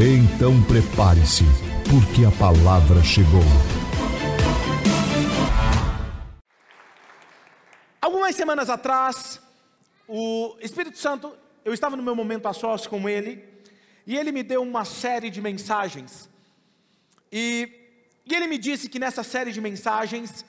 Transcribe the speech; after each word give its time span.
Então 0.00 0.62
prepare-se, 0.62 1.42
porque 1.90 2.24
a 2.24 2.30
palavra 2.30 3.02
chegou. 3.02 3.42
Algumas 8.00 8.36
semanas 8.36 8.70
atrás, 8.70 9.42
o 10.06 10.56
Espírito 10.60 10.96
Santo, 10.98 11.36
eu 11.64 11.74
estava 11.74 11.96
no 11.96 12.02
meu 12.04 12.14
momento 12.14 12.46
a 12.46 12.52
sós 12.52 12.86
com 12.86 13.08
ele, 13.08 13.44
e 14.06 14.16
ele 14.16 14.30
me 14.30 14.44
deu 14.44 14.62
uma 14.62 14.84
série 14.84 15.30
de 15.30 15.42
mensagens. 15.42 16.30
E, 17.32 17.68
e 18.24 18.36
ele 18.36 18.46
me 18.46 18.56
disse 18.56 18.88
que 18.88 19.00
nessa 19.00 19.24
série 19.24 19.50
de 19.50 19.60
mensagens, 19.60 20.44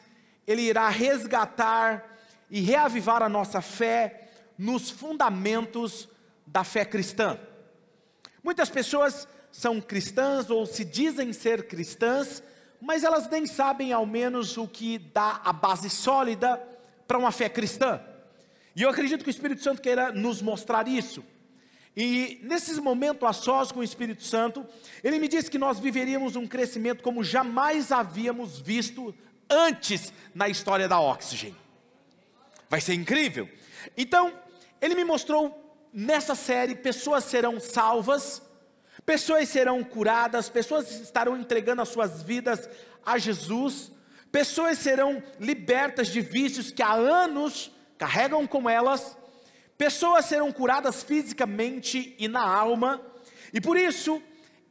ele 0.45 0.61
irá 0.61 0.89
resgatar 0.89 2.05
e 2.51 2.61
reavivar 2.61 3.23
a 3.23 3.27
nossa 3.27 3.61
fé 3.61 4.29
nos 4.55 4.91
fundamentos 4.91 6.07
da 6.45 6.63
fé 6.63 6.85
cristã. 6.85 7.39
Muitas 8.43 8.69
pessoas 8.69 9.27
são 9.51 9.81
cristãs 9.81 10.49
ou 10.49 10.65
se 10.65 10.85
dizem 10.85 11.33
ser 11.33 11.67
cristãs, 11.67 12.43
mas 12.81 13.03
elas 13.03 13.29
nem 13.29 13.45
sabem 13.45 13.91
ao 13.91 14.05
menos 14.05 14.57
o 14.57 14.67
que 14.67 14.97
dá 14.97 15.41
a 15.43 15.51
base 15.51 15.89
sólida 15.89 16.61
para 17.07 17.17
uma 17.17 17.31
fé 17.31 17.49
cristã. 17.49 18.01
E 18.75 18.83
eu 18.83 18.89
acredito 18.89 19.23
que 19.23 19.29
o 19.29 19.31
Espírito 19.31 19.61
Santo 19.61 19.81
queira 19.81 20.11
nos 20.11 20.41
mostrar 20.41 20.87
isso. 20.87 21.23
E 21.95 22.39
nesses 22.43 22.77
momentos 22.79 23.27
a 23.27 23.33
sós 23.33 23.71
com 23.71 23.79
o 23.79 23.83
Espírito 23.83 24.23
Santo, 24.23 24.65
ele 25.03 25.19
me 25.19 25.27
disse 25.27 25.51
que 25.51 25.57
nós 25.57 25.79
viveríamos 25.79 26.35
um 26.35 26.47
crescimento 26.47 27.03
como 27.03 27.23
jamais 27.23 27.91
havíamos 27.91 28.59
visto 28.59 29.13
antes 29.49 30.13
na 30.33 30.47
história 30.47 30.87
da 30.87 30.99
Oxygen. 30.99 31.55
Vai 32.69 32.79
ser 32.79 32.93
incrível. 32.93 33.49
Então, 33.97 34.33
ele 34.79 34.95
me 34.95 35.03
mostrou 35.03 35.69
nessa 35.91 36.35
série 36.35 36.75
pessoas 36.75 37.23
serão 37.23 37.59
salvas, 37.59 38.41
pessoas 39.05 39.49
serão 39.49 39.83
curadas, 39.83 40.49
pessoas 40.49 41.01
estarão 41.01 41.37
entregando 41.37 41.81
as 41.81 41.89
suas 41.89 42.21
vidas 42.21 42.69
a 43.05 43.17
Jesus, 43.17 43.91
pessoas 44.31 44.77
serão 44.77 45.23
libertas 45.39 46.07
de 46.07 46.21
vícios 46.21 46.71
que 46.71 46.83
há 46.83 46.93
anos 46.93 47.71
carregam 47.97 48.45
com 48.47 48.69
elas, 48.69 49.17
pessoas 49.77 50.25
serão 50.25 50.51
curadas 50.51 51.03
fisicamente 51.03 52.15
e 52.19 52.27
na 52.27 52.41
alma, 52.41 53.01
e 53.53 53.59
por 53.59 53.77
isso, 53.77 54.21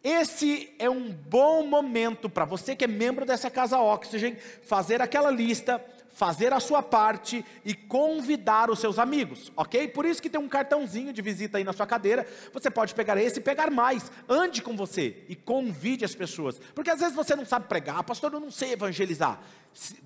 esse 0.02 0.72
é 0.78 0.88
um 0.88 1.10
bom 1.10 1.66
momento 1.66 2.30
para 2.30 2.44
você 2.44 2.76
que 2.76 2.84
é 2.84 2.88
membro 2.88 3.26
dessa 3.26 3.50
casa 3.50 3.80
Oxygen, 3.80 4.36
fazer 4.62 5.02
aquela 5.02 5.30
lista 5.30 5.84
fazer 6.19 6.52
a 6.52 6.58
sua 6.58 6.83
parte 6.83 7.44
e 7.64 7.72
convidar 7.72 8.70
os 8.70 8.80
seus 8.80 8.98
amigos, 8.98 9.52
ok? 9.56 9.86
Por 9.86 10.05
isso 10.05 10.20
que 10.20 10.28
tem 10.28 10.41
um 10.41 10.48
cartãozinho 10.48 11.12
de 11.12 11.22
visita 11.22 11.58
aí 11.58 11.62
na 11.62 11.72
sua 11.72 11.86
cadeira. 11.86 12.27
Você 12.52 12.69
pode 12.69 12.92
pegar 12.92 13.16
esse 13.16 13.38
e 13.38 13.41
pegar 13.41 13.70
mais. 13.70 14.11
Ande 14.28 14.61
com 14.61 14.77
você 14.77 15.22
e 15.28 15.36
convide 15.36 16.05
as 16.05 16.16
pessoas, 16.16 16.61
porque 16.74 16.91
às 16.91 16.98
vezes 16.98 17.14
você 17.14 17.36
não 17.36 17.46
sabe 17.46 17.69
pregar, 17.69 18.02
pastor, 18.02 18.33
eu 18.33 18.41
não 18.41 18.50
sei 18.50 18.72
evangelizar. 18.72 19.41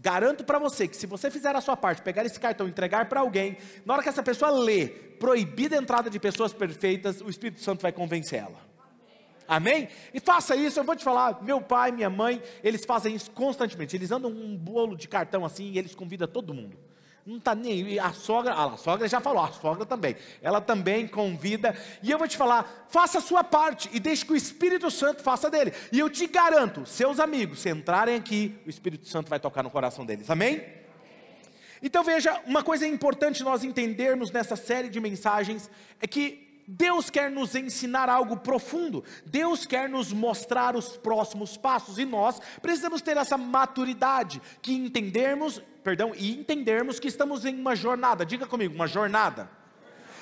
Garanto 0.03 0.45
para 0.45 0.59
você 0.59 0.87
que 0.87 0.99
se 0.99 1.07
você 1.07 1.31
fizer 1.31 1.57
a 1.57 1.63
sua 1.63 1.79
parte, 1.79 2.03
pegar 2.03 2.27
esse 2.27 2.39
cartão, 2.39 2.69
entregar 2.69 3.09
para 3.09 3.21
alguém, 3.21 3.57
na 3.87 3.95
hora 3.95 4.03
que 4.03 4.11
essa 4.11 4.23
pessoa 4.23 4.51
lê, 4.51 4.89
proibida 4.89 5.77
a 5.77 5.81
entrada 5.81 6.11
de 6.11 6.21
pessoas 6.21 6.53
perfeitas, 6.53 7.23
o 7.23 7.31
Espírito 7.31 7.63
Santo 7.63 7.81
vai 7.81 7.91
convencer 7.91 8.41
ela. 8.41 8.72
Amém? 9.53 9.91
E 10.15 10.19
faça 10.19 10.57
isso, 10.57 10.81
eu 10.81 10.85
vou 10.85 10.97
te 10.97 11.05
falar, 11.05 11.43
meu 11.43 11.61
pai, 11.61 11.93
minha 11.93 12.09
mãe, 12.09 12.43
eles 12.65 12.87
fazem 12.87 13.15
isso 13.15 13.31
constantemente. 13.33 13.95
Eles 13.95 14.11
andam 14.11 14.31
um 14.31 14.57
bolo 14.57 14.97
de 14.97 15.07
cartão 15.07 15.45
assim 15.45 15.73
e 15.73 15.79
eles 15.79 15.95
convidam 15.95 16.27
todo 16.27 16.55
mundo. 16.55 16.79
Não 17.27 17.37
está 17.37 17.55
nem 17.55 17.99
a 17.99 18.15
sogra, 18.15 18.55
ah, 18.55 18.73
a 18.73 18.77
sogra 18.79 19.07
já 19.07 19.21
falou, 19.21 19.45
a 19.45 19.53
sogra 19.53 19.85
também. 19.85 20.17
Ela 20.41 20.59
também 20.59 21.07
convida. 21.07 21.77
E 22.03 22.11
eu 22.11 22.17
vou 22.19 22.27
te 22.27 22.35
falar, 22.35 22.87
faça 22.89 23.19
a 23.19 23.21
sua 23.21 23.45
parte 23.45 23.91
e 23.93 24.01
deixe 24.01 24.25
que 24.25 24.33
o 24.33 24.37
Espírito 24.37 24.91
Santo 24.91 25.23
faça 25.23 25.51
dele. 25.51 25.75
E 25.93 25.99
eu 25.99 26.09
te 26.09 26.27
garanto, 26.27 26.87
seus 26.87 27.21
amigos, 27.21 27.61
se 27.61 27.69
entrarem 27.69 28.17
aqui, 28.17 28.59
o 28.67 28.71
Espírito 28.71 29.07
Santo 29.07 29.29
vai 29.29 29.39
tocar 29.39 29.63
no 29.63 29.71
coração 29.71 30.07
deles. 30.07 30.31
Amém? 30.31 30.65
Então 31.83 32.03
veja, 32.03 32.41
uma 32.47 32.63
coisa 32.63 32.87
importante 32.87 33.45
nós 33.45 33.63
entendermos 33.63 34.31
nessa 34.31 34.57
série 34.57 34.89
de 34.89 34.99
mensagens 34.99 35.71
é 36.01 36.07
que 36.07 36.52
Deus 36.75 37.11
quer 37.11 37.31
nos 37.31 37.55
ensinar 37.55 38.09
algo 38.09 38.39
profundo, 38.39 39.05
Deus 39.27 39.67
quer 39.67 39.91
nos 39.91 40.11
mostrar 40.11 40.75
os 40.75 40.97
próximos 40.97 41.55
passos 41.55 41.99
e 41.99 42.07
nós 42.07 42.41
precisamos 42.63 43.03
ter 43.03 43.19
essa 43.19 43.37
maturidade 43.37 44.41
que 44.63 44.73
entendermos, 44.73 45.61
perdão, 45.85 46.13
e 46.17 46.33
entendermos 46.33 46.99
que 46.99 47.09
estamos 47.09 47.45
em 47.45 47.55
uma 47.61 47.77
jornada. 47.77 48.25
Diga 48.25 48.47
comigo, 48.47 48.75
uma 48.75 48.87
jornada. 48.87 49.51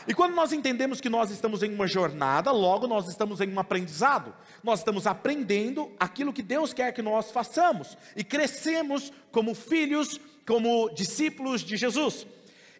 E 0.08 0.14
quando 0.14 0.34
nós 0.34 0.52
entendemos 0.52 1.00
que 1.00 1.08
nós 1.08 1.30
estamos 1.30 1.62
em 1.62 1.72
uma 1.72 1.86
jornada, 1.86 2.50
logo 2.50 2.88
nós 2.88 3.06
estamos 3.06 3.40
em 3.40 3.54
um 3.54 3.60
aprendizado. 3.60 4.34
Nós 4.60 4.80
estamos 4.80 5.06
aprendendo 5.06 5.92
aquilo 6.00 6.32
que 6.32 6.42
Deus 6.42 6.72
quer 6.72 6.92
que 6.92 7.02
nós 7.02 7.30
façamos 7.30 7.96
e 8.16 8.24
crescemos 8.24 9.12
como 9.30 9.54
filhos, 9.54 10.18
como 10.44 10.90
discípulos 10.90 11.60
de 11.60 11.76
Jesus. 11.76 12.26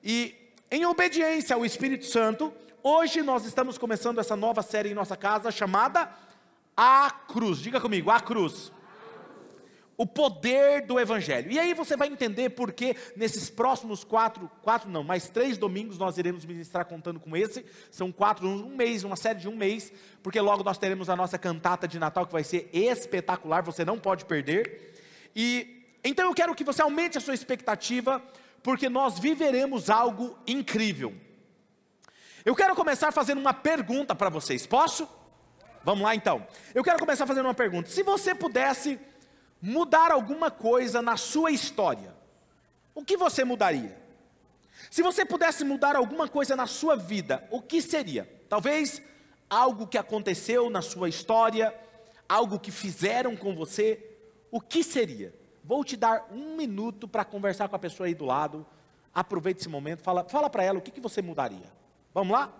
E 0.03 0.35
em 0.73 0.85
obediência 0.87 1.55
ao 1.55 1.65
Espírito 1.65 2.07
Santo, 2.07 2.53
Hoje 2.83 3.21
nós 3.21 3.45
estamos 3.45 3.77
começando 3.77 4.21
essa 4.21 4.35
nova 4.35 4.63
série 4.63 4.89
em 4.89 4.95
nossa 4.95 5.15
casa 5.15 5.51
chamada 5.51 6.11
A 6.75 7.11
Cruz. 7.11 7.59
Diga 7.59 7.79
comigo, 7.79 8.11
A 8.11 8.19
Cruz. 8.19 8.73
O 9.99 10.07
poder 10.07 10.87
do 10.87 10.99
Evangelho. 10.99 11.53
E 11.53 11.59
aí 11.59 11.75
você 11.75 11.95
vai 11.95 12.09
entender 12.09 12.49
por 12.51 12.73
que 12.73 12.97
nesses 13.15 13.51
próximos 13.51 14.03
quatro, 14.03 14.51
quatro 14.63 14.89
não, 14.89 15.05
mais 15.05 15.29
três 15.29 15.59
domingos 15.59 15.99
nós 15.99 16.17
iremos 16.17 16.47
ministrar 16.47 16.87
contando 16.87 17.21
com 17.21 17.37
esse. 17.37 17.67
São 17.91 18.11
quatro, 18.11 18.49
um 18.49 18.75
mês, 18.75 19.05
uma 19.05 19.17
série 19.17 19.41
de 19.41 19.49
um 19.49 19.55
mês, 19.55 19.93
porque 20.23 20.41
logo 20.41 20.65
nós 20.65 20.79
teremos 20.79 21.11
a 21.11 21.17
nossa 21.17 21.37
cantata 21.37 21.87
de 21.87 21.99
Natal 21.99 22.25
que 22.25 22.33
vai 22.33 22.45
ser 22.45 22.71
espetacular, 22.73 23.63
você 23.63 23.85
não 23.85 23.99
pode 23.99 24.25
perder. 24.25 24.95
E 25.37 25.85
então 26.03 26.25
eu 26.25 26.35
quero 26.35 26.55
que 26.55 26.65
você 26.65 26.81
aumente 26.81 27.19
a 27.19 27.21
sua 27.21 27.35
expectativa, 27.35 28.23
porque 28.63 28.89
nós 28.89 29.19
viveremos 29.19 29.91
algo 29.91 30.39
incrível. 30.47 31.15
Eu 32.45 32.57
quero 32.57 32.75
começar 32.75 33.13
fazendo 33.13 33.39
uma 33.39 33.53
pergunta 33.53 34.15
para 34.15 34.29
vocês, 34.29 34.67
posso? 34.67 35.09
Vamos 35.83 36.05
lá 36.05 36.15
então. 36.15 36.47
Eu 36.75 36.83
quero 36.83 36.99
começar 36.99 37.27
fazendo 37.27 37.47
uma 37.47 37.55
pergunta. 37.55 37.89
Se 37.89 38.03
você 38.03 38.35
pudesse 38.35 38.99
mudar 39.61 40.11
alguma 40.11 40.51
coisa 40.51 41.03
na 41.03 41.17
sua 41.17 41.51
história, 41.51 42.15
o 42.95 43.05
que 43.05 43.17
você 43.17 43.45
mudaria? 43.45 43.99
Se 44.91 45.03
você 45.03 45.25
pudesse 45.25 45.65
mudar 45.65 45.97
alguma 45.97 46.29
coisa 46.29 46.57
na 46.57 46.67
sua 46.67 46.97
vida, 46.97 47.47
o 47.51 47.61
que 47.61 47.83
seria? 47.83 48.29
Talvez 48.49 49.03
algo 49.49 49.87
que 49.87 49.99
aconteceu 49.99 50.71
na 50.71 50.81
sua 50.81 51.09
história, 51.09 51.75
algo 52.29 52.59
que 52.59 52.71
fizeram 52.71 53.37
com 53.37 53.55
você, 53.55 54.17
o 54.51 54.61
que 54.61 54.83
seria? 54.83 55.35
Vou 55.63 55.85
te 55.85 55.97
dar 55.97 56.29
um 56.33 56.57
minuto 56.57 57.07
para 57.07 57.25
conversar 57.25 57.69
com 57.69 57.77
a 57.77 57.79
pessoa 57.79 58.07
aí 58.07 58.15
do 58.15 58.25
lado. 58.25 58.67
Aproveite 59.15 59.61
esse 59.61 59.69
momento, 59.69 60.03
fala, 60.03 60.25
fala 60.25 60.49
para 60.49 60.65
ela 60.65 60.79
o 60.79 60.83
que, 60.83 60.91
que 60.91 61.01
você 61.01 61.21
mudaria. 61.21 61.80
Vamos 62.13 62.33
lá? 62.33 62.60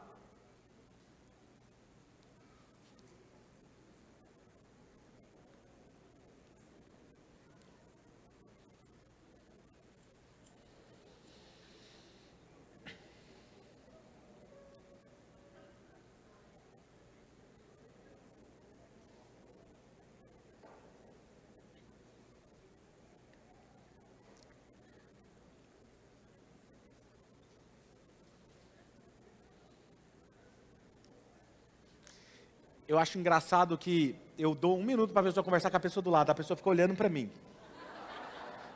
Eu 32.91 32.99
acho 32.99 33.17
engraçado 33.21 33.79
que 33.79 34.17
eu 34.37 34.53
dou 34.53 34.77
um 34.77 34.83
minuto 34.83 35.13
para 35.13 35.21
a 35.21 35.25
pessoa 35.27 35.45
conversar 35.45 35.71
com 35.71 35.77
a 35.77 35.81
pessoa 35.81 36.03
do 36.03 36.11
lado, 36.11 36.29
a 36.29 36.35
pessoa 36.35 36.57
fica 36.57 36.69
olhando 36.69 36.93
para 36.97 37.09
mim. 37.09 37.31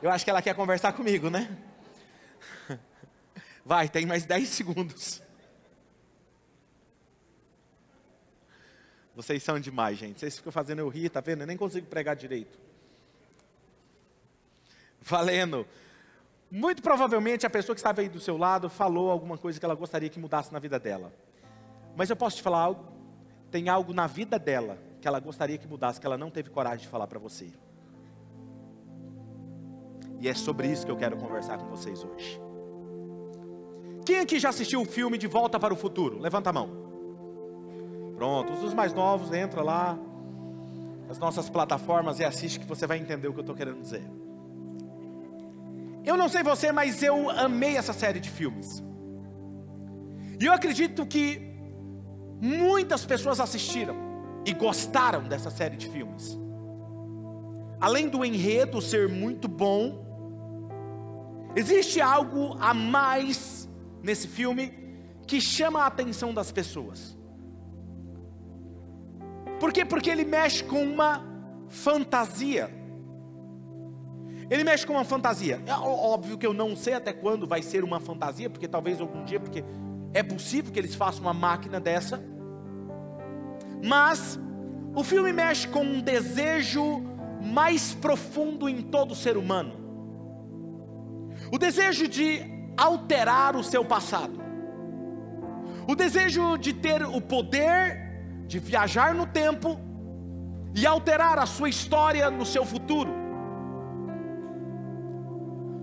Eu 0.01 0.09
acho 0.09 0.23
que 0.23 0.29
ela 0.29 0.41
quer 0.41 0.55
conversar 0.55 0.93
comigo, 0.93 1.29
né? 1.29 1.57
Vai, 3.65 3.89
tem 3.89 4.05
mais 4.05 4.25
10 4.25 4.47
segundos. 4.47 5.21
Vocês 9.13 9.43
são 9.43 9.59
demais, 9.59 9.97
gente. 9.97 10.21
Vocês 10.21 10.37
ficam 10.37 10.49
fazendo 10.49 10.79
eu 10.79 10.87
rir, 10.87 11.09
tá 11.09 11.19
vendo? 11.19 11.41
Eu 11.41 11.47
nem 11.47 11.57
consigo 11.57 11.85
pregar 11.85 12.15
direito. 12.15 12.57
Valendo. 15.01 15.67
Muito 16.49 16.81
provavelmente 16.81 17.45
a 17.45 17.49
pessoa 17.49 17.75
que 17.75 17.81
estava 17.81 17.99
aí 17.99 18.07
do 18.07 18.21
seu 18.21 18.37
lado 18.37 18.69
falou 18.69 19.11
alguma 19.11 19.37
coisa 19.37 19.59
que 19.59 19.65
ela 19.65 19.75
gostaria 19.75 20.07
que 20.07 20.19
mudasse 20.19 20.53
na 20.53 20.59
vida 20.59 20.79
dela. 20.79 21.11
Mas 21.97 22.09
eu 22.09 22.15
posso 22.15 22.37
te 22.37 22.41
falar 22.41 22.59
algo? 22.59 22.94
Tem 23.55 23.69
algo 23.69 23.93
na 23.93 24.05
vida 24.05 24.37
dela 24.37 24.77
que 24.99 25.07
ela 25.07 25.17
gostaria 25.17 25.57
que 25.57 25.65
mudasse, 25.65 25.97
que 25.97 26.05
ela 26.05 26.17
não 26.17 26.29
teve 26.29 26.49
coragem 26.49 26.79
de 26.79 26.89
falar 26.89 27.07
para 27.07 27.17
você. 27.17 27.53
E 30.19 30.27
é 30.27 30.33
sobre 30.33 30.67
isso 30.67 30.85
que 30.85 30.91
eu 30.91 30.97
quero 30.97 31.15
conversar 31.15 31.57
com 31.57 31.65
vocês 31.67 32.03
hoje. 32.03 32.37
Quem 34.05 34.19
aqui 34.19 34.39
já 34.39 34.49
assistiu 34.49 34.81
o 34.81 34.85
filme 34.85 35.17
De 35.17 35.25
Volta 35.25 35.57
para 35.57 35.73
o 35.73 35.77
Futuro? 35.77 36.19
Levanta 36.19 36.49
a 36.49 36.51
mão. 36.51 36.69
Pronto, 38.17 38.51
os 38.51 38.73
mais 38.73 38.93
novos, 38.93 39.31
entra 39.31 39.63
lá 39.63 39.97
nas 41.07 41.17
nossas 41.17 41.49
plataformas 41.49 42.19
e 42.19 42.25
assiste 42.25 42.59
que 42.59 42.65
você 42.65 42.85
vai 42.85 42.97
entender 42.97 43.29
o 43.29 43.31
que 43.31 43.39
eu 43.39 43.41
estou 43.41 43.55
querendo 43.55 43.79
dizer. 43.79 44.03
Eu 46.03 46.17
não 46.17 46.27
sei 46.27 46.43
você, 46.43 46.73
mas 46.73 47.01
eu 47.01 47.29
amei 47.29 47.77
essa 47.77 47.93
série 47.93 48.19
de 48.19 48.29
filmes. 48.29 48.83
E 50.41 50.45
eu 50.45 50.51
acredito 50.51 51.05
que 51.05 51.54
muitas 52.41 53.05
pessoas 53.05 53.39
assistiram 53.39 53.95
e 54.45 54.53
gostaram 54.53 55.23
dessa 55.23 55.49
série 55.49 55.75
de 55.75 55.89
filmes. 55.89 56.37
Além 57.79 58.07
do 58.07 58.23
enredo 58.23 58.81
ser 58.81 59.09
muito 59.09 59.47
bom, 59.47 60.05
existe 61.55 61.99
algo 61.99 62.55
a 62.59 62.73
mais 62.73 63.69
nesse 64.01 64.27
filme 64.27 64.73
que 65.27 65.41
chama 65.41 65.81
a 65.81 65.87
atenção 65.87 66.33
das 66.33 66.51
pessoas. 66.51 67.17
Por 69.59 69.73
quê? 69.73 69.83
Porque 69.83 70.09
ele 70.09 70.23
mexe 70.23 70.63
com 70.63 70.83
uma 70.83 71.23
fantasia. 71.69 72.69
Ele 74.49 74.63
mexe 74.63 74.85
com 74.85 74.93
uma 74.93 75.05
fantasia. 75.05 75.61
É 75.65 75.73
óbvio 75.73 76.37
que 76.37 76.45
eu 76.45 76.53
não 76.53 76.75
sei 76.75 76.93
até 76.93 77.11
quando 77.11 77.47
vai 77.47 77.61
ser 77.61 77.83
uma 77.83 77.99
fantasia, 77.99 78.49
porque 78.49 78.67
talvez 78.67 79.01
algum 79.01 79.23
dia, 79.23 79.39
porque 79.39 79.63
é 80.15 80.23
possível 80.23 80.71
que 80.71 80.79
eles 80.79 80.95
façam 80.95 81.23
uma 81.23 81.33
máquina 81.33 81.77
dessa. 81.77 82.23
Mas 83.83 84.39
o 84.95 85.03
filme 85.03 85.33
mexe 85.33 85.67
com 85.67 85.81
um 85.81 85.99
desejo 85.99 87.03
mais 87.43 87.93
profundo 87.93 88.69
em 88.69 88.81
todo 88.81 89.13
ser 89.13 89.35
humano. 89.35 89.73
O 91.51 91.57
desejo 91.57 92.07
de 92.07 92.41
alterar 92.77 93.57
o 93.57 93.63
seu 93.63 93.83
passado. 93.83 94.39
O 95.85 95.95
desejo 95.95 96.55
de 96.55 96.71
ter 96.71 97.03
o 97.03 97.19
poder 97.19 97.99
de 98.47 98.57
viajar 98.57 99.13
no 99.13 99.27
tempo 99.27 99.77
e 100.73 100.87
alterar 100.87 101.37
a 101.39 101.45
sua 101.45 101.67
história 101.67 102.31
no 102.31 102.45
seu 102.45 102.65
futuro. 102.65 103.13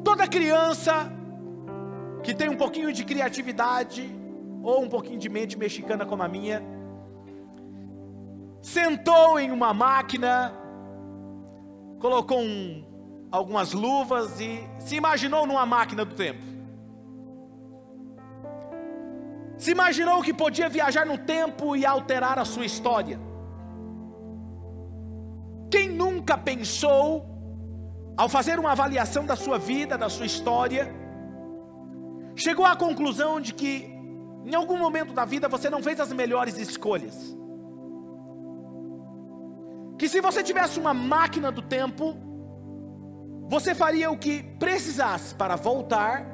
Toda 0.03 0.27
criança 0.27 1.13
que 2.23 2.35
tem 2.35 2.49
um 2.49 2.57
pouquinho 2.57 2.95
de 2.95 3.05
criatividade 3.05 4.22
ou 4.63 4.83
um 4.83 4.89
pouquinho 4.89 5.19
de 5.19 5.29
mente 5.29 5.59
mexicana 5.59 6.07
como 6.07 6.23
a 6.23 6.29
minha, 6.29 6.63
sentou 8.61 9.39
em 9.39 9.51
uma 9.51 9.75
máquina, 9.75 10.53
colocou 11.99 12.39
um, 12.39 12.85
algumas 13.31 13.73
luvas 13.73 14.41
e 14.41 14.63
se 14.79 14.95
imaginou 14.95 15.47
numa 15.47 15.67
máquina 15.67 16.05
do 16.05 16.15
tempo. 16.15 16.53
Se 19.59 19.73
imaginou 19.73 20.23
que 20.23 20.33
podia 20.33 20.69
viajar 20.69 21.07
no 21.07 21.19
tempo 21.19 21.77
e 21.77 21.85
alterar 21.85 22.39
a 22.39 22.45
sua 22.45 22.65
história. 22.65 23.21
Quem 25.71 25.89
nunca 25.89 26.37
pensou 26.37 27.25
ao 28.17 28.29
fazer 28.29 28.59
uma 28.59 28.73
avaliação 28.73 29.25
da 29.25 29.37
sua 29.37 29.59
vida, 29.59 29.97
da 29.97 30.09
sua 30.09 30.27
história, 30.27 30.93
chegou 32.35 32.67
à 32.67 32.77
conclusão 32.77 33.41
de 33.41 33.55
que 33.55 33.92
em 34.45 34.55
algum 34.55 34.79
momento 34.79 35.13
da 35.13 35.25
vida 35.25 35.49
você 35.49 35.71
não 35.71 35.83
fez 35.83 36.01
as 36.01 36.13
melhores 36.13 36.59
escolhas. 36.59 37.37
Que 39.99 40.09
se 40.09 40.21
você 40.21 40.43
tivesse 40.43 40.81
uma 40.81 40.93
máquina 40.93 41.53
do 41.53 41.63
tempo, 41.63 42.17
você 43.49 43.75
faria 43.75 44.11
o 44.11 44.19
que 44.19 44.43
precisasse 44.59 45.35
para 45.35 45.57
voltar 45.57 46.27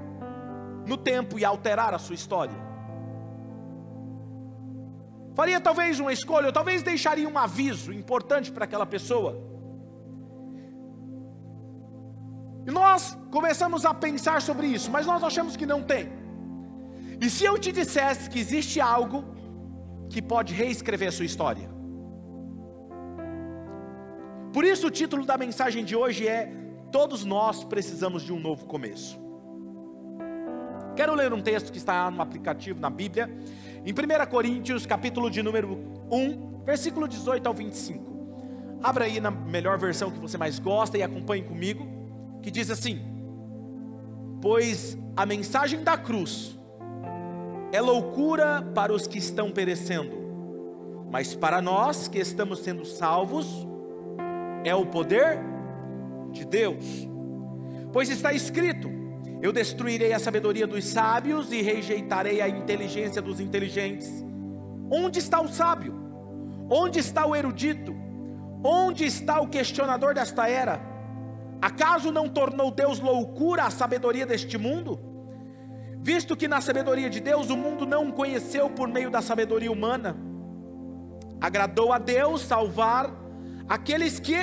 no 0.86 0.96
tempo 0.96 1.38
e 1.38 1.44
alterar 1.44 1.92
a 1.92 1.98
sua 1.98 2.14
história. 2.14 2.56
Faria 5.34 5.60
talvez 5.60 6.00
uma 6.00 6.12
escolha, 6.12 6.46
ou 6.46 6.52
talvez 6.52 6.82
deixaria 6.82 7.28
um 7.28 7.38
aviso 7.38 7.92
importante 7.92 8.50
para 8.50 8.64
aquela 8.64 8.86
pessoa 8.86 9.48
E 12.68 12.70
nós 12.70 13.16
começamos 13.30 13.86
a 13.86 13.94
pensar 13.94 14.42
sobre 14.42 14.66
isso, 14.66 14.90
mas 14.90 15.06
nós 15.06 15.24
achamos 15.24 15.56
que 15.56 15.64
não 15.64 15.82
tem. 15.82 16.12
E 17.20 17.28
se 17.28 17.44
eu 17.44 17.58
te 17.58 17.72
dissesse 17.72 18.30
que 18.30 18.38
existe 18.38 18.80
algo 18.80 19.24
que 20.08 20.22
pode 20.22 20.54
reescrever 20.54 21.08
a 21.08 21.12
sua 21.12 21.24
história? 21.24 21.68
Por 24.52 24.64
isso 24.64 24.86
o 24.86 24.90
título 24.90 25.26
da 25.26 25.36
mensagem 25.36 25.84
de 25.84 25.94
hoje 25.96 26.26
é 26.26 26.52
Todos 26.90 27.24
nós 27.24 27.64
precisamos 27.64 28.22
de 28.22 28.32
um 28.32 28.40
novo 28.40 28.64
começo. 28.66 29.20
Quero 30.96 31.14
ler 31.14 31.32
um 31.32 31.40
texto 31.40 31.70
que 31.70 31.78
está 31.78 32.10
no 32.10 32.22
aplicativo 32.22 32.80
na 32.80 32.90
Bíblia, 32.90 33.30
em 33.84 33.92
1 33.92 34.30
Coríntios, 34.30 34.86
capítulo 34.86 35.30
de 35.30 35.42
número 35.42 35.78
1, 36.10 36.64
versículo 36.64 37.06
18 37.06 37.46
ao 37.46 37.54
25. 37.54 38.18
Abra 38.82 39.04
aí 39.04 39.20
na 39.20 39.30
melhor 39.30 39.76
versão 39.78 40.10
que 40.10 40.18
você 40.18 40.38
mais 40.38 40.58
gosta 40.58 40.96
e 40.96 41.02
acompanhe 41.02 41.42
comigo 41.42 41.86
que 42.42 42.50
diz 42.50 42.70
assim: 42.70 43.00
Pois 44.40 44.96
a 45.16 45.26
mensagem 45.26 45.82
da 45.82 45.96
cruz 45.96 46.57
é 47.72 47.80
loucura 47.80 48.62
para 48.74 48.92
os 48.92 49.06
que 49.06 49.18
estão 49.18 49.50
perecendo, 49.50 50.16
mas 51.10 51.34
para 51.34 51.60
nós 51.60 52.08
que 52.08 52.18
estamos 52.18 52.60
sendo 52.60 52.84
salvos, 52.84 53.66
é 54.64 54.74
o 54.74 54.86
poder 54.86 55.38
de 56.30 56.44
Deus. 56.44 56.84
Pois 57.92 58.10
está 58.10 58.32
escrito: 58.32 58.90
Eu 59.40 59.52
destruirei 59.52 60.12
a 60.12 60.18
sabedoria 60.18 60.66
dos 60.66 60.84
sábios 60.84 61.52
e 61.52 61.62
rejeitarei 61.62 62.40
a 62.40 62.48
inteligência 62.48 63.22
dos 63.22 63.40
inteligentes. 63.40 64.08
Onde 64.90 65.18
está 65.18 65.40
o 65.40 65.48
sábio? 65.48 65.94
Onde 66.70 66.98
está 66.98 67.26
o 67.26 67.36
erudito? 67.36 67.94
Onde 68.62 69.04
está 69.04 69.40
o 69.40 69.48
questionador 69.48 70.14
desta 70.14 70.48
era? 70.48 70.80
Acaso 71.60 72.12
não 72.12 72.28
tornou 72.28 72.70
Deus 72.70 73.00
loucura 73.00 73.64
a 73.64 73.70
sabedoria 73.70 74.26
deste 74.26 74.56
mundo? 74.56 75.07
Visto 76.08 76.34
que 76.34 76.48
na 76.48 76.58
sabedoria 76.62 77.10
de 77.10 77.20
Deus 77.20 77.50
o 77.50 77.56
mundo 77.56 77.84
não 77.84 78.10
conheceu 78.10 78.70
por 78.70 78.88
meio 78.88 79.10
da 79.10 79.20
sabedoria 79.20 79.70
humana, 79.70 80.16
agradou 81.38 81.92
a 81.92 81.98
Deus 81.98 82.40
salvar 82.40 83.14
aqueles 83.68 84.18
que 84.18 84.38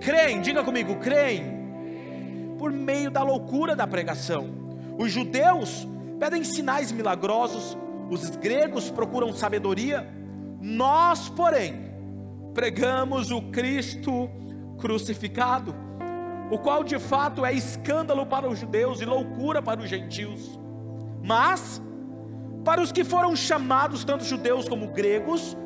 creem, 0.00 0.40
diga 0.40 0.64
comigo, 0.64 0.96
creem, 0.96 1.44
por 2.58 2.72
meio 2.72 3.12
da 3.12 3.22
loucura 3.22 3.76
da 3.76 3.86
pregação. 3.86 4.50
Os 4.98 5.12
judeus 5.12 5.86
pedem 6.18 6.42
sinais 6.42 6.90
milagrosos, 6.90 7.78
os 8.10 8.28
gregos 8.30 8.90
procuram 8.90 9.32
sabedoria, 9.32 10.04
nós, 10.60 11.28
porém, 11.28 11.92
pregamos 12.52 13.30
o 13.30 13.40
Cristo 13.52 14.28
crucificado, 14.80 15.72
o 16.52 16.58
qual 16.58 16.84
de 16.84 16.98
fato 16.98 17.46
é 17.46 17.52
escândalo 17.54 18.26
para 18.26 18.46
os 18.46 18.58
judeus 18.58 19.00
e 19.00 19.06
loucura 19.06 19.62
para 19.62 19.80
os 19.80 19.88
gentios. 19.88 20.60
Mas, 21.24 21.80
para 22.62 22.82
os 22.82 22.92
que 22.92 23.04
foram 23.04 23.34
chamados, 23.34 24.04
tanto 24.04 24.22
judeus 24.22 24.68
como 24.68 24.88
gregos, 24.88 25.56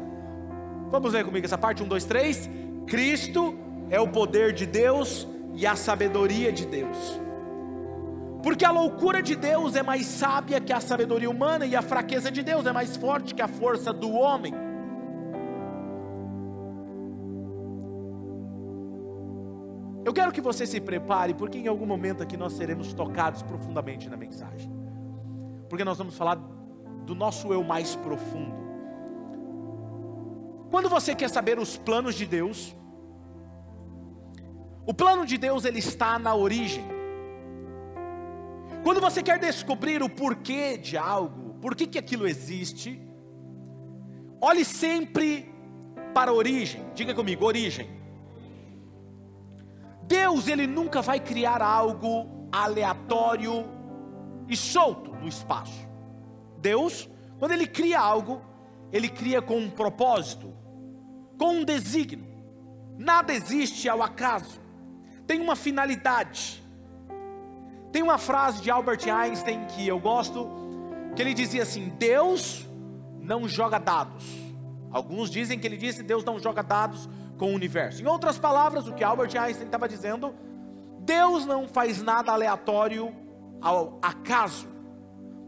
vamos 0.88 1.12
ler 1.12 1.24
comigo 1.24 1.44
essa 1.44 1.58
parte: 1.58 1.82
1, 1.82 1.88
2, 1.88 2.04
3. 2.04 2.50
Cristo 2.86 3.58
é 3.90 3.98
o 3.98 4.06
poder 4.06 4.52
de 4.52 4.64
Deus 4.64 5.26
e 5.54 5.66
a 5.66 5.74
sabedoria 5.74 6.52
de 6.52 6.64
Deus. 6.64 7.20
Porque 8.40 8.64
a 8.64 8.70
loucura 8.70 9.20
de 9.20 9.34
Deus 9.34 9.74
é 9.74 9.82
mais 9.82 10.06
sábia 10.06 10.60
que 10.60 10.72
a 10.72 10.78
sabedoria 10.78 11.28
humana, 11.28 11.66
e 11.66 11.74
a 11.74 11.82
fraqueza 11.82 12.30
de 12.30 12.44
Deus 12.44 12.64
é 12.64 12.70
mais 12.70 12.96
forte 12.96 13.34
que 13.34 13.42
a 13.42 13.48
força 13.48 13.92
do 13.92 14.12
homem. 14.12 14.54
Eu 20.06 20.12
quero 20.14 20.32
que 20.32 20.40
você 20.40 20.64
se 20.66 20.80
prepare, 20.80 21.34
porque 21.34 21.58
em 21.58 21.66
algum 21.66 21.84
momento 21.84 22.22
aqui 22.22 22.36
nós 22.36 22.52
seremos 22.52 22.92
tocados 22.94 23.42
profundamente 23.42 24.08
na 24.08 24.16
mensagem. 24.16 24.70
Porque 25.68 25.84
nós 25.84 25.98
vamos 25.98 26.16
falar 26.16 26.36
do 27.08 27.14
nosso 27.14 27.52
eu 27.52 27.62
mais 27.64 27.96
profundo. 27.96 28.54
Quando 30.70 30.88
você 30.88 31.14
quer 31.14 31.28
saber 31.28 31.58
os 31.58 31.76
planos 31.76 32.14
de 32.14 32.24
Deus, 32.24 32.76
o 34.86 34.94
plano 34.94 35.26
de 35.26 35.36
Deus 35.36 35.64
ele 35.64 35.80
está 35.80 36.18
na 36.18 36.34
origem. 36.34 36.84
Quando 38.84 39.00
você 39.00 39.22
quer 39.22 39.38
descobrir 39.40 40.02
o 40.02 40.08
porquê 40.08 40.78
de 40.78 40.96
algo, 40.96 41.54
por 41.60 41.74
que, 41.74 41.86
que 41.86 41.98
aquilo 41.98 42.28
existe, 42.28 43.06
Olhe 44.40 44.64
sempre 44.64 45.50
para 46.14 46.30
a 46.30 46.34
origem. 46.34 46.84
Diga 46.94 47.14
comigo, 47.14 47.44
origem. 47.44 47.88
Deus, 50.06 50.46
ele 50.46 50.66
nunca 50.66 51.02
vai 51.02 51.18
criar 51.18 51.60
algo 51.60 52.48
aleatório 52.52 53.66
e 54.48 54.56
solto 54.56 55.12
no 55.12 55.26
espaço. 55.26 55.86
Deus, 56.58 57.08
quando 57.38 57.52
ele 57.52 57.66
cria 57.66 57.98
algo, 57.98 58.40
ele 58.92 59.08
cria 59.08 59.42
com 59.42 59.58
um 59.58 59.68
propósito, 59.68 60.52
com 61.38 61.56
um 61.56 61.64
desígnio. 61.64 62.26
Nada 62.96 63.32
existe 63.32 63.88
ao 63.88 64.02
acaso. 64.02 64.60
Tem 65.26 65.40
uma 65.40 65.56
finalidade. 65.56 66.62
Tem 67.92 68.02
uma 68.02 68.18
frase 68.18 68.62
de 68.62 68.70
Albert 68.70 69.08
Einstein 69.08 69.64
que 69.66 69.86
eu 69.86 69.98
gosto, 69.98 70.48
que 71.14 71.22
ele 71.22 71.34
dizia 71.34 71.62
assim: 71.62 71.88
Deus 71.98 72.66
não 73.20 73.48
joga 73.48 73.78
dados. 73.78 74.24
Alguns 74.90 75.30
dizem 75.30 75.58
que 75.58 75.66
ele 75.66 75.76
disse: 75.76 76.02
Deus 76.02 76.24
não 76.24 76.38
joga 76.38 76.62
dados 76.62 77.08
com 77.36 77.52
o 77.52 77.54
universo. 77.54 78.02
Em 78.02 78.06
outras 78.06 78.38
palavras, 78.38 78.86
o 78.88 78.92
que 78.92 79.04
Albert 79.04 79.36
Einstein 79.36 79.66
estava 79.66 79.88
dizendo, 79.88 80.34
Deus 81.00 81.46
não 81.46 81.68
faz 81.68 82.02
nada 82.02 82.32
aleatório 82.32 83.14
ao 83.60 83.98
acaso. 84.02 84.68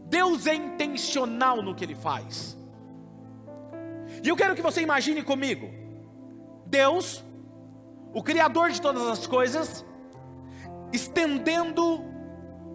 Deus 0.05 0.47
é 0.47 0.55
intencional 0.55 1.61
no 1.61 1.75
que 1.75 1.83
ele 1.83 1.95
faz. 1.95 2.57
E 4.23 4.27
eu 4.27 4.35
quero 4.35 4.55
que 4.55 4.61
você 4.61 4.81
imagine 4.81 5.21
comigo: 5.21 5.69
Deus, 6.65 7.23
o 8.13 8.23
Criador 8.23 8.71
de 8.71 8.81
todas 8.81 9.03
as 9.03 9.27
coisas, 9.27 9.85
estendendo 10.91 12.03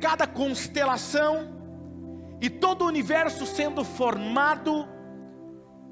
cada 0.00 0.26
constelação 0.26 1.52
e 2.40 2.50
todo 2.50 2.82
o 2.82 2.86
universo 2.86 3.46
sendo 3.46 3.84
formado 3.84 4.86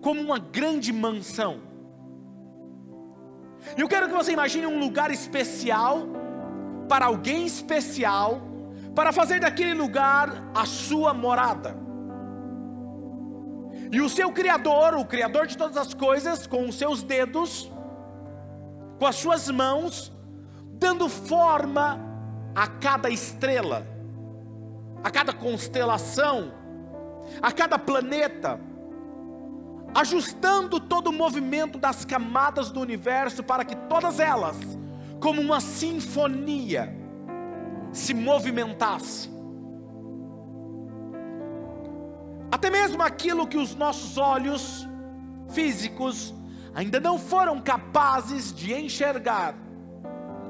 como 0.02 0.20
uma 0.20 0.38
grande 0.38 0.92
mansão. 0.92 1.71
E 3.76 3.80
eu 3.80 3.88
quero 3.88 4.08
que 4.08 4.14
você 4.14 4.32
imagine 4.32 4.66
um 4.66 4.78
lugar 4.78 5.10
especial 5.10 6.06
para 6.88 7.06
alguém 7.06 7.46
especial, 7.46 8.40
para 8.94 9.12
fazer 9.12 9.40
daquele 9.40 9.74
lugar 9.74 10.50
a 10.54 10.66
sua 10.66 11.14
morada. 11.14 11.76
E 13.90 14.00
o 14.00 14.08
seu 14.08 14.32
Criador, 14.32 14.94
o 14.94 15.04
Criador 15.04 15.46
de 15.46 15.56
todas 15.56 15.76
as 15.76 15.94
coisas, 15.94 16.46
com 16.46 16.68
os 16.68 16.76
seus 16.76 17.02
dedos, 17.02 17.70
com 18.98 19.06
as 19.06 19.16
suas 19.16 19.50
mãos, 19.50 20.12
dando 20.74 21.08
forma 21.08 22.00
a 22.54 22.66
cada 22.66 23.10
estrela, 23.10 23.86
a 25.02 25.10
cada 25.10 25.32
constelação, 25.32 26.52
a 27.40 27.52
cada 27.52 27.78
planeta, 27.78 28.58
ajustando 29.94 30.80
todo 30.80 31.08
o 31.08 31.12
movimento 31.12 31.78
das 31.78 32.04
camadas 32.04 32.70
do 32.70 32.80
universo 32.80 33.42
para 33.42 33.64
que 33.64 33.76
todas 33.76 34.18
elas, 34.18 34.56
como 35.20 35.40
uma 35.40 35.60
sinfonia, 35.60 36.96
se 37.92 38.14
movimentasse. 38.14 39.30
Até 42.50 42.70
mesmo 42.70 43.02
aquilo 43.02 43.46
que 43.46 43.56
os 43.56 43.74
nossos 43.74 44.16
olhos 44.18 44.88
físicos 45.50 46.34
ainda 46.74 47.00
não 47.00 47.18
foram 47.18 47.60
capazes 47.60 48.52
de 48.52 48.72
enxergar, 48.72 49.54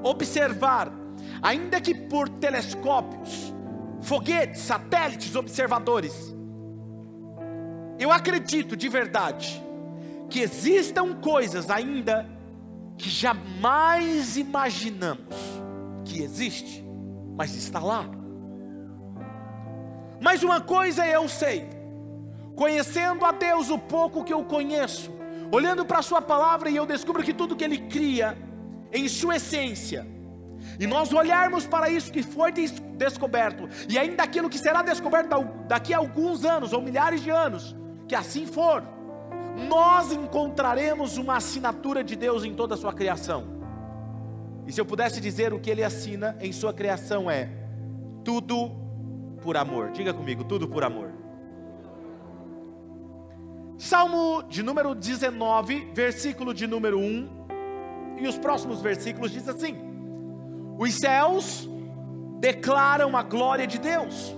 observar, 0.02 0.92
ainda 1.40 1.80
que 1.80 1.94
por 1.94 2.28
telescópios, 2.28 3.52
foguetes, 4.00 4.60
satélites, 4.60 5.34
observadores. 5.34 6.34
Eu 8.02 8.10
acredito 8.10 8.76
de 8.76 8.88
verdade 8.88 9.62
que 10.28 10.40
existam 10.40 11.14
coisas 11.14 11.70
ainda 11.70 12.28
que 12.98 13.08
jamais 13.08 14.36
imaginamos 14.36 15.36
que 16.04 16.20
existe, 16.20 16.84
mas 17.36 17.54
está 17.54 17.78
lá. 17.78 18.04
Mas 20.20 20.42
uma 20.42 20.60
coisa 20.60 21.06
eu 21.06 21.28
sei, 21.28 21.70
conhecendo 22.56 23.24
a 23.24 23.30
Deus 23.30 23.70
o 23.70 23.78
pouco 23.78 24.24
que 24.24 24.32
eu 24.32 24.42
conheço, 24.42 25.12
olhando 25.52 25.84
para 25.84 26.00
a 26.00 26.02
Sua 26.02 26.20
palavra 26.20 26.68
e 26.68 26.74
eu 26.74 26.84
descubro 26.84 27.22
que 27.22 27.32
tudo 27.32 27.54
que 27.54 27.62
Ele 27.62 27.78
cria, 27.78 28.36
em 28.92 29.06
sua 29.06 29.36
essência, 29.36 30.04
e 30.80 30.88
nós 30.88 31.12
olharmos 31.12 31.68
para 31.68 31.88
isso 31.88 32.10
que 32.10 32.24
foi 32.24 32.50
descoberto, 32.50 33.68
e 33.88 33.96
ainda 33.96 34.24
aquilo 34.24 34.50
que 34.50 34.58
será 34.58 34.82
descoberto 34.82 35.28
daqui 35.68 35.94
a 35.94 35.98
alguns 35.98 36.44
anos, 36.44 36.72
ou 36.72 36.82
milhares 36.82 37.20
de 37.20 37.30
anos, 37.30 37.76
que 38.08 38.14
assim 38.14 38.46
for, 38.46 38.82
nós 39.68 40.12
encontraremos 40.12 41.16
uma 41.16 41.36
assinatura 41.36 42.02
de 42.02 42.16
Deus 42.16 42.44
em 42.44 42.54
toda 42.54 42.74
a 42.74 42.76
sua 42.76 42.92
criação. 42.92 43.44
E 44.66 44.72
se 44.72 44.80
eu 44.80 44.86
pudesse 44.86 45.20
dizer 45.20 45.52
o 45.52 45.58
que 45.58 45.70
ele 45.70 45.82
assina 45.82 46.36
em 46.40 46.52
sua 46.52 46.72
criação 46.72 47.30
é: 47.30 47.50
tudo 48.24 48.70
por 49.42 49.56
amor. 49.56 49.90
Diga 49.90 50.14
comigo, 50.14 50.44
tudo 50.44 50.68
por 50.68 50.84
amor. 50.84 51.10
Salmo 53.76 54.44
de 54.44 54.62
número 54.62 54.94
19, 54.94 55.90
versículo 55.92 56.54
de 56.54 56.66
número 56.66 56.98
1, 56.98 57.28
e 58.20 58.28
os 58.28 58.38
próximos 58.38 58.80
versículos 58.80 59.32
diz 59.32 59.48
assim: 59.48 59.76
Os 60.78 60.94
céus 60.94 61.68
declaram 62.38 63.16
a 63.16 63.22
glória 63.22 63.66
de 63.66 63.78
Deus, 63.78 64.36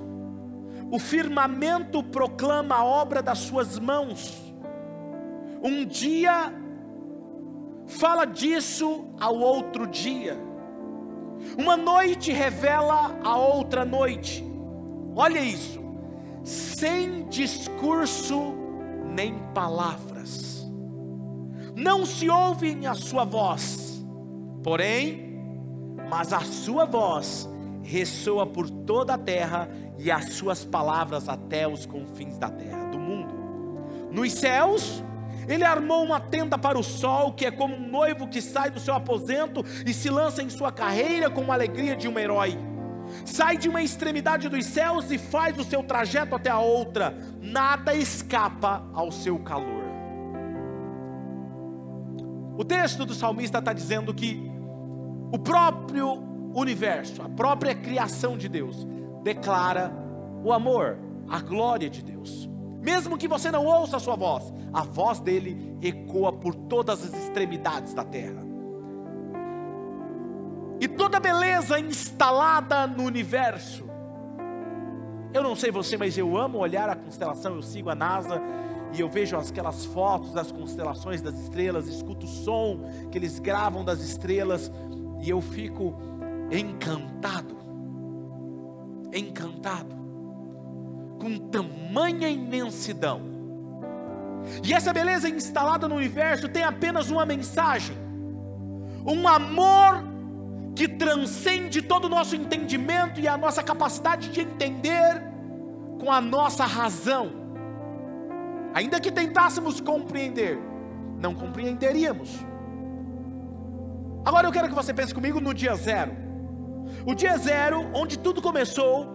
o 0.90 0.98
firmamento 0.98 2.02
proclama 2.02 2.76
a 2.76 2.84
obra 2.84 3.22
das 3.22 3.38
suas 3.38 3.78
mãos. 3.78 4.54
Um 5.62 5.84
dia 5.84 6.52
fala 7.86 8.24
disso 8.24 9.06
ao 9.20 9.36
outro 9.36 9.86
dia, 9.86 10.38
uma 11.58 11.76
noite 11.76 12.32
revela 12.32 13.18
a 13.22 13.36
outra 13.36 13.84
noite. 13.84 14.44
Olha 15.14 15.38
isso, 15.38 15.80
sem 16.42 17.28
discurso 17.28 18.54
nem 19.14 19.38
palavras. 19.54 20.66
Não 21.76 22.06
se 22.06 22.28
ouvem 22.28 22.86
a 22.86 22.94
sua 22.94 23.24
voz, 23.24 24.04
porém, 24.62 25.38
mas 26.08 26.32
a 26.32 26.40
sua 26.40 26.84
voz 26.84 27.48
ressoa 27.82 28.46
por 28.46 28.68
toda 28.70 29.14
a 29.14 29.18
terra 29.18 29.68
e 29.98 30.10
as 30.10 30.34
suas 30.34 30.64
palavras 30.64 31.28
até 31.28 31.66
os 31.68 31.86
confins 31.86 32.38
da 32.38 32.48
terra, 32.48 32.90
do 32.90 32.98
mundo. 32.98 33.34
Nos 34.10 34.32
céus, 34.32 35.02
ele 35.48 35.64
armou 35.64 36.04
uma 36.04 36.20
tenda 36.20 36.56
para 36.58 36.78
o 36.78 36.82
sol, 36.82 37.32
que 37.32 37.46
é 37.46 37.50
como 37.50 37.74
um 37.74 37.88
noivo 37.88 38.28
que 38.28 38.40
sai 38.40 38.70
do 38.70 38.80
seu 38.80 38.94
aposento 38.94 39.64
e 39.86 39.92
se 39.92 40.10
lança 40.10 40.42
em 40.42 40.50
sua 40.50 40.72
carreira 40.72 41.30
com 41.30 41.50
a 41.50 41.54
alegria 41.54 41.96
de 41.96 42.08
um 42.08 42.18
herói 42.18 42.58
sai 43.24 43.56
de 43.56 43.68
uma 43.68 43.82
extremidade 43.82 44.48
dos 44.48 44.64
céus 44.64 45.10
e 45.10 45.18
faz 45.18 45.58
o 45.58 45.64
seu 45.64 45.82
trajeto 45.82 46.34
até 46.34 46.50
a 46.50 46.58
outra, 46.58 47.16
nada 47.40 47.94
escapa 47.94 48.82
ao 48.92 49.10
seu 49.12 49.38
calor. 49.38 49.84
O 52.56 52.64
texto 52.64 53.04
do 53.04 53.14
salmista 53.14 53.58
está 53.58 53.72
dizendo 53.72 54.14
que 54.14 54.50
o 55.32 55.38
próprio 55.38 56.22
universo, 56.54 57.20
a 57.22 57.28
própria 57.28 57.74
criação 57.74 58.38
de 58.38 58.48
Deus, 58.48 58.86
declara 59.24 59.92
o 60.44 60.52
amor, 60.52 60.96
a 61.28 61.40
glória 61.40 61.90
de 61.90 62.04
Deus. 62.04 62.48
Mesmo 62.80 63.18
que 63.18 63.26
você 63.26 63.50
não 63.50 63.64
ouça 63.64 63.96
a 63.96 64.00
sua 64.00 64.14
voz, 64.14 64.52
a 64.72 64.82
voz 64.82 65.18
dele 65.18 65.76
ecoa 65.82 66.32
por 66.32 66.54
todas 66.54 67.02
as 67.02 67.12
extremidades 67.14 67.92
da 67.94 68.04
terra 68.04 68.44
e 70.80 70.88
toda 70.88 71.18
beleza 71.18 71.78
instalada 71.78 72.86
no 72.86 73.04
universo. 73.04 73.84
Eu 75.32 75.42
não 75.42 75.56
sei 75.56 75.70
você, 75.70 75.96
mas 75.96 76.16
eu 76.18 76.36
amo 76.36 76.58
olhar 76.58 76.88
a 76.90 76.94
constelação. 76.94 77.56
Eu 77.56 77.62
sigo 77.62 77.88
a 77.88 77.94
NASA 77.94 78.40
e 78.92 79.00
eu 79.00 79.08
vejo 79.08 79.36
aquelas 79.36 79.84
fotos 79.86 80.32
das 80.32 80.52
constelações 80.52 81.22
das 81.22 81.34
estrelas, 81.36 81.88
escuto 81.88 82.26
o 82.26 82.28
som 82.28 82.80
que 83.10 83.18
eles 83.18 83.38
gravam 83.38 83.84
das 83.84 84.00
estrelas 84.00 84.70
e 85.22 85.30
eu 85.30 85.40
fico 85.40 85.94
encantado. 86.52 87.63
Encantado 89.14 89.94
com 91.20 91.38
tamanha 91.38 92.28
imensidão. 92.28 93.22
E 94.62 94.74
essa 94.74 94.92
beleza 94.92 95.28
instalada 95.28 95.88
no 95.88 95.94
universo 95.94 96.48
tem 96.48 96.62
apenas 96.62 97.10
uma 97.10 97.24
mensagem: 97.24 97.96
um 99.06 99.26
amor 99.26 100.04
que 100.74 100.88
transcende 100.88 101.80
todo 101.80 102.06
o 102.06 102.08
nosso 102.08 102.34
entendimento 102.34 103.20
e 103.20 103.28
a 103.28 103.36
nossa 103.36 103.62
capacidade 103.62 104.30
de 104.30 104.40
entender 104.40 105.22
com 106.00 106.10
a 106.10 106.20
nossa 106.20 106.66
razão. 106.66 107.32
Ainda 108.74 109.00
que 109.00 109.12
tentássemos 109.12 109.80
compreender, 109.80 110.58
não 111.18 111.34
compreenderíamos. 111.34 112.44
Agora 114.24 114.48
eu 114.48 114.52
quero 114.52 114.68
que 114.68 114.74
você 114.74 114.92
pense 114.92 115.14
comigo 115.14 115.40
no 115.40 115.54
dia 115.54 115.76
zero. 115.76 116.23
O 117.06 117.14
dia 117.14 117.36
zero, 117.36 117.86
onde 117.94 118.18
tudo 118.18 118.40
começou. 118.40 119.06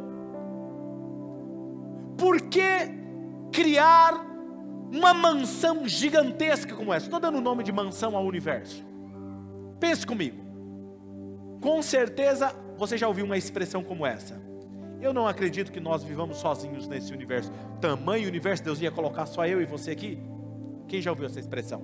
Por 2.17 2.41
que 2.41 2.99
criar 3.51 4.29
uma 4.91 5.13
mansão 5.13 5.87
gigantesca 5.87 6.75
como 6.75 6.93
essa. 6.93 7.05
Estou 7.05 7.19
dando 7.19 7.37
o 7.37 7.41
nome 7.41 7.63
de 7.63 7.71
mansão 7.71 8.15
ao 8.15 8.25
universo. 8.25 8.83
Pense 9.79 10.05
comigo. 10.05 10.37
Com 11.61 11.81
certeza 11.81 12.53
você 12.77 12.97
já 12.97 13.07
ouviu 13.07 13.25
uma 13.25 13.37
expressão 13.37 13.83
como 13.83 14.05
essa. 14.05 14.41
Eu 15.01 15.13
não 15.13 15.27
acredito 15.27 15.71
que 15.71 15.79
nós 15.79 16.03
vivamos 16.03 16.37
sozinhos 16.37 16.87
nesse 16.87 17.13
universo. 17.13 17.51
Tamanho 17.79 18.27
universo, 18.27 18.63
Deus 18.63 18.81
ia 18.81 18.91
colocar 18.91 19.25
só 19.25 19.45
eu 19.45 19.61
e 19.61 19.65
você 19.65 19.91
aqui? 19.91 20.19
Quem 20.87 21.01
já 21.01 21.11
ouviu 21.11 21.25
essa 21.25 21.39
expressão? 21.39 21.83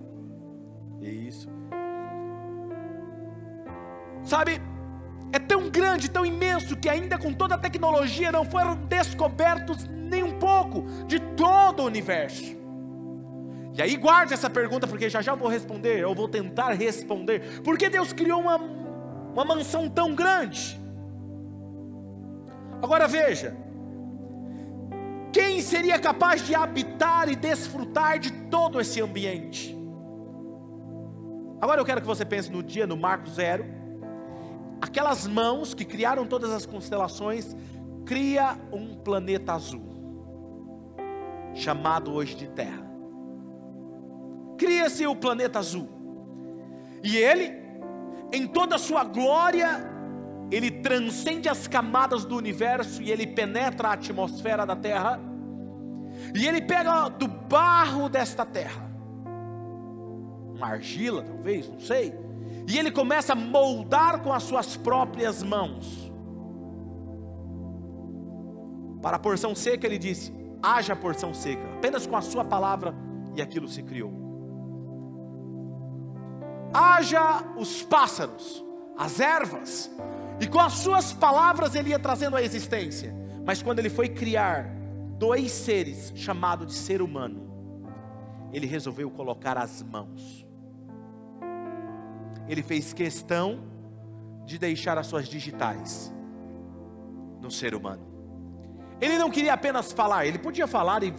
Isso. 1.01 1.47
Sabe, 4.23 4.59
é 5.35 5.39
tão 5.39 5.69
grande, 5.69 6.09
tão 6.09 6.25
imenso, 6.25 6.77
que 6.77 6.87
ainda 6.87 7.17
com 7.17 7.33
toda 7.33 7.55
a 7.55 7.57
tecnologia 7.57 8.31
não 8.31 8.45
foram 8.45 8.73
descobertos 8.75 9.85
nem 9.85 10.23
um 10.23 10.39
pouco 10.39 10.85
de 11.07 11.19
todo 11.19 11.81
o 11.81 11.85
universo. 11.85 12.55
E 13.77 13.81
aí 13.81 13.97
guarde 13.97 14.33
essa 14.33 14.49
pergunta, 14.49 14.87
porque 14.87 15.09
já 15.09 15.21
já 15.21 15.35
vou 15.35 15.49
responder, 15.49 15.99
eu 15.99 16.15
vou 16.15 16.29
tentar 16.29 16.71
responder. 16.71 17.61
Por 17.61 17.77
que 17.77 17.89
Deus 17.89 18.13
criou 18.13 18.39
uma, 18.39 18.55
uma 18.55 19.43
mansão 19.43 19.89
tão 19.89 20.15
grande? 20.15 20.79
Agora 22.81 23.05
veja, 23.05 23.57
quem 25.33 25.59
seria 25.59 25.99
capaz 25.99 26.45
de 26.45 26.55
habitar 26.55 27.27
e 27.27 27.35
desfrutar 27.35 28.19
de 28.19 28.31
todo 28.31 28.79
esse 28.79 29.01
ambiente? 29.01 29.75
Agora 31.59 31.81
eu 31.81 31.85
quero 31.85 31.99
que 31.99 32.07
você 32.07 32.23
pense 32.23 32.49
no 32.49 32.63
dia, 32.63 32.87
no 32.87 32.95
marco 32.95 33.29
zero, 33.29 33.65
aquelas 34.85 35.27
mãos 35.27 35.73
que 35.73 35.83
criaram 35.83 36.25
todas 36.25 36.51
as 36.51 36.65
constelações, 36.65 37.55
cria 38.05 38.57
um 38.71 38.95
planeta 38.95 39.53
azul, 39.53 39.83
chamado 41.53 42.13
hoje 42.13 42.35
de 42.35 42.47
Terra. 42.47 42.85
Cria-se 44.57 45.05
o 45.05 45.15
planeta 45.15 45.59
azul. 45.59 45.89
E 47.03 47.17
ele, 47.17 47.51
em 48.31 48.47
toda 48.47 48.75
a 48.75 48.79
sua 48.79 49.03
glória, 49.03 49.83
ele 50.51 50.69
transcende 50.69 51.49
as 51.49 51.67
camadas 51.67 52.23
do 52.23 52.35
universo 52.35 53.01
e 53.01 53.11
ele 53.11 53.27
penetra 53.27 53.89
a 53.89 53.93
atmosfera 53.93 54.65
da 54.65 54.75
Terra. 54.75 55.19
E 56.33 56.47
ele 56.47 56.61
pega 56.61 57.09
do 57.09 57.27
barro 57.27 58.07
desta 58.07 58.45
terra, 58.45 58.89
uma 60.55 60.67
argila 60.67 61.23
talvez, 61.23 61.67
não 61.67 61.79
sei, 61.79 62.13
e 62.67 62.77
ele 62.79 62.91
começa 62.91 63.33
a 63.33 63.35
moldar 63.35 64.21
com 64.21 64.33
as 64.33 64.43
suas 64.43 64.75
próprias 64.75 65.43
mãos. 65.43 66.11
Para 69.01 69.17
a 69.17 69.19
porção 69.19 69.53
seca, 69.53 69.85
ele 69.85 69.97
disse: 69.97 70.33
haja 70.61 70.95
porção 70.95 71.33
seca, 71.33 71.63
apenas 71.75 72.07
com 72.07 72.15
a 72.15 72.21
sua 72.21 72.43
palavra, 72.43 72.95
e 73.35 73.41
aquilo 73.41 73.67
se 73.67 73.83
criou. 73.83 74.11
Haja 76.73 77.43
os 77.55 77.83
pássaros, 77.83 78.65
as 78.97 79.19
ervas, 79.19 79.91
e 80.39 80.47
com 80.47 80.59
as 80.59 80.73
suas 80.73 81.13
palavras 81.13 81.75
ele 81.75 81.91
ia 81.91 81.99
trazendo 81.99 82.35
a 82.35 82.41
existência. 82.41 83.15
Mas 83.45 83.61
quando 83.61 83.79
ele 83.79 83.89
foi 83.89 84.09
criar 84.09 84.71
dois 85.19 85.51
seres, 85.51 86.11
chamado 86.15 86.65
de 86.65 86.73
ser 86.73 87.01
humano, 87.01 87.45
ele 88.51 88.65
resolveu 88.65 89.11
colocar 89.11 89.57
as 89.57 89.83
mãos 89.83 90.44
ele 92.47 92.61
fez 92.61 92.93
questão 92.93 93.63
de 94.45 94.57
deixar 94.57 94.97
as 94.97 95.07
suas 95.07 95.27
digitais 95.27 96.13
no 97.41 97.49
ser 97.49 97.73
humano. 97.73 98.05
Ele 99.01 99.17
não 99.17 99.29
queria 99.29 99.53
apenas 99.53 99.91
falar, 99.91 100.25
ele 100.25 100.37
podia 100.37 100.67
falar 100.67 101.03
e 101.03 101.13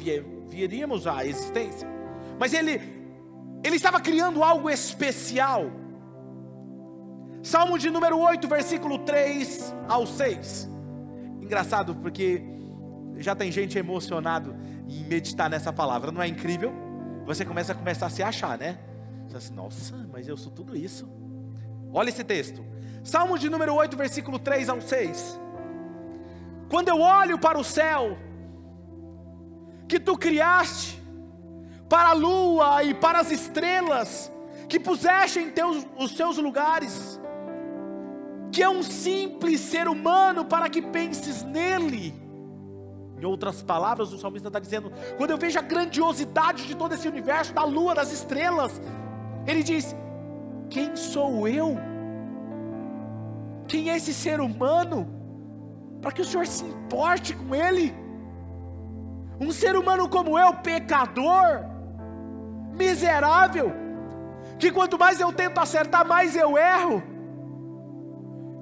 viríamos 0.49 1.07
à 1.07 1.25
existência, 1.27 1.89
mas 2.39 2.55
ele, 2.55 2.81
ele 3.63 3.77
estava 3.77 4.01
criando 4.01 4.43
algo 4.43 4.71
especial. 4.71 5.71
Salmo 7.43 7.79
de 7.79 7.91
número 7.91 8.19
8, 8.19 8.49
versículo 8.49 8.99
3 9.01 9.75
ao 9.89 10.07
6. 10.07 10.69
Engraçado 11.41 11.95
porque 11.95 12.43
já 13.19 13.35
tem 13.35 13.53
gente 13.53 13.79
emocionado 13.79 14.57
em 14.89 15.05
meditar 15.05 15.49
nessa 15.49 15.73
palavra, 15.73 16.11
não 16.11 16.23
é 16.23 16.29
incrível? 16.29 16.73
Você 17.25 17.45
começa 17.45 17.73
a 17.73 17.75
começar 17.75 18.07
a 18.07 18.11
se 18.11 18.23
achar, 18.23 18.59
né? 18.59 18.79
Você 19.27 19.37
assim, 19.37 19.55
nossa, 19.55 20.07
mas 20.13 20.29
eu 20.29 20.37
sou 20.37 20.53
tudo 20.53 20.77
isso. 20.77 21.09
Olha 21.93 22.09
esse 22.09 22.25
texto. 22.25 22.65
Salmo 23.05 23.39
de 23.39 23.49
número 23.49 23.75
8, 23.75 23.97
versículo 23.97 24.39
3 24.39 24.69
ao 24.69 24.81
6. 24.81 25.41
Quando 26.69 26.89
eu 26.89 27.01
olho 27.01 27.39
para 27.39 27.59
o 27.59 27.65
céu, 27.65 28.19
que 29.89 30.01
tu 30.01 30.17
criaste, 30.17 31.01
para 31.89 32.09
a 32.09 32.13
lua 32.13 32.83
e 32.83 32.95
para 32.95 33.21
as 33.21 33.31
estrelas, 33.31 34.33
que 34.69 34.81
puseste 34.81 35.39
em 35.39 35.51
teus, 35.51 35.87
os 35.97 36.17
seus 36.17 36.37
lugares, 36.39 37.21
que 38.51 38.63
é 38.63 38.69
um 38.69 38.83
simples 38.83 39.61
ser 39.61 39.87
humano 39.87 40.45
para 40.45 40.69
que 40.69 40.83
penses 40.83 41.45
nele. 41.45 42.15
Em 43.19 43.25
outras 43.25 43.63
palavras, 43.63 44.13
o 44.13 44.19
salmista 44.19 44.49
está 44.49 44.59
dizendo: 44.59 44.93
quando 45.17 45.31
eu 45.31 45.39
vejo 45.39 45.59
a 45.59 45.63
grandiosidade 45.63 46.67
de 46.67 46.75
todo 46.75 46.93
esse 46.95 47.09
universo, 47.09 47.55
da 47.55 47.65
lua, 47.65 47.95
das 47.95 48.13
estrelas, 48.13 48.81
ele 49.47 49.63
diz: 49.63 49.95
Quem 50.69 50.97
sou 50.97 51.47
eu? 51.49 51.79
Quem 53.67 53.91
é 53.91 53.97
esse 53.97 54.15
ser 54.15 54.41
humano? 54.41 55.09
Para 56.01 56.13
que 56.13 56.23
o 56.23 56.25
Senhor 56.25 56.47
se 56.47 56.65
importe 56.65 57.35
com 57.35 57.55
ele? 57.55 57.95
Um 59.41 59.53
ser 59.53 59.77
humano 59.77 60.09
como 60.09 60.39
eu, 60.39 60.55
pecador, 60.55 61.65
miserável, 62.73 63.73
que 64.59 64.71
quanto 64.71 64.99
mais 64.99 65.21
eu 65.21 65.33
tento 65.33 65.59
acertar, 65.59 66.07
mais 66.07 66.35
eu 66.37 66.57
erro. 66.57 67.03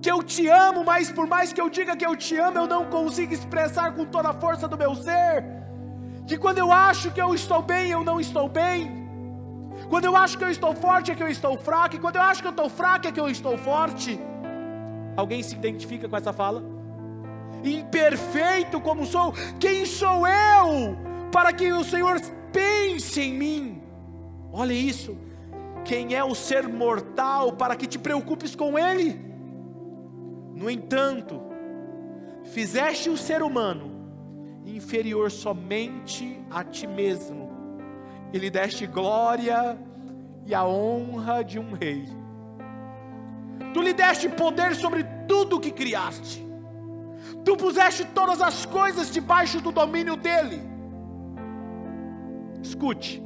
Que 0.03 0.11
eu 0.11 0.23
te 0.23 0.49
amo, 0.49 0.85
mas 0.85 1.11
por 1.11 1.27
mais 1.27 1.53
que 1.53 1.61
eu 1.61 1.71
diga 1.71 1.97
que 1.97 2.05
eu 2.05 2.17
te 2.17 2.37
amo, 2.37 2.59
eu 2.59 2.67
não 2.67 2.87
consigo 2.87 3.33
expressar 3.33 3.95
com 3.95 4.05
toda 4.05 4.31
a 4.31 4.35
força 4.35 4.69
do 4.69 4.77
meu 4.77 4.95
ser. 4.95 5.45
Que 6.27 6.37
quando 6.37 6.59
eu 6.59 6.73
acho 6.73 7.11
que 7.13 7.21
eu 7.21 7.35
estou 7.35 7.63
bem, 7.63 7.91
eu 7.91 8.05
não 8.05 8.21
estou 8.21 8.49
bem 8.49 9.04
quando 9.89 10.05
eu 10.05 10.17
acho 10.17 10.39
que 10.39 10.45
eu 10.45 10.51
estou 10.51 10.75
forte, 10.75 11.11
é 11.11 11.15
que 11.15 11.23
eu 11.23 11.29
estou 11.29 11.57
fraco. 11.57 11.97
E 11.97 11.99
quando 11.99 12.17
eu 12.17 12.23
acho 12.23 12.41
que 12.41 12.47
eu 12.47 12.51
estou 12.51 12.69
fraco, 12.69 13.07
é 13.07 13.13
que 13.13 13.21
eu 13.21 13.29
estou 13.29 13.57
forte. 13.59 14.19
Alguém 15.17 15.43
se 15.43 15.55
identifica 15.55 16.09
com 16.09 16.17
essa 16.17 16.33
fala? 16.33 16.63
Imperfeito 17.63 18.81
como 18.81 19.07
sou, 19.07 19.33
quem 19.59 19.87
sou 19.87 20.27
eu 20.27 20.97
para 21.33 21.53
que 21.53 21.73
o 21.73 21.85
Senhor 21.85 22.21
pense 22.53 23.21
em 23.21 23.33
mim? 23.33 23.83
Olha 24.53 24.73
isso. 24.73 25.17
Quem 25.85 26.15
é 26.15 26.25
o 26.25 26.35
ser 26.35 26.67
mortal 26.67 27.53
para 27.53 27.77
que 27.77 27.87
te 27.87 27.99
preocupes 27.99 28.55
com 28.55 28.79
ele? 28.79 29.21
No 30.55 30.71
entanto, 30.71 31.43
fizeste 32.45 33.11
o 33.11 33.17
ser 33.17 33.43
humano 33.43 33.93
inferior 34.65 35.31
somente 35.31 36.41
a 36.51 36.65
ti 36.65 36.87
mesmo 36.87 37.44
e 38.35 38.39
lhe 38.39 38.51
deste 38.51 38.85
glória 38.85 39.79
e 40.45 40.53
a 40.53 40.67
honra 40.67 41.45
de 41.45 41.57
um 41.57 41.73
rei. 41.73 42.05
Tu 43.73 43.81
lhe 43.81 43.93
deste 43.93 44.29
poder 44.29 44.75
sobre 44.75 45.05
tudo 45.29 45.57
o 45.57 45.61
que 45.61 45.71
criaste. 45.71 46.45
Tu 47.45 47.57
puseste 47.57 48.05
todas 48.07 48.43
as 48.43 48.67
coisas 48.67 49.09
debaixo 49.09 49.61
do 49.61 49.71
domínio 49.71 50.17
dele. 50.17 50.61
Escute, 52.61 53.23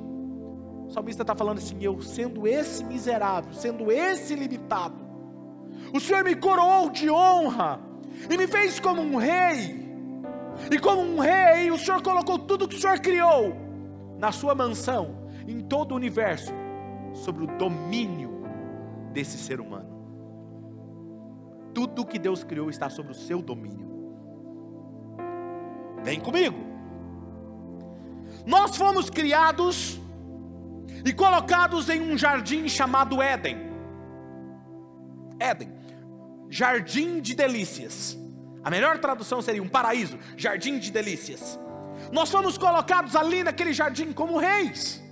o 0.87 0.90
salmista 0.90 1.23
está 1.23 1.35
falando 1.35 1.57
assim: 1.57 1.79
eu 1.81 2.03
sendo 2.03 2.47
esse 2.47 2.85
miserável, 2.85 3.55
sendo 3.55 3.90
esse 3.90 4.35
limitado, 4.35 4.99
o 5.90 5.99
Senhor 5.99 6.23
me 6.23 6.37
coroou 6.37 6.90
de 6.90 7.09
honra 7.09 7.81
e 8.29 8.37
me 8.37 8.47
fez 8.47 8.79
como 8.79 9.01
um 9.01 9.16
rei. 9.16 9.88
E 10.71 10.79
como 10.79 11.01
um 11.01 11.18
rei, 11.18 11.71
o 11.71 11.79
Senhor 11.79 12.03
colocou 12.03 12.38
tudo 12.38 12.68
que 12.68 12.77
o 12.77 12.79
Senhor 12.79 12.99
criou 13.01 13.68
na 14.19 14.33
sua 14.33 14.55
mansão, 14.55 15.29
em 15.47 15.61
todo 15.61 15.93
o 15.93 15.95
universo, 15.95 16.53
sobre 17.15 17.45
o 17.45 17.59
domínio 17.59 18.43
desse 19.13 19.39
ser 19.39 19.61
humano. 19.61 19.89
Tudo 21.73 22.05
que 22.05 22.19
Deus 22.19 22.43
criou 22.43 22.69
está 22.69 22.91
sobre 22.91 23.13
o 23.13 23.15
seu 23.15 23.41
domínio. 23.41 23.89
Vem 26.03 26.21
comigo. 26.21 26.57
Nós 28.45 28.77
fomos 28.77 29.09
criados 29.09 30.01
e 31.05 31.13
colocados 31.13 31.89
em 31.89 32.01
um 32.01 32.19
jardim 32.19 32.69
chamado 32.69 33.23
Éden. 33.23 33.57
Éden, 35.39 35.73
jardim 36.49 37.21
de 37.21 37.35
delícias. 37.35 38.19
A 38.65 38.71
melhor 38.71 38.99
tradução 38.99 39.41
seria 39.41 39.63
um 39.63 39.69
paraíso, 39.69 40.19
jardim 40.37 40.79
de 40.79 40.91
delícias. 40.91 41.59
Nós 42.13 42.31
fomos 42.31 42.57
colocados 42.57 43.15
ali 43.15 43.43
naquele 43.43 43.73
jardim 43.73 44.13
como 44.13 44.39
reis. 44.39 45.03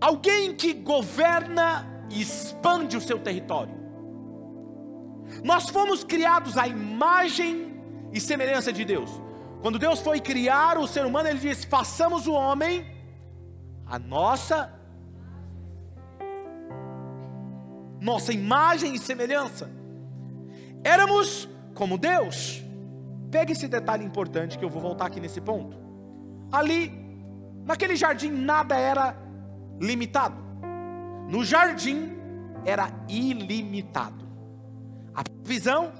Alguém 0.00 0.54
que 0.54 0.72
governa 0.72 2.06
e 2.10 2.20
expande 2.20 2.96
o 2.96 3.00
seu 3.00 3.18
território. 3.18 3.74
Nós 5.42 5.68
fomos 5.68 6.04
criados 6.04 6.56
à 6.56 6.66
imagem 6.66 7.82
e 8.12 8.20
semelhança 8.20 8.72
de 8.72 8.84
Deus. 8.84 9.10
Quando 9.62 9.78
Deus 9.78 10.00
foi 10.00 10.20
criar 10.20 10.78
o 10.78 10.86
ser 10.86 11.06
humano, 11.06 11.28
Ele 11.28 11.38
disse: 11.38 11.66
façamos 11.66 12.26
o 12.26 12.32
homem 12.32 12.94
a 13.86 13.98
nossa 13.98 14.72
nossa 18.00 18.32
imagem 18.32 18.94
e 18.94 18.98
semelhança. 18.98 19.70
Éramos 20.82 21.48
como 21.74 21.96
Deus. 21.96 22.63
Pega 23.34 23.50
esse 23.50 23.66
detalhe 23.66 24.04
importante 24.04 24.56
que 24.56 24.64
eu 24.64 24.70
vou 24.70 24.80
voltar 24.80 25.06
aqui 25.06 25.18
nesse 25.18 25.40
ponto. 25.40 25.76
Ali, 26.52 26.92
naquele 27.64 27.96
jardim, 27.96 28.30
nada 28.30 28.76
era 28.76 29.16
limitado. 29.80 30.36
No 31.28 31.44
jardim 31.44 32.16
era 32.64 32.88
ilimitado. 33.08 34.24
A 35.12 35.24
visão 35.42 35.90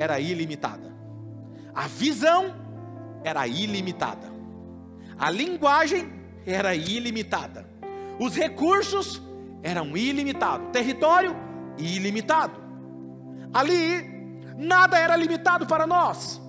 era 0.00 0.18
ilimitada. 0.18 0.92
A 1.72 1.86
visão 1.86 2.52
era 3.22 3.46
ilimitada. 3.46 4.26
A 5.16 5.30
linguagem 5.30 6.10
era 6.44 6.74
ilimitada. 6.74 7.68
Os 8.18 8.34
recursos 8.34 9.22
eram 9.62 9.96
ilimitados. 9.96 10.70
Território 10.72 11.36
ilimitado. 11.78 12.60
Ali 13.52 14.34
nada 14.58 14.98
era 14.98 15.14
limitado 15.14 15.68
para 15.68 15.86
nós. 15.86 16.42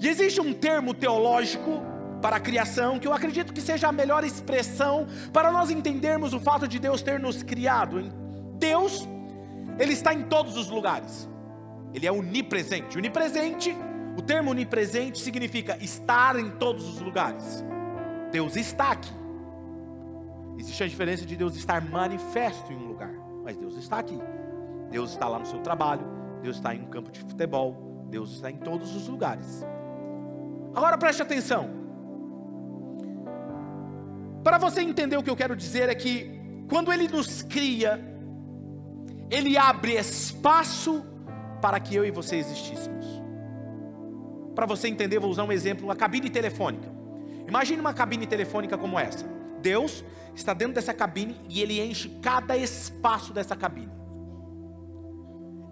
E 0.00 0.08
existe 0.08 0.40
um 0.40 0.52
termo 0.52 0.94
teológico 0.94 1.82
para 2.20 2.36
a 2.36 2.40
criação 2.40 2.98
que 2.98 3.06
eu 3.06 3.12
acredito 3.12 3.52
que 3.52 3.60
seja 3.60 3.88
a 3.88 3.92
melhor 3.92 4.24
expressão 4.24 5.06
para 5.32 5.50
nós 5.50 5.70
entendermos 5.70 6.34
o 6.34 6.40
fato 6.40 6.66
de 6.66 6.78
Deus 6.78 7.02
ter 7.02 7.18
nos 7.20 7.42
criado. 7.42 8.02
Deus, 8.58 9.08
ele 9.78 9.92
está 9.92 10.12
em 10.12 10.24
todos 10.24 10.56
os 10.56 10.68
lugares. 10.68 11.28
Ele 11.94 12.06
é. 12.06 12.12
Onipresente, 12.12 12.96
o 14.16 14.22
termo 14.22 14.50
onipresente 14.50 15.20
significa 15.20 15.76
estar 15.80 16.38
em 16.38 16.50
todos 16.50 16.88
os 16.88 17.00
lugares. 17.00 17.64
Deus 18.32 18.56
está 18.56 18.90
aqui. 18.90 19.12
Existe 20.58 20.82
a 20.82 20.88
diferença 20.88 21.24
de 21.24 21.36
Deus 21.36 21.54
estar 21.54 21.80
manifesto 21.80 22.72
em 22.72 22.76
um 22.76 22.88
lugar, 22.88 23.12
mas 23.44 23.56
Deus 23.56 23.76
está 23.76 24.00
aqui. 24.00 24.18
Deus 24.90 25.12
está 25.12 25.28
lá 25.28 25.38
no 25.38 25.46
seu 25.46 25.60
trabalho, 25.60 26.04
Deus 26.42 26.56
está 26.56 26.74
em 26.74 26.82
um 26.82 26.86
campo 26.86 27.12
de 27.12 27.20
futebol, 27.20 27.87
Deus 28.08 28.32
está 28.32 28.50
em 28.50 28.56
todos 28.56 28.94
os 28.96 29.06
lugares. 29.08 29.64
Agora 30.74 30.96
preste 30.96 31.22
atenção. 31.22 31.70
Para 34.42 34.58
você 34.58 34.80
entender 34.80 35.16
o 35.16 35.22
que 35.22 35.30
eu 35.30 35.36
quero 35.36 35.54
dizer 35.54 35.88
é 35.88 35.94
que 35.94 36.38
quando 36.68 36.92
ele 36.92 37.08
nos 37.08 37.42
cria, 37.42 38.00
ele 39.30 39.58
abre 39.58 39.94
espaço 39.94 41.04
para 41.60 41.78
que 41.80 41.94
eu 41.94 42.04
e 42.04 42.10
você 42.10 42.36
existíssemos. 42.36 43.06
Para 44.54 44.66
você 44.66 44.88
entender, 44.88 45.18
vou 45.18 45.30
usar 45.30 45.44
um 45.44 45.52
exemplo: 45.52 45.90
a 45.90 45.96
cabine 45.96 46.30
telefônica. 46.30 46.88
Imagine 47.46 47.80
uma 47.80 47.94
cabine 47.94 48.26
telefônica 48.26 48.76
como 48.76 48.98
essa. 48.98 49.26
Deus 49.60 50.04
está 50.34 50.54
dentro 50.54 50.74
dessa 50.74 50.94
cabine 50.94 51.40
e 51.48 51.60
ele 51.60 51.80
enche 51.80 52.08
cada 52.22 52.56
espaço 52.56 53.32
dessa 53.32 53.56
cabine. 53.56 53.92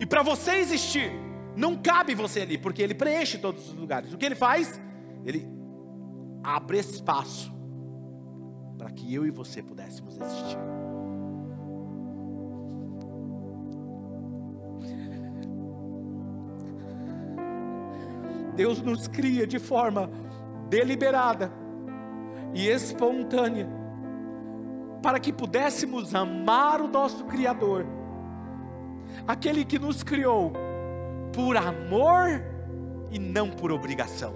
E 0.00 0.06
para 0.06 0.22
você 0.22 0.56
existir, 0.56 1.12
não 1.56 1.74
cabe 1.74 2.14
você 2.14 2.42
ali, 2.42 2.58
porque 2.58 2.82
ele 2.82 2.94
preenche 2.94 3.38
todos 3.38 3.68
os 3.68 3.74
lugares. 3.74 4.12
O 4.12 4.18
que 4.18 4.26
ele 4.26 4.34
faz? 4.34 4.78
Ele 5.24 5.48
abre 6.44 6.78
espaço 6.78 7.52
para 8.76 8.90
que 8.90 9.12
eu 9.12 9.26
e 9.26 9.30
você 9.30 9.62
pudéssemos 9.62 10.18
existir. 10.18 10.58
Deus 18.54 18.80
nos 18.80 19.08
cria 19.08 19.46
de 19.46 19.58
forma 19.58 20.10
deliberada 20.68 21.50
e 22.54 22.68
espontânea, 22.68 23.68
para 25.02 25.20
que 25.20 25.32
pudéssemos 25.32 26.14
amar 26.14 26.80
o 26.80 26.88
nosso 26.88 27.24
Criador, 27.24 27.86
aquele 29.26 29.64
que 29.64 29.78
nos 29.78 30.02
criou 30.02 30.65
por 31.32 31.56
amor 31.56 32.42
e 33.10 33.18
não 33.18 33.50
por 33.50 33.72
obrigação. 33.72 34.34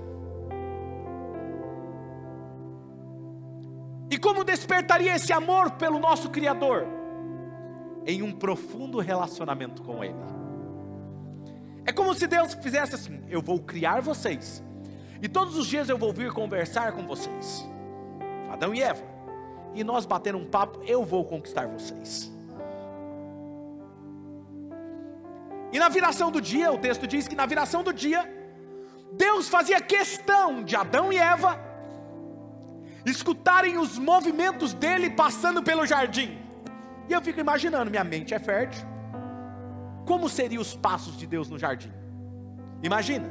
E 4.11 4.19
como 4.19 4.43
despertaria 4.43 5.15
esse 5.15 5.33
amor 5.33 5.73
pelo 5.73 5.99
nosso 5.99 6.31
Criador? 6.31 6.87
Em 8.05 8.23
um 8.23 8.33
profundo 8.33 8.99
relacionamento 8.99 9.83
com 9.83 10.03
Ele. 10.03 10.17
É 11.87 11.93
como 11.93 12.15
se 12.15 12.27
Deus 12.27 12.55
fizesse 12.55 12.95
assim: 12.95 13.21
eu 13.29 13.41
vou 13.41 13.61
criar 13.61 14.01
vocês, 14.01 14.63
e 15.23 15.29
todos 15.29 15.57
os 15.57 15.67
dias 15.67 15.89
eu 15.89 15.99
vou 15.99 16.13
vir 16.13 16.33
conversar 16.33 16.93
com 16.93 17.07
vocês, 17.07 17.69
Adão 18.51 18.75
e 18.75 18.83
Eva, 18.83 19.03
e 19.75 19.85
nós 19.85 20.07
batendo 20.07 20.39
um 20.39 20.47
papo, 20.47 20.81
eu 20.87 21.05
vou 21.05 21.25
conquistar 21.25 21.67
vocês. 21.67 22.33
E 25.73 25.79
na 25.79 25.89
viração 25.89 26.31
do 26.31 26.41
dia, 26.41 26.73
o 26.73 26.79
texto 26.79 27.07
diz 27.07 27.29
que 27.29 27.35
na 27.35 27.47
viração 27.47 27.83
do 27.83 27.93
dia, 27.93 28.29
Deus 29.13 29.49
fazia 29.49 29.81
questão 29.81 30.63
de 30.63 30.77
Adão 30.77 31.13
e 31.13 31.19
Eva 31.19 31.59
escutarem 33.05 33.79
os 33.79 33.99
movimentos 33.99 34.73
dele 34.73 35.11
passando 35.11 35.63
pelo 35.63 35.87
jardim. 35.87 36.39
E 37.09 37.13
eu 37.13 37.21
fico 37.21 37.41
imaginando, 37.41 37.91
minha 37.91 38.05
mente 38.05 38.35
é 38.35 38.39
fértil. 38.39 38.87
Como 40.07 40.29
seriam 40.29 40.61
os 40.61 40.75
passos 40.75 41.17
de 41.17 41.27
Deus 41.27 41.49
no 41.49 41.59
jardim? 41.59 41.93
Imagina. 42.83 43.29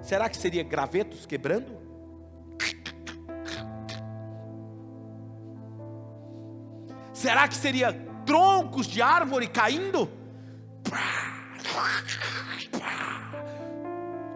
Será 0.00 0.28
que 0.28 0.36
seria 0.36 0.62
gravetos 0.62 1.26
quebrando? 1.26 1.76
Será 7.12 7.48
que 7.48 7.54
seria 7.54 7.92
troncos 8.26 8.86
de 8.86 9.00
árvore 9.00 9.48
caindo? 9.48 10.10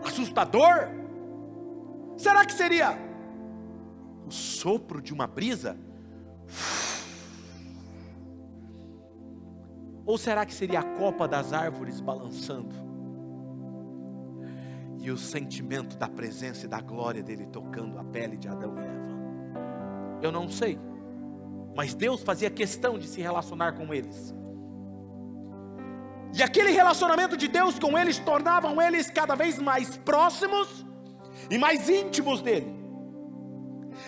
Assustador? 0.05 0.89
Será 2.17 2.45
que 2.45 2.53
seria 2.53 2.99
o 4.27 4.31
sopro 4.31 5.01
de 5.01 5.13
uma 5.13 5.27
brisa? 5.27 5.77
Ou 10.05 10.17
será 10.17 10.47
que 10.47 10.55
seria 10.55 10.81
a 10.81 10.83
copa 10.83 11.29
das 11.29 11.53
árvores 11.53 12.01
balançando? 12.01 12.75
E 14.99 15.11
o 15.11 15.19
sentimento 15.19 15.97
da 15.97 16.09
presença 16.09 16.67
e 16.67 16.69
da 16.69 16.81
glória 16.81 17.23
dele 17.23 17.47
tocando 17.47 17.99
a 17.99 18.05
pele 18.05 18.37
de 18.37 18.49
Adão 18.49 18.75
e 18.79 18.81
Eva? 18.81 19.19
Eu 20.23 20.33
não 20.33 20.49
sei. 20.49 20.79
Mas 21.77 21.95
Deus 21.95 22.23
fazia 22.23 22.51
questão 22.51 22.99
de 22.99 23.07
se 23.07 23.21
relacionar 23.21 23.73
com 23.73 23.95
eles. 23.95 24.35
E 26.35 26.43
aquele 26.43 26.71
relacionamento 26.71 27.37
de 27.37 27.49
Deus 27.49 27.79
com 27.79 27.99
eles 27.99 28.19
tornavam 28.19 28.81
eles 28.81 29.11
cada 29.11 29.35
vez 29.35 29.59
mais 29.59 29.97
próximos 29.97 30.87
e 31.51 31.59
mais 31.59 31.89
íntimos 31.89 32.41
dele. 32.43 32.77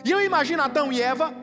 E 0.05 0.11
eu 0.11 0.25
imagino 0.25 0.63
Adão 0.63 0.93
e 0.93 1.03
Eva 1.03 1.35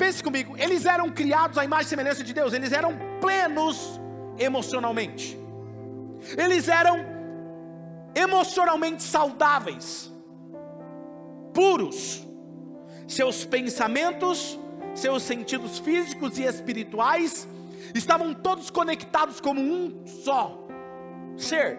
Pense 0.00 0.22
comigo, 0.24 0.56
eles 0.56 0.86
eram 0.86 1.10
criados 1.10 1.58
à 1.58 1.62
imagem 1.62 1.84
e 1.84 1.90
semelhança 1.90 2.24
de 2.24 2.32
Deus, 2.32 2.54
eles 2.54 2.72
eram 2.72 2.98
plenos 3.20 4.00
emocionalmente, 4.38 5.38
eles 6.38 6.68
eram 6.68 7.04
emocionalmente 8.14 9.02
saudáveis, 9.02 10.10
puros, 11.52 12.26
seus 13.06 13.44
pensamentos, 13.44 14.58
seus 14.94 15.22
sentidos 15.22 15.78
físicos 15.78 16.38
e 16.38 16.44
espirituais 16.44 17.46
estavam 17.94 18.34
todos 18.34 18.70
conectados 18.70 19.40
como 19.40 19.60
um 19.60 20.06
só 20.06 20.66
ser. 21.36 21.78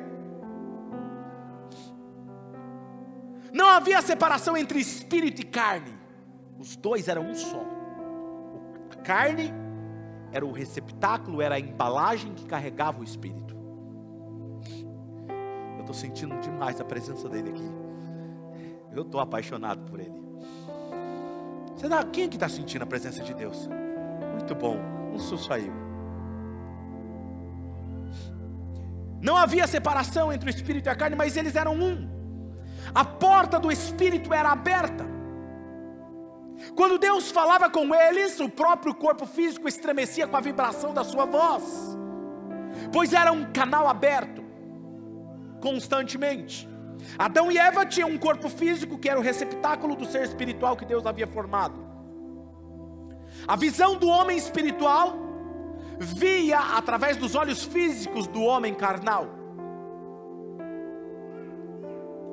Não 3.54 3.68
havia 3.68 4.02
separação 4.02 4.56
entre 4.56 4.80
espírito 4.80 5.42
e 5.42 5.46
carne, 5.46 5.94
os 6.58 6.76
dois 6.76 7.08
eram 7.08 7.24
um 7.24 7.36
só 7.36 7.82
carne 9.04 9.54
era 10.32 10.46
o 10.46 10.52
receptáculo, 10.52 11.42
era 11.42 11.56
a 11.56 11.60
embalagem 11.60 12.34
que 12.34 12.46
carregava 12.46 13.02
o 13.02 13.04
Espírito. 13.04 13.56
Eu 15.76 15.82
estou 15.82 15.94
sentindo 15.94 16.40
demais 16.40 16.80
a 16.80 16.86
presença 16.86 17.28
dele 17.28 17.50
aqui. 17.50 17.70
Eu 18.94 19.04
estou 19.04 19.20
apaixonado 19.20 19.82
por 19.84 20.00
ele. 20.00 20.22
Você 21.76 21.90
dá, 21.90 22.04
quem 22.06 22.26
é 22.26 22.28
que 22.28 22.36
está 22.36 22.48
sentindo 22.48 22.84
a 22.84 22.86
presença 22.86 23.22
de 23.24 23.34
Deus? 23.34 23.68
Muito 24.32 24.56
bom, 24.56 24.78
um 25.14 25.20
saiu. 25.20 25.91
Não 29.22 29.38
havia 29.38 29.68
separação 29.68 30.34
entre 30.34 30.50
o 30.50 30.54
Espírito 30.54 30.88
e 30.88 30.90
a 30.90 30.96
carne, 30.96 31.16
mas 31.16 31.38
eles 31.38 31.56
eram 31.56 31.76
um. 31.76 32.10
A 32.94 33.06
porta 33.06 33.60
do 33.60 33.72
Espírito 33.72 34.34
era 34.34 34.50
aberta. 34.50 35.06
Quando 36.76 36.98
Deus 36.98 37.32
falava 37.32 37.70
com 37.70 37.94
eles, 37.94 38.40
o 38.40 38.50
próprio 38.50 38.94
corpo 38.94 39.26
físico 39.26 39.68
estremecia 39.68 40.28
com 40.28 40.38
a 40.38 40.42
vibração 40.42 40.94
da 40.94 41.04
sua 41.04 41.26
voz, 41.26 41.98
pois 42.92 43.14
era 43.14 43.32
um 43.32 43.52
canal 43.52 43.88
aberto, 43.88 44.44
constantemente. 45.60 46.70
Adão 47.18 47.52
e 47.52 47.58
Eva 47.58 47.86
tinham 47.86 48.10
um 48.10 48.18
corpo 48.18 48.48
físico 48.48 48.98
que 48.98 49.10
era 49.10 49.20
o 49.20 49.24
receptáculo 49.24 49.96
do 49.96 50.06
ser 50.06 50.24
espiritual 50.24 50.78
que 50.78 50.86
Deus 50.86 51.06
havia 51.06 51.28
formado. 51.28 51.90
A 53.48 53.56
visão 53.56 53.96
do 53.96 54.08
homem 54.08 54.38
espiritual 54.38 55.31
via 56.02 56.60
através 56.76 57.16
dos 57.16 57.36
olhos 57.36 57.64
físicos 57.64 58.26
do 58.26 58.42
homem 58.42 58.74
carnal. 58.74 59.28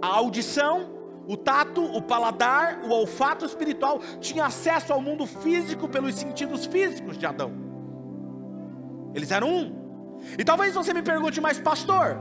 A 0.01 0.07
audição, 0.07 0.89
o 1.27 1.37
tato, 1.37 1.85
o 1.85 2.01
paladar, 2.01 2.81
o 2.85 2.91
olfato 2.91 3.45
espiritual 3.45 4.01
tinha 4.21 4.47
acesso 4.47 4.91
ao 4.91 5.03
mundo 5.03 5.27
físico 5.27 5.87
pelos 5.87 6.15
sentidos 6.15 6.65
físicos 6.65 7.19
de 7.19 7.27
Adão. 7.27 7.53
Eles 9.15 9.31
eram 9.31 9.49
um. 9.49 9.79
E 10.39 10.45
talvez 10.45 10.75
você 10.75 10.95
me 10.95 11.03
pergunte, 11.03 11.39
mas 11.39 11.61
pastor, 11.61 12.19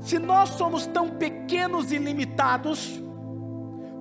se 0.00 0.18
nós 0.18 0.50
somos 0.50 0.86
tão 0.86 1.08
pequenos 1.08 1.90
e 1.90 1.96
limitados, 1.96 3.02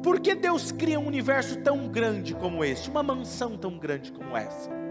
por 0.04 0.20
que 0.20 0.36
Deus 0.36 0.74
cria 0.74 1.00
um 1.00 1.08
universo 1.08 1.58
tão 1.60 1.88
grande 1.88 2.36
como 2.36 2.66
este, 2.66 2.90
uma 2.90 3.02
mansão 3.02 3.58
tão 3.58 3.78
grande 3.78 4.12
como 4.12 4.36
essa? 4.36 4.85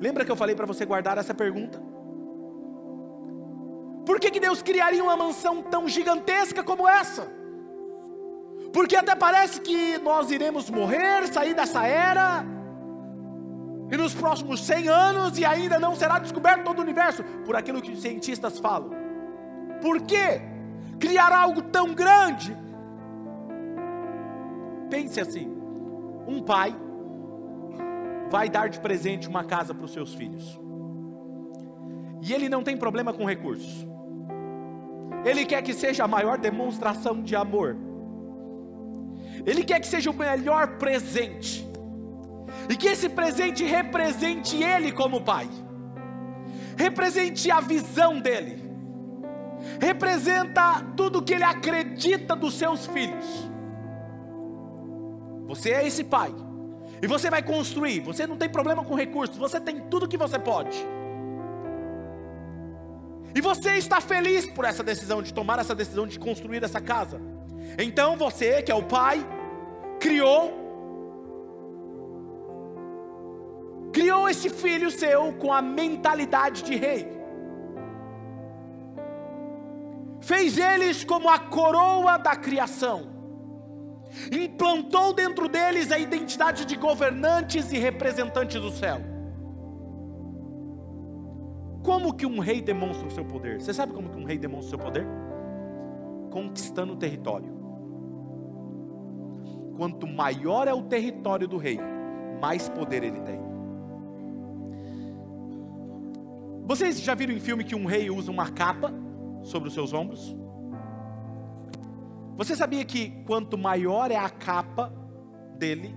Lembra 0.00 0.24
que 0.24 0.30
eu 0.30 0.36
falei 0.36 0.56
para 0.56 0.66
você 0.66 0.86
guardar 0.86 1.18
essa 1.18 1.34
pergunta? 1.34 1.80
Por 4.06 4.18
que, 4.18 4.30
que 4.30 4.40
Deus 4.40 4.62
criaria 4.62 5.04
uma 5.04 5.16
mansão 5.16 5.62
tão 5.62 5.86
gigantesca 5.86 6.64
como 6.64 6.88
essa? 6.88 7.30
Porque 8.72 8.96
até 8.96 9.14
parece 9.14 9.60
que 9.60 9.98
nós 9.98 10.30
iremos 10.30 10.70
morrer, 10.70 11.26
sair 11.28 11.54
dessa 11.54 11.86
era, 11.86 12.44
e 13.90 13.96
nos 13.96 14.14
próximos 14.14 14.64
100 14.64 14.88
anos, 14.88 15.38
e 15.38 15.44
ainda 15.44 15.78
não 15.78 15.94
será 15.94 16.18
descoberto 16.18 16.64
todo 16.64 16.78
o 16.78 16.82
universo, 16.82 17.22
por 17.44 17.54
aquilo 17.56 17.82
que 17.82 17.92
os 17.92 18.00
cientistas 18.00 18.58
falam. 18.58 18.90
Por 19.82 20.00
que 20.02 20.40
criar 20.98 21.32
algo 21.32 21.60
tão 21.62 21.92
grande? 21.92 22.56
Pense 24.88 25.20
assim: 25.20 25.52
um 26.26 26.42
pai 26.42 26.74
vai 28.30 28.48
dar 28.48 28.68
de 28.68 28.78
presente 28.80 29.28
uma 29.28 29.44
casa 29.44 29.74
para 29.74 29.84
os 29.84 29.92
seus 29.92 30.14
filhos, 30.14 30.58
e 32.22 32.32
ele 32.32 32.48
não 32.48 32.62
tem 32.62 32.76
problema 32.76 33.12
com 33.12 33.24
recursos, 33.24 33.86
ele 35.24 35.44
quer 35.44 35.62
que 35.62 35.74
seja 35.74 36.04
a 36.04 36.08
maior 36.08 36.38
demonstração 36.38 37.22
de 37.22 37.34
amor, 37.34 37.76
ele 39.44 39.64
quer 39.64 39.80
que 39.80 39.86
seja 39.86 40.10
o 40.10 40.14
melhor 40.14 40.78
presente, 40.78 41.68
e 42.68 42.76
que 42.76 42.86
esse 42.86 43.08
presente 43.08 43.64
represente 43.64 44.62
ele 44.62 44.92
como 44.92 45.22
pai, 45.22 45.48
represente 46.76 47.50
a 47.50 47.60
visão 47.60 48.20
dele, 48.20 48.62
representa 49.80 50.82
tudo 50.96 51.22
que 51.22 51.34
ele 51.34 51.44
acredita 51.44 52.36
dos 52.36 52.54
seus 52.54 52.86
filhos. 52.86 53.50
Você 55.46 55.70
é 55.70 55.86
esse 55.86 56.04
pai, 56.04 56.32
e 57.02 57.06
você 57.06 57.30
vai 57.30 57.42
construir. 57.42 58.00
Você 58.00 58.26
não 58.26 58.36
tem 58.36 58.48
problema 58.48 58.84
com 58.84 58.94
recursos, 58.94 59.36
você 59.36 59.60
tem 59.60 59.80
tudo 59.80 60.08
que 60.08 60.16
você 60.16 60.38
pode. 60.38 60.76
E 63.34 63.40
você 63.40 63.76
está 63.76 64.00
feliz 64.00 64.46
por 64.46 64.64
essa 64.64 64.82
decisão, 64.82 65.22
de 65.22 65.32
tomar 65.32 65.58
essa 65.58 65.74
decisão 65.74 66.06
de 66.06 66.18
construir 66.18 66.62
essa 66.64 66.80
casa. 66.80 67.20
Então 67.78 68.16
você, 68.16 68.62
que 68.62 68.72
é 68.72 68.74
o 68.74 68.82
pai, 68.82 69.24
criou 70.00 70.58
criou 73.92 74.28
esse 74.28 74.48
filho 74.48 74.88
seu 74.88 75.32
com 75.32 75.52
a 75.52 75.60
mentalidade 75.60 76.62
de 76.62 76.76
rei. 76.76 77.20
fez 80.30 80.58
eles 80.58 81.02
como 81.02 81.28
a 81.28 81.38
coroa 81.38 82.16
da 82.16 82.36
criação, 82.36 83.08
implantou 84.32 85.12
dentro 85.12 85.48
deles 85.48 85.90
a 85.92 85.98
identidade 85.98 86.64
de 86.64 86.76
governantes 86.76 87.72
e 87.72 87.78
representantes 87.78 88.60
do 88.60 88.70
céu. 88.70 89.00
Como 91.82 92.14
que 92.14 92.26
um 92.26 92.38
rei 92.38 92.60
demonstra 92.60 93.06
o 93.06 93.10
seu 93.10 93.24
poder? 93.24 93.60
Você 93.60 93.72
sabe 93.72 93.92
como 93.92 94.10
que 94.10 94.18
um 94.18 94.24
rei 94.24 94.38
demonstra 94.38 94.66
o 94.66 94.70
seu 94.70 94.78
poder? 94.78 95.06
Conquistando 96.30 96.92
o 96.92 96.96
território. 96.96 97.58
Quanto 99.76 100.06
maior 100.06 100.68
é 100.68 100.74
o 100.74 100.82
território 100.82 101.48
do 101.48 101.56
rei, 101.56 101.78
mais 102.40 102.68
poder 102.68 103.02
ele 103.02 103.20
tem. 103.22 103.40
Vocês 106.64 107.00
já 107.00 107.14
viram 107.14 107.34
em 107.34 107.40
filme 107.40 107.64
que 107.64 107.74
um 107.74 107.86
rei 107.86 108.10
usa 108.10 108.30
uma 108.30 108.50
capa? 108.50 108.92
sobre 109.42 109.68
os 109.68 109.74
seus 109.74 109.92
ombros? 109.92 110.36
Você 112.40 112.56
sabia 112.56 112.82
que 112.86 113.10
quanto 113.26 113.58
maior 113.58 114.10
é 114.10 114.16
a 114.16 114.30
capa 114.30 114.90
dele, 115.58 115.94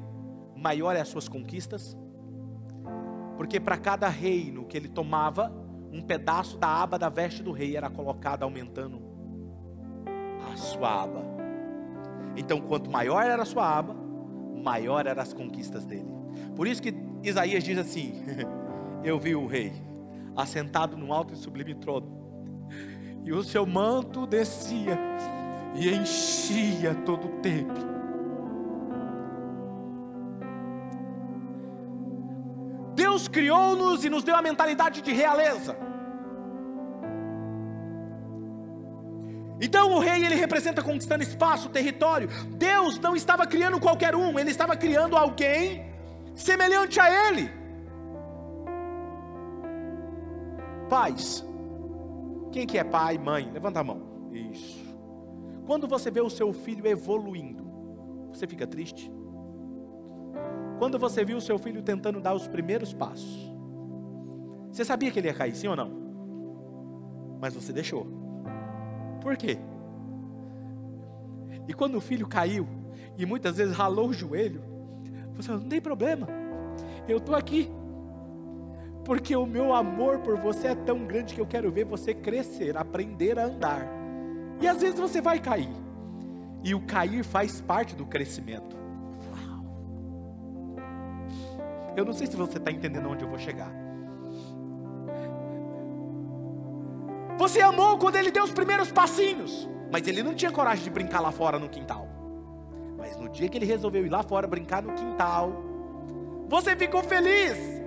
maior 0.57 0.93
é 0.93 0.99
as 0.99 1.07
suas 1.07 1.29
conquistas? 1.29 1.97
Porque 3.37 3.61
para 3.61 3.77
cada 3.77 4.09
reino 4.09 4.65
que 4.65 4.75
ele 4.75 4.89
tomava, 4.89 5.49
um 5.89 6.01
pedaço 6.01 6.57
da 6.57 6.67
aba 6.67 6.99
da 6.99 7.07
veste 7.07 7.41
do 7.41 7.53
rei 7.53 7.77
era 7.77 7.89
colocado 7.89 8.43
aumentando 8.43 9.01
a 10.51 10.57
sua 10.57 11.03
aba. 11.03 11.23
Então, 12.35 12.59
quanto 12.59 12.91
maior 12.91 13.23
era 13.23 13.43
a 13.43 13.45
sua 13.45 13.77
aba, 13.77 13.95
maior 14.61 15.07
eram 15.07 15.21
as 15.21 15.31
conquistas 15.31 15.85
dele. 15.85 16.13
Por 16.57 16.67
isso 16.67 16.81
que 16.81 16.93
Isaías 17.23 17.63
diz 17.63 17.77
assim: 17.77 18.21
Eu 19.01 19.17
vi 19.17 19.33
o 19.33 19.47
rei 19.47 19.71
assentado 20.35 20.97
num 20.97 21.13
alto 21.13 21.33
e 21.33 21.37
sublime 21.37 21.73
trono 21.73 22.21
e 23.25 23.31
o 23.31 23.41
seu 23.41 23.65
manto 23.65 24.27
descia 24.27 24.99
e 25.75 25.89
enchia 25.89 26.93
todo 27.05 27.27
o 27.27 27.31
templo. 27.41 27.93
Deus 32.95 33.27
criou-nos 33.27 34.05
e 34.05 34.09
nos 34.09 34.23
deu 34.23 34.35
a 34.35 34.41
mentalidade 34.41 35.01
de 35.01 35.11
realeza. 35.11 35.75
Então 39.59 39.93
o 39.93 39.99
rei 39.99 40.25
ele 40.25 40.35
representa 40.35 40.83
conquistando 40.83 41.23
espaço, 41.23 41.69
território. 41.69 42.27
Deus 42.49 42.99
não 42.99 43.15
estava 43.15 43.47
criando 43.47 43.79
qualquer 43.79 44.15
um, 44.15 44.37
ele 44.37 44.51
estava 44.51 44.75
criando 44.75 45.15
alguém 45.15 45.85
semelhante 46.35 46.99
a 46.99 47.27
ele. 47.27 47.49
Pais, 50.89 51.45
quem 52.51 52.67
que 52.67 52.77
é 52.77 52.83
pai, 52.83 53.17
mãe? 53.17 53.49
Levanta 53.51 53.79
a 53.79 53.83
mão. 53.83 54.01
Isso. 54.31 54.82
Quando 55.65 55.87
você 55.87 56.11
vê 56.11 56.21
o 56.21 56.29
seu 56.29 56.51
filho 56.51 56.85
evoluindo, 56.85 57.63
você 58.31 58.45
fica 58.45 58.67
triste? 58.67 59.11
Quando 60.79 60.99
você 60.99 61.23
viu 61.23 61.37
o 61.37 61.41
seu 61.41 61.57
filho 61.57 61.81
tentando 61.81 62.19
dar 62.19 62.33
os 62.33 62.47
primeiros 62.47 62.93
passos, 62.93 63.53
você 64.71 64.83
sabia 64.83 65.11
que 65.11 65.19
ele 65.19 65.27
ia 65.27 65.33
cair, 65.33 65.55
sim 65.55 65.67
ou 65.67 65.75
não? 65.75 65.91
Mas 67.39 67.53
você 67.53 67.71
deixou. 67.71 68.07
Por 69.21 69.37
quê? 69.37 69.57
E 71.67 71.73
quando 71.73 71.95
o 71.95 72.01
filho 72.01 72.27
caiu, 72.27 72.67
e 73.17 73.25
muitas 73.25 73.57
vezes 73.57 73.75
ralou 73.75 74.09
o 74.09 74.13
joelho, 74.13 74.61
você 75.35 75.47
falou, 75.47 75.61
não 75.61 75.69
tem 75.69 75.79
problema, 75.79 76.27
eu 77.07 77.17
estou 77.17 77.35
aqui, 77.35 77.69
porque 79.05 79.35
o 79.35 79.45
meu 79.45 79.73
amor 79.73 80.19
por 80.19 80.37
você 80.37 80.67
é 80.67 80.75
tão 80.75 81.05
grande 81.05 81.33
que 81.33 81.41
eu 81.41 81.45
quero 81.45 81.71
ver 81.71 81.85
você 81.85 82.13
crescer, 82.13 82.75
aprender 82.75 83.37
a 83.37 83.45
andar. 83.45 84.02
E 84.63 84.67
às 84.67 84.81
vezes 84.81 84.97
você 84.99 85.19
vai 85.19 85.39
cair, 85.39 85.69
e 86.63 86.73
o 86.73 86.81
cair 86.81 87.23
faz 87.23 87.59
parte 87.59 87.95
do 87.95 88.05
crescimento. 88.05 88.75
Uau. 89.29 89.65
Eu 91.97 92.05
não 92.05 92.13
sei 92.13 92.27
se 92.27 92.35
você 92.35 92.57
está 92.57 92.71
entendendo 92.71 93.09
onde 93.09 93.23
eu 93.23 93.29
vou 93.29 93.37
chegar. 93.37 93.71
Você 97.37 97.59
amou 97.59 97.97
quando 97.97 98.15
ele 98.15 98.31
deu 98.31 98.45
os 98.45 98.51
primeiros 98.51 98.89
passinhos, 98.89 99.69
mas 99.91 100.07
ele 100.07 100.23
não 100.23 100.33
tinha 100.33 100.51
coragem 100.51 100.85
de 100.85 100.89
brincar 100.89 101.19
lá 101.19 101.31
fora 101.31 101.59
no 101.59 101.67
quintal. 101.67 102.07
Mas 102.97 103.17
no 103.17 103.27
dia 103.27 103.49
que 103.49 103.57
ele 103.57 103.65
resolveu 103.65 104.05
ir 104.05 104.09
lá 104.09 104.23
fora 104.23 104.47
brincar 104.47 104.81
no 104.81 104.93
quintal, 104.93 105.51
você 106.47 106.73
ficou 106.75 107.03
feliz 107.03 107.83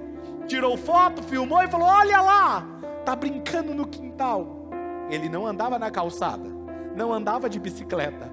tirou 0.47 0.77
foto, 0.77 1.23
filmou 1.23 1.63
e 1.63 1.69
falou: 1.69 1.89
Olha 1.89 2.21
lá, 2.21 2.67
tá 3.05 3.15
brincando 3.15 3.75
no 3.75 3.87
quintal. 3.87 4.69
Ele 5.11 5.29
não 5.29 5.47
andava 5.47 5.79
na 5.79 5.91
calçada, 5.91 6.49
não 6.97 7.13
andava 7.13 7.49
de 7.49 7.61
bicicleta. 7.61 8.33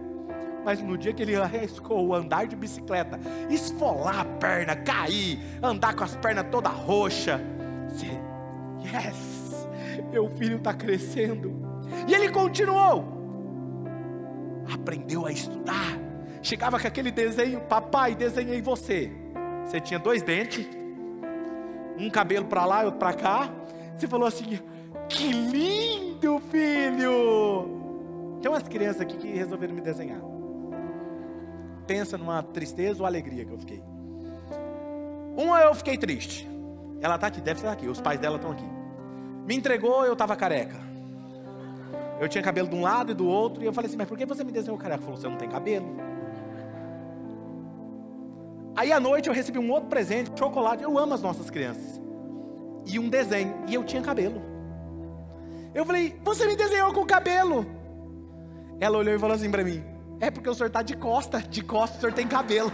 Mas 0.66 0.82
no 0.82 0.98
dia 0.98 1.14
que 1.14 1.22
ele 1.22 1.36
arriscou 1.36 2.16
andar 2.16 2.48
de 2.48 2.56
bicicleta, 2.56 3.20
esfolar 3.50 4.22
a 4.22 4.26
perna, 4.26 4.76
cair, 4.78 5.38
andar 5.62 5.94
com 5.94 6.06
as 6.06 6.16
pernas 6.16 6.46
toda 6.50 6.70
roxa, 6.70 7.42
yes, 8.82 9.68
meu 10.10 10.30
filho 10.30 10.56
está 10.56 10.74
crescendo. 10.74 11.54
E 12.08 12.14
ele 12.14 12.30
continuou, 12.30 13.04
aprendeu 14.74 15.26
a 15.26 15.32
estudar. 15.32 16.00
Chegava 16.42 16.80
com 16.80 16.88
aquele 16.88 17.12
desenho, 17.12 17.60
papai, 17.62 18.16
desenhei 18.16 18.62
você. 18.62 19.12
Você 19.66 19.82
tinha 19.82 20.00
dois 20.00 20.22
dentes, 20.24 20.66
um 21.98 22.10
cabelo 22.10 22.46
para 22.46 22.66
lá 22.66 22.84
e 22.84 22.86
outro 22.86 23.00
para 23.00 23.14
cá. 23.14 23.50
Você 23.98 24.08
falou 24.08 24.28
assim: 24.28 24.60
Que 25.10 25.32
lindo, 25.32 26.42
filho! 26.50 26.83
Crianças 28.74 29.02
aqui 29.02 29.18
que 29.18 29.28
resolveram 29.28 29.76
me 29.76 29.82
desenhar. 29.82 30.20
Pensa 31.86 32.18
numa 32.18 32.42
tristeza 32.42 33.04
ou 33.04 33.06
alegria 33.06 33.46
que 33.46 33.52
eu 33.52 33.60
fiquei. 33.60 33.84
Uma 35.38 35.62
eu 35.62 35.76
fiquei 35.76 35.96
triste. 35.96 36.50
Ela 37.00 37.14
está 37.14 37.28
aqui, 37.28 37.40
deve 37.40 37.60
estar 37.60 37.72
aqui. 37.72 37.88
Os 37.88 38.02
pais 38.02 38.20
dela 38.20 38.38
estão 38.38 38.50
aqui. 38.50 38.66
Me 39.46 39.56
entregou, 39.56 40.04
eu 40.08 40.14
estava 40.14 40.36
careca. 40.36 40.76
Eu 42.20 42.28
tinha 42.28 42.44
cabelo 42.44 42.68
de 42.68 42.76
um 42.76 42.82
lado 42.82 43.12
e 43.12 43.14
do 43.14 43.28
outro. 43.28 43.62
E 43.62 43.68
eu 43.68 43.74
falei 43.74 43.90
assim: 43.90 43.98
Mas 43.98 44.08
por 44.08 44.18
que 44.18 44.26
você 44.26 44.44
me 44.44 44.52
desenhou 44.52 44.76
careca? 44.76 45.02
Ela 45.02 45.04
falou: 45.04 45.22
Você 45.22 45.30
não 45.30 45.38
tem 45.38 45.48
cabelo. 45.48 45.96
Aí 48.76 48.92
à 48.92 49.00
noite 49.00 49.30
eu 49.30 49.36
recebi 49.36 49.60
um 49.60 49.70
outro 49.70 49.88
presente, 49.88 50.32
chocolate. 50.36 50.82
Eu 50.82 50.98
amo 50.98 51.14
as 51.14 51.22
nossas 51.22 51.52
crianças. 51.52 52.02
E 52.88 52.98
um 52.98 53.08
desenho. 53.08 53.54
E 53.68 53.76
eu 53.76 53.84
tinha 53.84 54.02
cabelo. 54.02 54.42
Eu 55.76 55.86
falei: 55.86 56.20
Você 56.24 56.48
me 56.48 56.56
desenhou 56.56 56.92
com 56.92 57.06
cabelo. 57.06 57.83
Ela 58.84 58.98
olhou 58.98 59.16
e 59.16 59.20
falou 59.20 59.34
assim 59.34 59.50
para 59.50 59.64
mim: 59.64 59.82
É 60.20 60.30
porque 60.30 60.50
o 60.50 60.54
senhor 60.54 60.68
está 60.68 60.82
de 60.82 60.98
costa. 60.98 61.40
De 61.40 61.64
costa 61.64 61.96
o 61.96 62.00
senhor 62.02 62.12
tem 62.12 62.28
cabelo. 62.28 62.70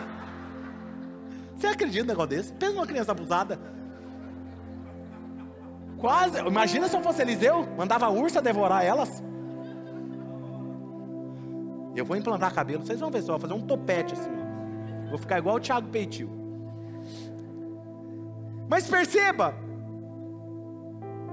Você 1.56 1.68
acredita 1.68 2.04
num 2.04 2.10
negócio 2.10 2.30
desse? 2.30 2.52
Pensa 2.54 2.74
numa 2.74 2.88
criança 2.88 3.12
abusada. 3.12 3.60
Quase. 6.00 6.40
Imagina 6.40 6.88
se 6.88 6.98
eu 6.98 7.04
fosse 7.04 7.22
Eliseu, 7.22 7.68
mandava 7.78 8.08
a 8.08 8.10
ursa 8.10 8.42
devorar 8.42 8.84
elas. 8.84 9.24
Eu 11.96 12.04
vou 12.06 12.18
implantar 12.18 12.56
cabelo, 12.56 12.84
vocês 12.84 13.00
vão 13.00 13.12
ver 13.12 13.22
só, 13.22 13.34
vou 13.34 13.42
fazer 13.42 13.54
um 13.54 13.62
topete 13.62 14.16
assim. 14.16 14.32
Vou 15.10 15.20
ficar 15.20 15.38
igual 15.38 15.58
o 15.58 15.60
Thiago 15.60 15.90
Peitil. 15.90 16.30
Mas 18.68 18.90
perceba, 18.90 19.54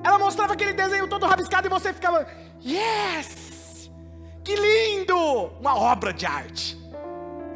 ela 0.04 0.18
mostrava 0.18 0.52
aquele 0.52 0.74
desenho 0.74 1.08
todo 1.08 1.24
rabiscado 1.24 1.66
e 1.66 1.70
você 1.70 1.92
ficava, 1.94 2.26
yes, 2.62 3.56
que 4.46 4.54
lindo, 4.54 5.16
uma 5.61 5.76
obra 5.76 6.12
de 6.12 6.24
arte. 6.24 6.78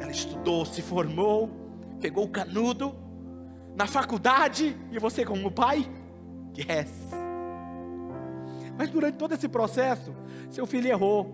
Ela 0.01 0.11
estudou, 0.11 0.67
se 0.67 0.83
formou, 0.83 1.49
pegou 2.01 2.25
o 2.25 2.29
canudo 2.29 2.93
na 3.77 3.87
faculdade 3.87 4.77
e 4.91 4.99
você 4.99 5.25
como 5.25 5.53
pai, 5.53 5.89
yes. 6.59 6.91
Mas 8.77 8.91
durante 8.91 9.19
todo 9.19 9.35
esse 9.35 9.49
processo, 9.49 10.13
seu 10.51 10.67
filho 10.67 10.89
errou, 10.89 11.33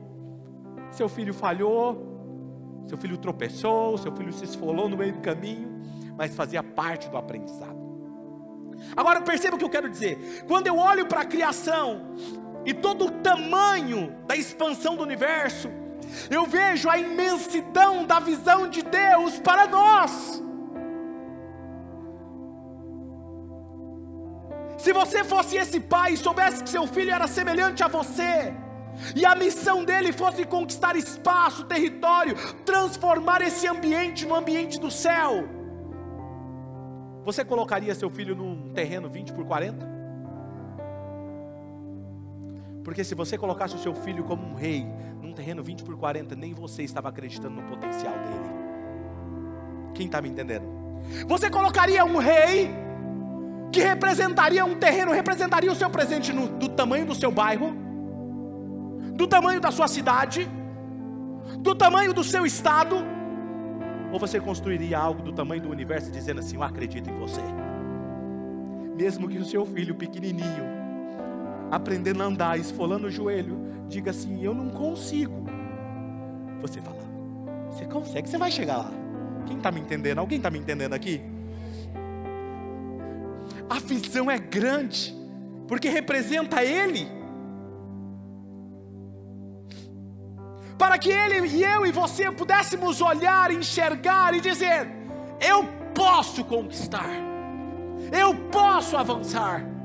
seu 0.91 1.09
filho 1.09 1.33
falhou, 1.33 2.85
seu 2.87 2.99
filho 2.99 3.17
tropeçou, 3.17 3.97
seu 3.97 4.15
filho 4.15 4.35
se 4.35 4.45
esfolou 4.45 4.91
no 4.91 4.97
meio 4.97 5.15
do 5.15 5.21
caminho, 5.21 5.71
mas 6.19 6.35
fazia 6.35 6.63
parte 6.63 7.09
do 7.09 7.17
aprendizado. 7.17 7.77
Agora 8.95 9.23
perceba 9.23 9.57
o 9.57 9.59
que 9.59 9.65
eu 9.65 9.71
quero 9.71 9.89
dizer. 9.89 10.45
Quando 10.47 10.67
eu 10.67 10.77
olho 10.77 11.07
para 11.07 11.23
a 11.23 11.25
criação 11.25 12.15
e 12.67 12.75
todo 12.75 13.07
o 13.07 13.11
tamanho 13.11 14.13
da 14.27 14.35
expansão 14.35 14.97
do 14.97 15.03
universo, 15.03 15.71
eu 16.29 16.45
vejo 16.45 16.91
a 16.91 16.99
imensidão 16.99 18.05
da 18.05 18.19
visão 18.19 18.69
de 18.69 18.83
Deus 18.83 19.39
para 19.39 19.69
nós. 19.69 20.43
Se 24.77 24.93
você 24.93 25.25
fosse 25.25 25.57
esse 25.57 25.79
pai 25.79 26.15
e 26.15 26.17
soubesse 26.17 26.63
que 26.63 26.69
seu 26.69 26.87
filho 26.87 27.13
era 27.13 27.29
semelhante 27.29 27.85
a 27.85 27.89
você, 27.89 28.53
e 29.15 29.25
a 29.25 29.35
missão 29.35 29.85
dele 29.85 30.13
fosse 30.13 30.45
conquistar 30.45 30.97
espaço, 30.97 31.65
território, 31.65 32.35
transformar 32.65 33.43
esse 33.43 33.67
ambiente 33.69 34.27
no 34.27 34.35
ambiente 34.35 34.81
do 34.81 34.91
céu, 34.91 35.49
você 37.25 37.45
colocaria 37.45 37.95
seu 37.95 38.11
filho 38.11 38.35
num 38.35 38.73
terreno 38.73 39.09
20 39.09 39.33
por 39.33 39.45
40? 39.45 39.96
Porque 42.87 43.03
se 43.03 43.17
você 43.17 43.37
colocasse 43.37 43.75
o 43.75 43.81
seu 43.81 43.93
filho 43.93 44.23
como 44.23 44.47
um 44.47 44.55
rei, 44.55 44.87
num 45.21 45.33
terreno 45.33 45.61
20 45.61 45.83
por 45.83 45.97
40, 45.97 46.37
nem 46.37 46.55
você 46.55 46.85
estava 46.85 47.09
acreditando 47.09 47.57
no 47.57 47.63
potencial 47.65 48.13
dele. 48.13 48.49
Quem 49.93 50.07
está 50.07 50.23
me 50.23 50.29
entendendo? 50.29 50.69
Você 51.27 51.51
colocaria 51.51 52.05
um 52.05 52.17
rei 52.19 52.71
que 53.73 53.81
representaria 53.81 54.65
um 54.65 54.77
terreno, 54.77 55.11
representaria 55.11 55.71
o 55.71 55.75
seu 55.75 55.91
presente 55.91 56.33
no, 56.33 56.47
do 56.47 56.69
tamanho 56.69 57.05
do 57.05 57.15
seu 57.17 57.33
bairro, 57.33 57.75
do 59.17 59.27
tamanho 59.27 59.61
da 59.61 59.73
sua 59.73 59.89
cidade, 59.89 60.49
do 61.59 61.75
tamanho 61.75 62.15
do 62.15 62.23
seu 62.23 62.47
estado, 62.47 62.99
ou 64.13 64.21
você 64.21 64.39
construiria 64.39 64.97
algo 64.97 65.23
do 65.23 65.33
tamanho 65.33 65.61
do 65.61 65.71
universo 65.71 66.09
dizendo 66.13 66.39
assim: 66.39 66.55
Eu 66.55 66.63
acredito 66.63 67.11
em 67.11 67.19
você, 67.19 67.43
mesmo 68.97 69.29
que 69.29 69.39
o 69.39 69.45
seu 69.45 69.67
filho 69.67 69.97
pequenininho, 69.97 70.76
aprendendo 71.71 72.23
a 72.23 72.27
andar, 72.27 72.59
esfolando 72.59 73.07
o 73.07 73.11
joelho, 73.11 73.59
diga 73.89 74.11
assim: 74.11 74.45
Eu 74.45 74.55
não 74.55 74.71
consigo. 74.71 75.45
Você 76.61 76.81
fala: 76.81 77.03
Você 77.71 77.85
consegue, 77.85 78.29
você 78.29 78.39
vai 78.39 78.51
chegar 78.51 78.79
lá. 78.79 78.91
Quem 79.47 79.57
está 79.57 79.71
me 79.71 79.81
entendendo? 79.81 80.19
Alguém 80.19 80.39
está 80.39 80.51
me 80.51 80.59
entendendo 80.59 80.95
aqui? 80.95 81.23
a 83.69 83.79
visão 83.79 84.31
é 84.31 84.39
grande, 84.39 85.15
porque 85.67 85.89
representa 85.89 86.65
Ele. 86.65 87.09
Para 90.79 90.99
que 90.99 91.11
Ele 91.11 91.47
e 91.49 91.65
eu 91.65 91.87
e 91.87 91.93
você 91.93 92.31
pudéssemos 92.31 93.01
olhar, 93.01 93.51
enxergar 93.51 94.35
e 94.35 94.41
dizer: 94.41 94.89
Eu 95.41 95.65
posso 95.95 96.45
conquistar, 96.45 97.11
eu 98.13 98.35
posso 98.51 98.97
avançar. 98.97 99.76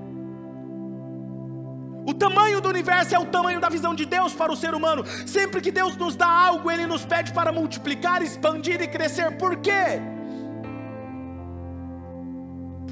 O 2.05 2.13
tamanho 2.13 2.61
do 2.61 2.69
universo 2.69 3.15
é 3.15 3.19
o 3.19 3.25
tamanho 3.25 3.59
da 3.59 3.69
visão 3.69 3.93
de 3.93 4.05
Deus 4.05 4.33
para 4.33 4.51
o 4.51 4.55
ser 4.55 4.73
humano. 4.73 5.03
Sempre 5.27 5.61
que 5.61 5.71
Deus 5.71 5.95
nos 5.95 6.15
dá 6.15 6.27
algo, 6.27 6.71
Ele 6.71 6.87
nos 6.87 7.05
pede 7.05 7.31
para 7.31 7.51
multiplicar, 7.51 8.21
expandir 8.21 8.81
e 8.81 8.87
crescer. 8.87 9.37
Por 9.37 9.57
quê? 9.57 10.01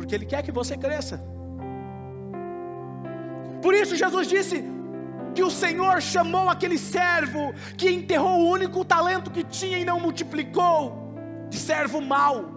porque 0.09 0.15
Ele 0.15 0.25
quer 0.25 0.41
que 0.41 0.51
você 0.51 0.75
cresça. 0.75 1.21
Por 3.61 3.75
isso, 3.75 3.95
Jesus 3.95 4.27
disse 4.27 4.63
que 5.35 5.43
o 5.43 5.51
Senhor 5.51 6.01
chamou 6.01 6.49
aquele 6.49 6.79
servo 6.79 7.53
que 7.77 7.91
enterrou 7.91 8.39
o 8.39 8.49
único 8.49 8.83
talento 8.83 9.29
que 9.29 9.43
tinha 9.43 9.77
e 9.77 9.85
não 9.85 9.99
multiplicou, 9.99 11.13
de 11.47 11.59
servo 11.59 12.01
mau. 12.01 12.49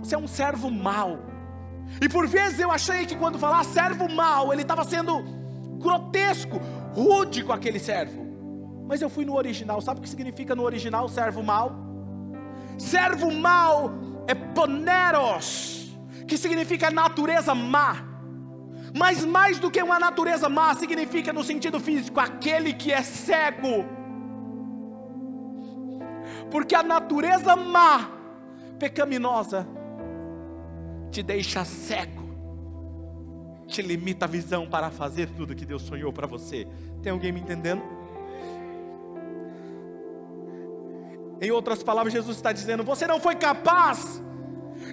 Você 0.00 0.16
é 0.16 0.18
um 0.18 0.26
servo 0.26 0.70
mau. 0.70 1.20
E 2.00 2.08
por 2.08 2.26
vezes 2.26 2.58
eu 2.58 2.70
achei 2.70 3.06
que 3.06 3.16
quando 3.16 3.38
falar 3.38 3.64
servo 3.64 4.08
mau, 4.08 4.52
ele 4.52 4.62
estava 4.62 4.84
sendo 4.84 5.22
grotesco, 5.78 6.60
rude 6.92 7.44
com 7.44 7.52
aquele 7.52 7.78
servo. 7.78 8.24
Mas 8.86 9.00
eu 9.00 9.08
fui 9.08 9.24
no 9.24 9.34
original. 9.34 9.80
Sabe 9.80 10.00
o 10.00 10.02
que 10.02 10.08
significa 10.08 10.54
no 10.54 10.62
original 10.62 11.08
servo 11.08 11.42
mau? 11.42 11.72
Servo 12.78 13.30
mau 13.30 13.92
é 14.26 14.34
poneros 14.34 15.74
que 16.26 16.36
significa 16.36 16.90
natureza 16.90 17.54
má. 17.54 17.96
Mas 18.96 19.24
mais 19.24 19.58
do 19.58 19.70
que 19.70 19.82
uma 19.82 19.98
natureza 19.98 20.48
má, 20.48 20.74
significa 20.74 21.32
no 21.32 21.42
sentido 21.42 21.80
físico, 21.80 22.20
aquele 22.20 22.72
que 22.72 22.92
é 22.92 23.02
cego. 23.02 23.84
Porque 26.50 26.74
a 26.74 26.82
natureza 26.82 27.56
má, 27.56 28.08
pecaminosa, 28.78 29.66
te 31.14 31.22
deixa 31.22 31.64
cego, 31.64 32.24
te 33.68 33.80
limita 33.80 34.24
a 34.24 34.28
visão 34.28 34.66
para 34.66 34.90
fazer 34.90 35.28
tudo 35.30 35.54
que 35.54 35.64
Deus 35.64 35.82
sonhou 35.82 36.12
para 36.12 36.26
você. 36.26 36.66
Tem 37.02 37.12
alguém 37.12 37.30
me 37.30 37.38
entendendo? 37.38 37.82
Em 41.40 41.52
outras 41.52 41.84
palavras, 41.84 42.12
Jesus 42.12 42.36
está 42.36 42.50
dizendo: 42.50 42.82
Você 42.82 43.06
não 43.06 43.20
foi 43.20 43.36
capaz 43.36 44.20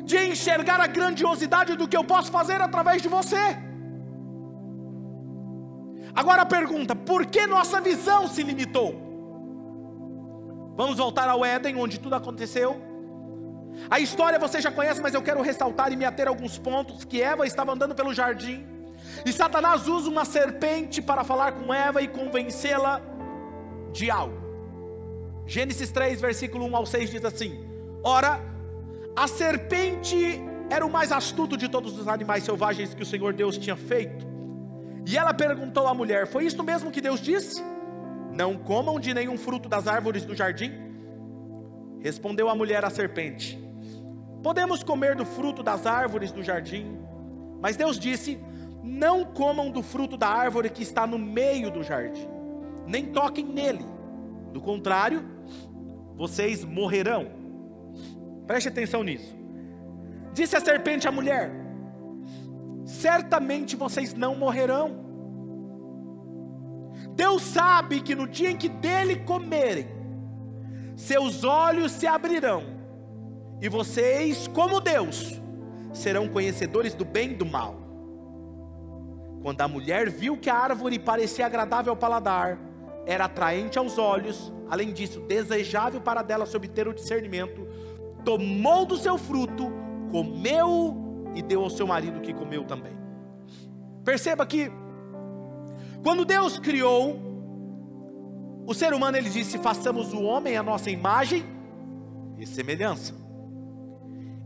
de 0.03 0.15
enxergar 0.23 0.79
a 0.79 0.85
grandiosidade 0.85 1.75
do 1.75 1.87
que 1.87 1.97
eu 1.97 2.03
posso 2.03 2.31
fazer 2.31 2.61
através 2.61 3.01
de 3.01 3.07
você. 3.07 3.57
Agora 6.13 6.43
a 6.43 6.45
pergunta: 6.45 6.95
por 6.95 7.25
que 7.25 7.47
nossa 7.47 7.81
visão 7.81 8.27
se 8.27 8.43
limitou? 8.43 8.93
Vamos 10.75 10.97
voltar 10.97 11.27
ao 11.27 11.43
Éden, 11.43 11.77
onde 11.77 11.99
tudo 11.99 12.13
aconteceu. 12.13 12.90
A 13.89 13.99
história 13.99 14.39
você 14.39 14.61
já 14.61 14.71
conhece, 14.71 15.01
mas 15.01 15.13
eu 15.13 15.21
quero 15.21 15.41
ressaltar 15.41 15.91
e 15.91 15.95
me 15.95 16.05
ater 16.05 16.27
a 16.27 16.29
alguns 16.29 16.57
pontos: 16.57 17.03
que 17.03 17.21
Eva 17.21 17.45
estava 17.45 17.73
andando 17.73 17.95
pelo 17.95 18.13
jardim, 18.13 18.65
e 19.25 19.31
Satanás 19.31 19.87
usa 19.87 20.09
uma 20.09 20.25
serpente 20.25 21.01
para 21.01 21.23
falar 21.23 21.53
com 21.53 21.73
Eva 21.73 22.01
e 22.01 22.07
convencê-la 22.07 23.01
de 23.91 24.09
algo. 24.09 24.41
Gênesis 25.45 25.91
3, 25.91 26.21
versículo 26.21 26.65
1 26.65 26.75
ao 26.75 26.85
6 26.85 27.09
diz 27.09 27.25
assim: 27.25 27.65
Ora, 28.03 28.39
a 29.15 29.27
serpente 29.27 30.41
era 30.69 30.85
o 30.85 30.89
mais 30.89 31.11
astuto 31.11 31.57
de 31.57 31.67
todos 31.67 31.97
os 31.99 32.07
animais 32.07 32.43
selvagens 32.43 32.93
que 32.93 33.03
o 33.03 33.05
Senhor 33.05 33.33
Deus 33.33 33.57
tinha 33.57 33.75
feito. 33.75 34.25
E 35.05 35.17
ela 35.17 35.33
perguntou 35.33 35.87
à 35.87 35.93
mulher: 35.93 36.27
Foi 36.27 36.45
isto 36.45 36.63
mesmo 36.63 36.91
que 36.91 37.01
Deus 37.01 37.19
disse? 37.19 37.61
Não 38.31 38.57
comam 38.57 38.99
de 38.99 39.13
nenhum 39.13 39.37
fruto 39.37 39.67
das 39.67 39.87
árvores 39.87 40.23
do 40.23 40.33
jardim? 40.33 40.90
Respondeu 42.01 42.49
a 42.49 42.55
mulher 42.55 42.83
à 42.83 42.89
serpente: 42.89 43.61
Podemos 44.43 44.83
comer 44.83 45.15
do 45.15 45.25
fruto 45.25 45.61
das 45.61 45.85
árvores 45.85 46.31
do 46.31 46.43
jardim. 46.43 46.97
Mas 47.61 47.75
Deus 47.75 47.99
disse: 47.99 48.39
Não 48.83 49.23
comam 49.23 49.69
do 49.69 49.83
fruto 49.83 50.17
da 50.17 50.27
árvore 50.27 50.69
que 50.69 50.81
está 50.81 51.05
no 51.05 51.19
meio 51.19 51.69
do 51.69 51.83
jardim, 51.83 52.27
nem 52.87 53.05
toquem 53.05 53.45
nele 53.45 53.85
Do 54.51 54.59
contrário, 54.59 55.23
vocês 56.15 56.65
morrerão. 56.65 57.27
Preste 58.47 58.69
atenção 58.69 59.03
nisso. 59.03 59.35
Disse 60.33 60.55
a 60.55 60.59
serpente 60.59 61.07
à 61.07 61.11
mulher: 61.11 61.51
Certamente 62.83 63.75
vocês 63.75 64.13
não 64.13 64.35
morrerão. 64.35 64.99
Deus 67.15 67.43
sabe 67.43 68.01
que 68.01 68.15
no 68.15 68.27
dia 68.27 68.49
em 68.49 68.57
que 68.57 68.69
dele 68.69 69.17
comerem, 69.17 70.00
seus 71.01 71.43
olhos 71.43 71.91
se 71.91 72.05
abrirão, 72.05 72.63
e 73.59 73.67
vocês, 73.67 74.47
como 74.47 74.79
Deus, 74.79 75.41
serão 75.93 76.27
conhecedores 76.27 76.93
do 76.93 77.03
bem 77.03 77.31
e 77.31 77.35
do 77.35 77.45
mal. 77.45 77.75
Quando 79.41 79.61
a 79.61 79.67
mulher 79.67 80.09
viu 80.11 80.37
que 80.37 80.49
a 80.49 80.55
árvore 80.55 80.99
parecia 80.99 81.47
agradável 81.47 81.91
ao 81.91 81.97
paladar, 81.97 82.59
era 83.05 83.25
atraente 83.25 83.79
aos 83.79 83.97
olhos, 83.97 84.53
além 84.69 84.93
disso, 84.93 85.19
desejável 85.21 85.99
para 85.99 86.21
dela 86.21 86.45
se 86.45 86.55
obter 86.55 86.87
o 86.87 86.93
discernimento, 86.93 87.67
tomou 88.23 88.85
do 88.85 88.95
seu 88.95 89.17
fruto, 89.17 89.71
comeu 90.11 91.31
e 91.33 91.41
deu 91.41 91.63
ao 91.63 91.69
seu 91.71 91.87
marido 91.87 92.21
que 92.21 92.31
comeu 92.31 92.63
também. 92.63 92.93
Perceba 94.05 94.45
que 94.45 94.71
quando 96.03 96.25
Deus 96.25 96.59
criou 96.59 97.30
o 98.65 98.73
ser 98.73 98.93
humano, 98.93 99.17
ele 99.17 99.29
disse: 99.29 99.57
"Façamos 99.57 100.13
o 100.13 100.21
homem 100.21 100.57
a 100.57 100.63
nossa 100.63 100.89
imagem 100.89 101.45
e 102.37 102.45
semelhança". 102.45 103.13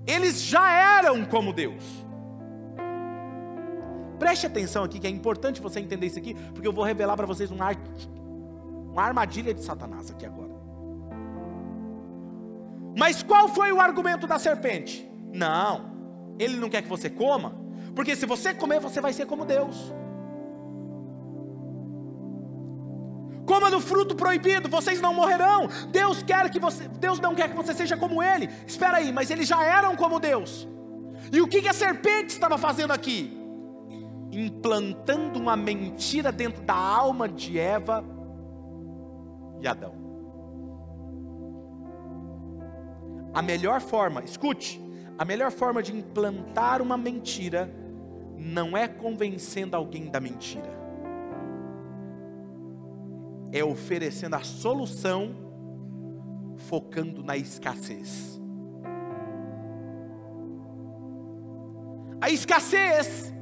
Eles 0.07 0.41
já 0.41 0.71
eram 0.71 1.25
como 1.25 1.51
Deus. 1.51 2.05
Preste 4.19 4.45
atenção 4.45 4.83
aqui, 4.83 4.99
que 4.99 5.07
é 5.07 5.09
importante 5.09 5.61
você 5.61 5.79
entender 5.79 6.05
isso 6.05 6.19
aqui, 6.19 6.33
porque 6.53 6.67
eu 6.67 6.73
vou 6.73 6.83
revelar 6.83 7.17
para 7.17 7.25
vocês 7.25 7.51
uma, 7.51 7.71
uma 8.91 9.03
armadilha 9.03 9.53
de 9.53 9.61
Satanás 9.61 10.09
aqui 10.09 10.25
agora. 10.25 10.53
Mas 12.97 13.21
qual 13.21 13.49
foi 13.49 13.71
o 13.73 13.81
argumento 13.81 14.25
da 14.25 14.39
serpente? 14.39 15.09
Não, 15.33 15.91
ele 16.39 16.55
não 16.55 16.69
quer 16.69 16.81
que 16.81 16.87
você 16.87 17.09
coma, 17.09 17.53
porque 17.93 18.15
se 18.15 18.25
você 18.25 18.53
comer, 18.53 18.79
você 18.79 19.01
vai 19.01 19.11
ser 19.11 19.25
como 19.25 19.43
Deus. 19.43 19.93
Coma 23.65 23.71
do 23.71 23.81
fruto 23.81 24.15
proibido, 24.15 24.69
vocês 24.69 25.01
não 25.01 25.11
morrerão. 25.11 25.67
Deus 25.89 26.21
quer 26.21 26.51
que 26.51 26.59
você, 26.59 26.87
Deus 26.87 27.19
não 27.19 27.33
quer 27.33 27.49
que 27.49 27.55
você 27.55 27.73
seja 27.73 27.97
como 27.97 28.21
ele. 28.21 28.47
Espera 28.67 28.97
aí, 28.97 29.11
mas 29.11 29.31
eles 29.31 29.47
já 29.47 29.63
eram 29.63 29.95
como 29.95 30.19
Deus. 30.19 30.67
E 31.31 31.41
o 31.41 31.47
que, 31.47 31.63
que 31.63 31.67
a 31.67 31.73
serpente 31.73 32.27
estava 32.27 32.59
fazendo 32.59 32.91
aqui? 32.91 33.35
Implantando 34.31 35.39
uma 35.39 35.57
mentira 35.57 36.31
dentro 36.31 36.61
da 36.61 36.75
alma 36.75 37.27
de 37.27 37.57
Eva 37.57 38.05
e 39.59 39.67
Adão. 39.67 39.95
A 43.33 43.41
melhor 43.41 43.81
forma, 43.81 44.23
escute, 44.23 44.79
a 45.17 45.25
melhor 45.25 45.51
forma 45.51 45.81
de 45.81 45.91
implantar 45.91 46.83
uma 46.83 46.97
mentira 46.97 47.73
não 48.37 48.77
é 48.77 48.87
convencendo 48.87 49.75
alguém 49.75 50.07
da 50.11 50.19
mentira 50.19 50.84
é 53.57 53.63
oferecendo 53.63 54.35
a 54.35 54.41
solução, 54.41 55.33
focando 56.67 57.23
na 57.23 57.37
escassez. 57.37 58.37
A 62.19 62.29
escassez, 62.29 63.33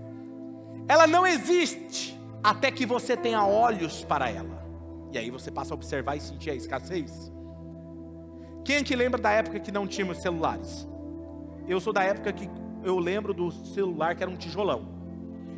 ela 0.87 1.07
não 1.07 1.25
existe 1.25 2.15
até 2.43 2.69
que 2.69 2.85
você 2.85 3.17
tenha 3.17 3.43
olhos 3.43 4.03
para 4.03 4.29
ela. 4.29 4.63
E 5.11 5.17
aí 5.17 5.31
você 5.31 5.49
passa 5.49 5.73
a 5.73 5.75
observar 5.75 6.15
e 6.15 6.19
sentir 6.19 6.51
a 6.51 6.55
escassez. 6.55 7.31
Quem 8.63 8.75
é 8.75 8.83
que 8.83 8.95
lembra 8.95 9.19
da 9.19 9.31
época 9.31 9.59
que 9.59 9.71
não 9.71 9.87
tínhamos 9.87 10.19
celulares? 10.19 10.87
Eu 11.67 11.79
sou 11.79 11.91
da 11.91 12.03
época 12.03 12.31
que 12.31 12.47
eu 12.83 12.99
lembro 12.99 13.33
do 13.33 13.49
celular 13.51 14.15
que 14.15 14.21
era 14.21 14.31
um 14.31 14.37
tijolão. 14.37 14.87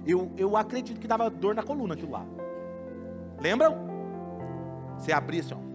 Eu, 0.08 0.32
eu 0.38 0.56
acredito 0.56 0.98
que 0.98 1.08
dava 1.08 1.30
dor 1.30 1.54
na 1.54 1.62
coluna 1.62 1.94
aquilo 1.94 2.12
lá. 2.12 2.26
Lembram? 3.42 3.85
Você 4.98 5.12
abria 5.12 5.42
assim, 5.42 5.54
ó. 5.54 5.66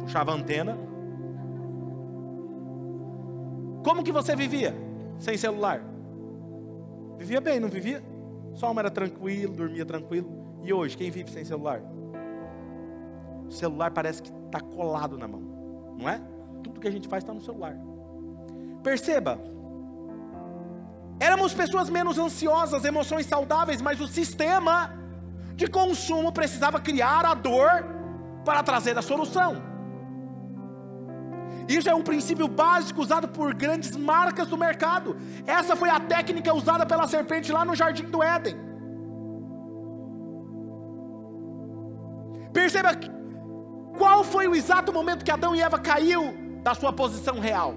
Puxava 0.00 0.32
a 0.32 0.34
antena. 0.34 0.76
Como 3.84 4.02
que 4.02 4.12
você 4.12 4.36
vivia 4.36 4.74
sem 5.18 5.36
celular? 5.36 5.82
Vivia 7.18 7.40
bem, 7.40 7.60
não 7.60 7.68
vivia? 7.68 8.02
Sua 8.54 8.68
alma 8.68 8.80
era 8.80 8.90
tranquilo, 8.90 9.54
dormia 9.54 9.84
tranquilo. 9.84 10.28
E 10.62 10.72
hoje, 10.72 10.96
quem 10.96 11.10
vive 11.10 11.30
sem 11.30 11.44
celular? 11.44 11.82
O 13.46 13.50
celular 13.50 13.90
parece 13.90 14.22
que 14.22 14.32
está 14.46 14.60
colado 14.60 15.18
na 15.18 15.26
mão, 15.26 15.42
não 15.98 16.08
é? 16.08 16.20
Tudo 16.62 16.80
que 16.80 16.88
a 16.88 16.90
gente 16.90 17.08
faz 17.08 17.22
está 17.22 17.34
no 17.34 17.40
celular. 17.40 17.76
Perceba, 18.82 19.38
éramos 21.18 21.54
pessoas 21.54 21.88
menos 21.88 22.18
ansiosas, 22.18 22.84
emoções 22.84 23.26
saudáveis, 23.26 23.80
mas 23.80 24.00
o 24.00 24.06
sistema 24.06 25.01
de 25.54 25.66
consumo 25.66 26.32
precisava 26.32 26.80
criar 26.80 27.24
a 27.24 27.34
dor 27.34 27.84
para 28.44 28.62
trazer 28.62 28.96
a 28.96 29.02
solução. 29.02 29.62
Isso 31.68 31.88
é 31.88 31.94
um 31.94 32.02
princípio 32.02 32.48
básico 32.48 33.00
usado 33.00 33.28
por 33.28 33.54
grandes 33.54 33.96
marcas 33.96 34.48
do 34.48 34.58
mercado. 34.58 35.16
Essa 35.46 35.76
foi 35.76 35.88
a 35.88 36.00
técnica 36.00 36.52
usada 36.52 36.84
pela 36.84 37.06
serpente 37.06 37.52
lá 37.52 37.64
no 37.64 37.74
jardim 37.74 38.04
do 38.04 38.22
Éden. 38.22 38.56
Perceba 42.52 42.90
qual 43.96 44.24
foi 44.24 44.48
o 44.48 44.54
exato 44.54 44.92
momento 44.92 45.24
que 45.24 45.30
Adão 45.30 45.54
e 45.54 45.62
Eva 45.62 45.78
caiu 45.78 46.34
da 46.62 46.74
sua 46.74 46.92
posição 46.92 47.38
real 47.38 47.74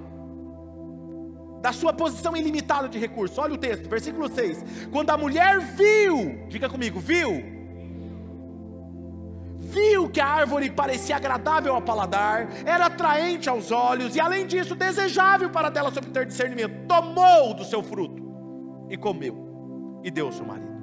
da 1.65 1.73
sua 1.73 1.91
posição 1.91 2.37
ilimitada 2.37 2.87
de 2.87 2.99
recursos. 2.99 3.39
Olha 3.39 3.55
o 3.55 3.57
texto, 3.57 3.89
versículo 3.89 4.29
6. 4.29 4.63
Quando 4.91 5.09
a 5.09 5.17
mulher 5.17 5.57
viu, 5.59 6.45
diga 6.47 6.69
comigo, 6.69 6.99
viu 6.99 7.54
viu 9.75 10.09
que 10.09 10.21
a 10.21 10.27
árvore 10.27 10.69
parecia 10.69 11.17
agradável 11.17 11.75
ao 11.75 11.81
paladar, 11.81 12.47
era 12.65 12.85
atraente 12.85 13.49
aos 13.49 13.71
olhos 13.71 14.15
e, 14.15 14.19
além 14.19 14.47
disso, 14.47 14.73
desejável 14.73 15.49
para 15.49 15.69
dela 15.69 15.91
se 15.91 15.99
obter 15.99 16.25
discernimento, 16.25 16.87
tomou 16.87 17.53
do 17.53 17.65
seu 17.65 17.83
fruto 17.83 18.23
e 18.89 18.95
comeu, 18.95 19.99
e 20.03 20.09
deu 20.09 20.27
ao 20.27 20.31
seu 20.31 20.45
marido. 20.45 20.75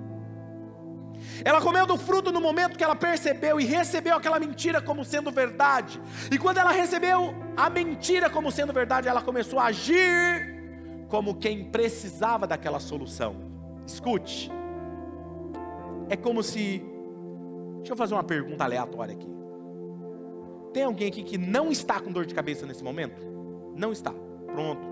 Ela 1.44 1.60
comeu 1.60 1.86
do 1.86 1.96
fruto 1.96 2.32
no 2.32 2.40
momento 2.40 2.76
que 2.76 2.84
ela 2.84 2.96
percebeu 2.96 3.60
e 3.60 3.64
recebeu 3.64 4.16
aquela 4.16 4.38
mentira 4.38 4.82
como 4.82 5.04
sendo 5.04 5.30
verdade. 5.30 6.00
E 6.30 6.38
quando 6.38 6.58
ela 6.58 6.72
recebeu 6.72 7.34
a 7.56 7.70
mentira 7.70 8.28
como 8.28 8.50
sendo 8.50 8.72
verdade, 8.72 9.08
ela 9.08 9.22
começou 9.22 9.58
a 9.58 9.66
agir 9.66 11.06
como 11.08 11.34
quem 11.34 11.64
precisava 11.64 12.46
daquela 12.46 12.80
solução. 12.80 13.36
Escute, 13.86 14.50
é 16.08 16.16
como 16.16 16.42
se 16.42 16.91
Deixa 17.82 17.94
eu 17.94 17.96
fazer 17.96 18.14
uma 18.14 18.22
pergunta 18.22 18.62
aleatória 18.62 19.12
aqui. 19.12 19.28
Tem 20.72 20.84
alguém 20.84 21.08
aqui 21.08 21.24
que 21.24 21.36
não 21.36 21.72
está 21.72 22.00
com 22.00 22.12
dor 22.12 22.24
de 22.24 22.32
cabeça 22.32 22.64
nesse 22.64 22.82
momento? 22.82 23.20
Não 23.76 23.90
está. 23.90 24.12
Pronto. 24.46 24.86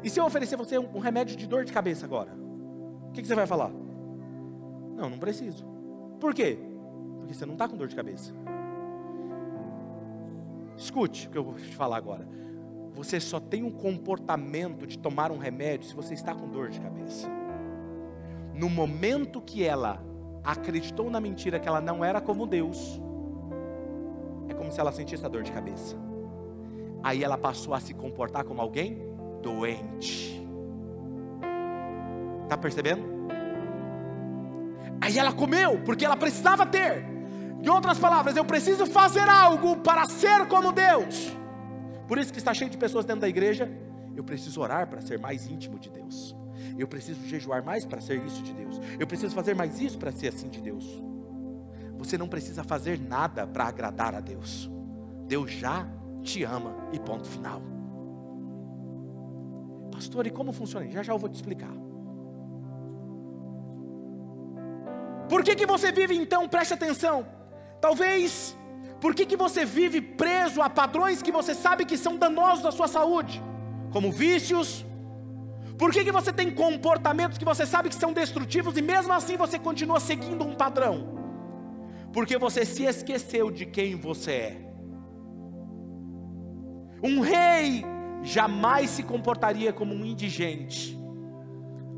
E 0.00 0.08
se 0.08 0.20
eu 0.20 0.24
oferecer 0.24 0.56
você 0.56 0.78
um 0.78 1.00
remédio 1.00 1.36
de 1.36 1.48
dor 1.48 1.64
de 1.64 1.72
cabeça 1.72 2.06
agora? 2.06 2.32
O 3.08 3.12
que, 3.12 3.22
que 3.22 3.26
você 3.26 3.34
vai 3.34 3.46
falar? 3.46 3.70
Não, 4.94 5.10
não 5.10 5.18
preciso. 5.18 5.66
Por 6.20 6.32
quê? 6.32 6.58
Porque 7.18 7.34
você 7.34 7.44
não 7.44 7.54
está 7.54 7.68
com 7.68 7.76
dor 7.76 7.88
de 7.88 7.96
cabeça. 7.96 8.32
Escute 10.76 11.26
o 11.26 11.30
que 11.30 11.38
eu 11.38 11.42
vou 11.42 11.54
te 11.54 11.74
falar 11.74 11.96
agora. 11.96 12.26
Você 12.94 13.18
só 13.18 13.40
tem 13.40 13.64
um 13.64 13.70
comportamento 13.70 14.86
de 14.86 14.96
tomar 14.96 15.32
um 15.32 15.38
remédio 15.38 15.88
se 15.88 15.94
você 15.94 16.14
está 16.14 16.36
com 16.36 16.48
dor 16.48 16.70
de 16.70 16.80
cabeça. 16.80 17.28
No 18.54 18.70
momento 18.70 19.40
que 19.42 19.64
ela 19.64 20.08
acreditou 20.44 21.10
na 21.10 21.20
mentira 21.20 21.58
que 21.58 21.68
ela 21.68 21.80
não 21.80 22.04
era 22.04 22.20
como 22.20 22.46
Deus, 22.46 23.00
é 24.48 24.54
como 24.54 24.72
se 24.72 24.80
ela 24.80 24.92
sentisse 24.92 25.24
a 25.24 25.28
dor 25.28 25.42
de 25.42 25.52
cabeça. 25.52 25.96
Aí 27.02 27.24
ela 27.24 27.38
passou 27.38 27.74
a 27.74 27.80
se 27.80 27.94
comportar 27.94 28.44
como 28.44 28.60
alguém 28.60 29.02
doente. 29.42 30.46
Está 32.44 32.56
percebendo? 32.56 33.02
Aí 35.00 35.18
ela 35.18 35.32
comeu, 35.32 35.80
porque 35.84 36.04
ela 36.04 36.16
precisava 36.16 36.66
ter. 36.66 37.04
Em 37.62 37.68
outras 37.68 37.98
palavras, 37.98 38.36
eu 38.36 38.44
preciso 38.44 38.86
fazer 38.86 39.28
algo 39.28 39.76
para 39.76 40.06
ser 40.06 40.46
como 40.46 40.72
Deus. 40.72 41.34
Por 42.06 42.18
isso 42.18 42.32
que 42.32 42.38
está 42.38 42.52
cheio 42.52 42.70
de 42.70 42.76
pessoas 42.76 43.04
dentro 43.04 43.22
da 43.22 43.28
igreja. 43.28 43.70
Eu 44.16 44.24
preciso 44.24 44.60
orar 44.60 44.88
para 44.88 45.00
ser 45.00 45.18
mais 45.18 45.46
íntimo 45.48 45.78
de 45.78 45.88
Deus. 45.90 46.36
Eu 46.78 46.86
preciso 46.88 47.26
jejuar 47.26 47.64
mais 47.64 47.84
para 47.84 48.00
ser 48.00 48.24
isso 48.24 48.42
de 48.42 48.52
Deus. 48.52 48.80
Eu 48.98 49.06
preciso 49.06 49.34
fazer 49.34 49.54
mais 49.54 49.80
isso 49.80 49.98
para 49.98 50.12
ser 50.12 50.28
assim 50.28 50.48
de 50.48 50.60
Deus. 50.60 50.84
Você 51.98 52.16
não 52.16 52.28
precisa 52.28 52.64
fazer 52.64 52.98
nada 52.98 53.46
para 53.46 53.64
agradar 53.64 54.14
a 54.14 54.20
Deus. 54.20 54.70
Deus 55.26 55.50
já 55.50 55.86
te 56.22 56.42
ama 56.44 56.74
e 56.92 56.98
ponto 56.98 57.28
final. 57.28 57.62
Pastor, 59.92 60.26
e 60.26 60.30
como 60.30 60.52
funciona? 60.52 60.88
Já 60.90 61.02
já 61.02 61.12
eu 61.12 61.18
vou 61.18 61.28
te 61.28 61.34
explicar. 61.34 61.72
Por 65.28 65.44
que, 65.44 65.54
que 65.54 65.66
você 65.66 65.92
vive 65.92 66.16
então? 66.16 66.48
Preste 66.48 66.74
atenção. 66.74 67.26
Talvez 67.80 68.56
Por 69.00 69.14
que, 69.14 69.24
que 69.24 69.36
você 69.36 69.64
vive 69.64 70.00
preso 70.02 70.60
a 70.60 70.68
padrões 70.68 71.22
que 71.22 71.32
você 71.32 71.54
sabe 71.54 71.86
que 71.86 71.96
são 71.96 72.16
danosos 72.16 72.66
à 72.66 72.70
sua 72.70 72.86
saúde? 72.86 73.42
Como 73.90 74.12
vícios? 74.12 74.84
Por 75.80 75.90
que, 75.92 76.04
que 76.04 76.12
você 76.12 76.30
tem 76.30 76.50
comportamentos 76.50 77.38
que 77.38 77.44
você 77.44 77.64
sabe 77.64 77.88
que 77.88 77.94
são 77.94 78.12
destrutivos 78.12 78.76
e 78.76 78.82
mesmo 78.82 79.14
assim 79.14 79.38
você 79.38 79.58
continua 79.58 79.98
seguindo 79.98 80.44
um 80.44 80.54
padrão? 80.54 81.18
Porque 82.12 82.36
você 82.36 82.66
se 82.66 82.84
esqueceu 82.84 83.50
de 83.50 83.64
quem 83.64 83.96
você 83.96 84.30
é. 84.30 84.72
Um 87.02 87.20
rei 87.20 87.82
jamais 88.22 88.90
se 88.90 89.02
comportaria 89.02 89.72
como 89.72 89.94
um 89.94 90.04
indigente, 90.04 91.00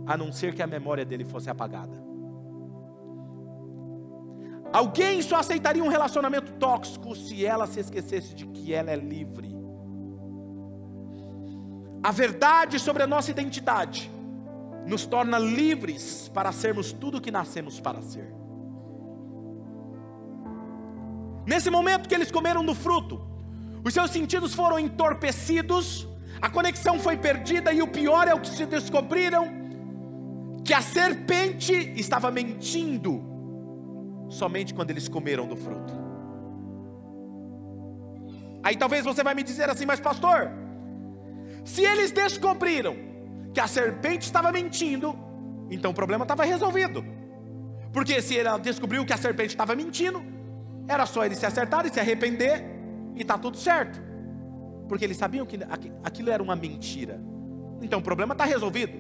a 0.07 0.17
não 0.17 0.31
ser 0.31 0.55
que 0.55 0.63
a 0.63 0.67
memória 0.69 1.05
dele 1.05 1.25
fosse 1.25 1.51
apagada. 1.51 2.01
Alguém 4.73 5.21
só 5.23 5.41
aceitaria 5.41 5.83
um 5.83 5.89
relacionamento 5.89 6.53
tóxico 6.53 7.17
se 7.17 7.45
ela 7.45 7.67
se 7.67 7.81
esquecesse 7.81 8.33
de 8.33 8.47
que 8.47 8.73
ela 8.73 8.93
é 8.93 8.97
livre. 8.97 9.52
A 12.03 12.11
verdade 12.11 12.79
sobre 12.79 13.03
a 13.03 13.07
nossa 13.07 13.31
identidade 13.31 14.11
nos 14.87 15.07
torna 15.07 15.39
livres 15.39 16.29
para 16.35 16.51
sermos 16.51 16.93
tudo 16.93 17.19
o 17.19 17.21
que 17.21 17.31
nascemos 17.31 17.79
para 17.79 18.03
ser. 18.03 18.35
Nesse 21.47 21.71
momento 21.71 22.09
que 22.09 22.15
eles 22.15 22.31
comeram 22.31 22.65
do 22.65 22.75
fruto, 22.75 23.21
os 23.85 23.95
seus 23.95 24.11
sentidos 24.11 24.55
foram 24.55 24.79
entorpecidos, 24.79 26.09
a 26.41 26.49
conexão 26.49 26.99
foi 26.99 27.17
perdida, 27.17 27.73
e 27.73 27.83
o 27.83 27.89
pior 27.89 28.27
é 28.27 28.35
o 28.35 28.41
que 28.41 28.49
se 28.49 28.67
descobriram: 28.67 29.49
que 30.65 30.75
a 30.75 30.81
serpente 30.81 31.73
estava 31.97 32.31
mentindo 32.31 33.23
somente 34.29 34.73
quando 34.73 34.91
eles 34.91 35.09
comeram 35.09 35.47
do 35.47 35.57
fruto. 35.57 35.93
Aí 38.63 38.77
talvez 38.77 39.05
você 39.05 39.23
vai 39.23 39.35
me 39.35 39.43
dizer 39.43 39.69
assim, 39.69 39.85
mas 39.85 39.99
pastor, 39.99 40.51
se 41.65 41.85
eles 41.85 42.11
descobriram 42.11 42.97
que 43.53 43.61
a 43.61 43.67
serpente 43.67 44.25
estava 44.25 44.51
mentindo, 44.51 45.17
então 45.71 45.91
o 45.91 45.95
problema 45.95 46.25
estava 46.25 46.45
resolvido. 46.45 47.05
Porque 47.93 48.21
se 48.23 48.39
ela 48.39 48.59
descobriu 48.59 49.05
que 49.05 49.13
a 49.13 49.17
serpente 49.17 49.51
estava 49.51 49.75
mentindo, 49.77 50.23
era 50.89 51.07
só 51.07 51.25
eles 51.25 51.39
se 51.39 51.47
acertarem, 51.47 51.93
se 51.93 52.01
arrepender 52.01 52.65
e 53.15 53.23
está 53.23 53.39
tudo 53.39 53.57
certo. 53.57 54.01
Porque 54.89 55.05
eles 55.05 55.17
sabiam 55.17 55.47
que 55.47 55.59
aquilo 56.03 56.31
era 56.31 56.43
uma 56.43 56.57
mentira. 56.57 57.21
Então 57.81 58.01
o 58.01 58.03
problema 58.03 58.33
está 58.33 58.45
resolvido. 58.45 58.93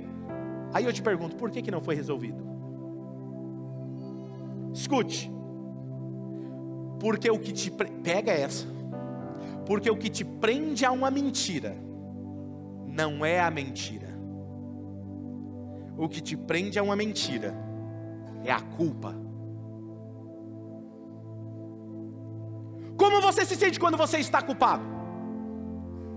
Aí 0.72 0.84
eu 0.84 0.92
te 0.92 1.02
pergunto, 1.02 1.36
por 1.36 1.50
que, 1.50 1.62
que 1.62 1.70
não 1.70 1.82
foi 1.82 1.94
resolvido? 1.94 2.42
Escute. 4.72 5.30
Porque 6.98 7.30
o 7.30 7.38
que 7.38 7.52
te 7.52 7.70
pega 7.70 8.32
essa. 8.32 8.66
Porque 9.66 9.90
o 9.90 9.96
que 9.96 10.08
te 10.08 10.24
prende 10.24 10.84
a 10.84 10.90
uma 10.90 11.10
mentira 11.10 11.76
não 12.92 13.24
é 13.24 13.40
a 13.40 13.50
mentira. 13.50 14.08
O 15.96 16.08
que 16.08 16.20
te 16.20 16.36
prende 16.36 16.78
a 16.78 16.82
uma 16.82 16.94
mentira 16.94 17.54
é 18.44 18.52
a 18.52 18.60
culpa. 18.60 19.14
Como 22.96 23.20
você 23.22 23.46
se 23.46 23.56
sente 23.56 23.80
quando 23.80 23.96
você 23.96 24.18
está 24.18 24.42
culpado? 24.42 24.84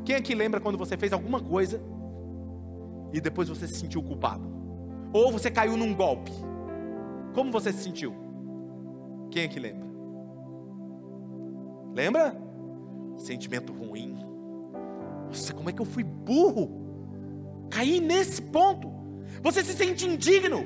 Quem 0.03 0.15
aqui 0.15 0.35
lembra 0.35 0.59
quando 0.59 0.77
você 0.77 0.97
fez 0.97 1.13
alguma 1.13 1.41
coisa 1.41 1.81
e 3.13 3.21
depois 3.21 3.47
você 3.47 3.67
se 3.67 3.79
sentiu 3.79 4.03
culpado? 4.03 4.45
Ou 5.13 5.31
você 5.31 5.49
caiu 5.49 5.77
num 5.77 5.95
golpe? 5.95 6.31
Como 7.33 7.51
você 7.51 7.71
se 7.71 7.83
sentiu? 7.83 8.13
Quem 9.31 9.43
é 9.43 9.47
que 9.47 9.59
lembra? 9.59 9.87
Lembra? 11.93 12.37
Sentimento 13.17 13.71
ruim. 13.71 14.34
Nossa, 15.35 15.53
como 15.53 15.69
é 15.69 15.73
que 15.73 15.81
eu 15.81 15.85
fui 15.85 16.03
burro? 16.03 17.67
Caí 17.69 17.99
nesse 17.99 18.41
ponto. 18.41 18.89
Você 19.41 19.63
se 19.63 19.73
sente 19.73 20.07
indigno. 20.07 20.65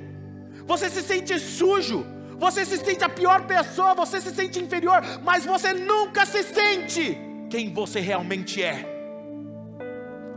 Você 0.67 0.89
se 0.91 1.01
sente 1.01 1.39
sujo. 1.39 2.05
Você 2.37 2.63
se 2.63 2.77
sente 2.77 3.03
a 3.03 3.09
pior 3.09 3.47
pessoa. 3.47 3.95
Você 3.95 4.21
se 4.21 4.29
sente 4.29 4.59
inferior. 4.59 5.01
Mas 5.23 5.43
você 5.43 5.73
nunca 5.73 6.23
se 6.23 6.43
sente 6.43 7.17
quem 7.49 7.73
você 7.73 7.99
realmente 7.99 8.61
é. 8.61 8.85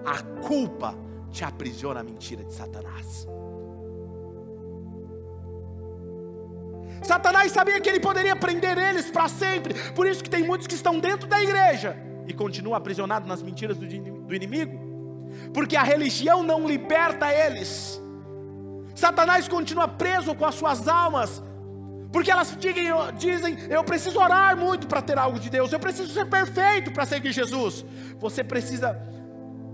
A 0.07 0.22
culpa 0.41 0.97
te 1.30 1.45
aprisiona 1.45 2.01
a 2.01 2.03
mentira 2.03 2.43
de 2.43 2.55
Satanás. 2.55 3.28
Satanás 7.03 7.53
sabia 7.53 7.78
que 7.80 7.89
ele 7.89 8.01
poderia 8.01 8.35
prender 8.35 8.78
eles 8.78 9.11
para 9.11 9.28
sempre. 9.28 9.74
Por 9.93 10.07
isso 10.07 10.24
que 10.24 10.30
tem 10.30 10.43
muitos 10.43 10.66
que 10.66 10.74
estão 10.74 10.99
dentro 10.99 11.28
da 11.28 11.43
igreja 11.43 12.11
e 12.33 12.35
continuam 12.35 12.74
aprisionados 12.74 13.28
nas 13.28 13.43
mentiras 13.43 13.76
do 13.76 14.35
inimigo. 14.35 14.80
Porque 15.53 15.76
a 15.76 15.83
religião 15.83 16.43
não 16.43 16.66
liberta 16.66 17.33
eles. 17.33 18.01
Satanás 18.95 19.49
continua 19.49 19.89
preso 19.89 20.35
com 20.35 20.45
as 20.45 20.55
suas 20.55 20.89
almas. 20.89 21.43
Porque 22.12 22.30
elas 22.30 22.57
dizem, 23.16 23.57
eu 23.70 23.83
preciso 23.85 24.18
orar 24.18 24.57
muito 24.57 24.87
para 24.87 25.01
ter 25.01 25.18
algo 25.18 25.41
de 25.41 25.49
Deus, 25.49 25.72
eu 25.72 25.80
preciso 25.80 26.12
ser 26.12 26.26
perfeito 26.26 26.93
para 26.93 27.07
seguir 27.07 27.33
Jesus. 27.33 27.85
Você 28.18 28.45
precisa 28.45 29.01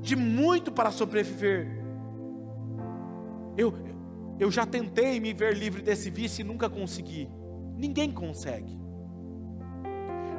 de 0.00 0.14
muito 0.14 0.70
para 0.70 0.92
sobreviver. 0.92 1.66
Eu, 3.56 3.74
eu 4.38 4.52
já 4.52 4.64
tentei 4.64 5.18
me 5.18 5.32
ver 5.32 5.56
livre 5.56 5.82
desse 5.82 6.10
vício 6.10 6.42
e 6.42 6.44
nunca 6.44 6.70
consegui. 6.70 7.28
Ninguém 7.76 8.12
consegue. 8.12 8.78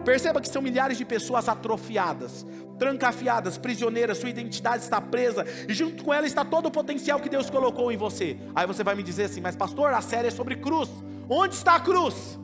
Perceba 0.09 0.41
que 0.41 0.49
são 0.49 0.59
milhares 0.59 0.97
de 0.97 1.05
pessoas 1.05 1.47
atrofiadas, 1.47 2.43
trancafiadas, 2.79 3.59
prisioneiras, 3.59 4.17
sua 4.17 4.31
identidade 4.31 4.81
está 4.81 4.99
presa, 4.99 5.45
e 5.67 5.71
junto 5.71 6.03
com 6.03 6.11
ela 6.11 6.25
está 6.25 6.43
todo 6.43 6.65
o 6.65 6.71
potencial 6.71 7.19
que 7.19 7.29
Deus 7.29 7.47
colocou 7.47 7.91
em 7.91 7.95
você. 7.95 8.35
Aí 8.55 8.65
você 8.65 8.83
vai 8.83 8.95
me 8.95 9.03
dizer 9.03 9.25
assim, 9.25 9.39
mas 9.39 9.55
pastor, 9.55 9.93
a 9.93 10.01
série 10.01 10.29
é 10.29 10.31
sobre 10.31 10.55
cruz. 10.55 10.89
Onde 11.29 11.53
está 11.53 11.75
a 11.75 11.79
cruz? 11.79 12.39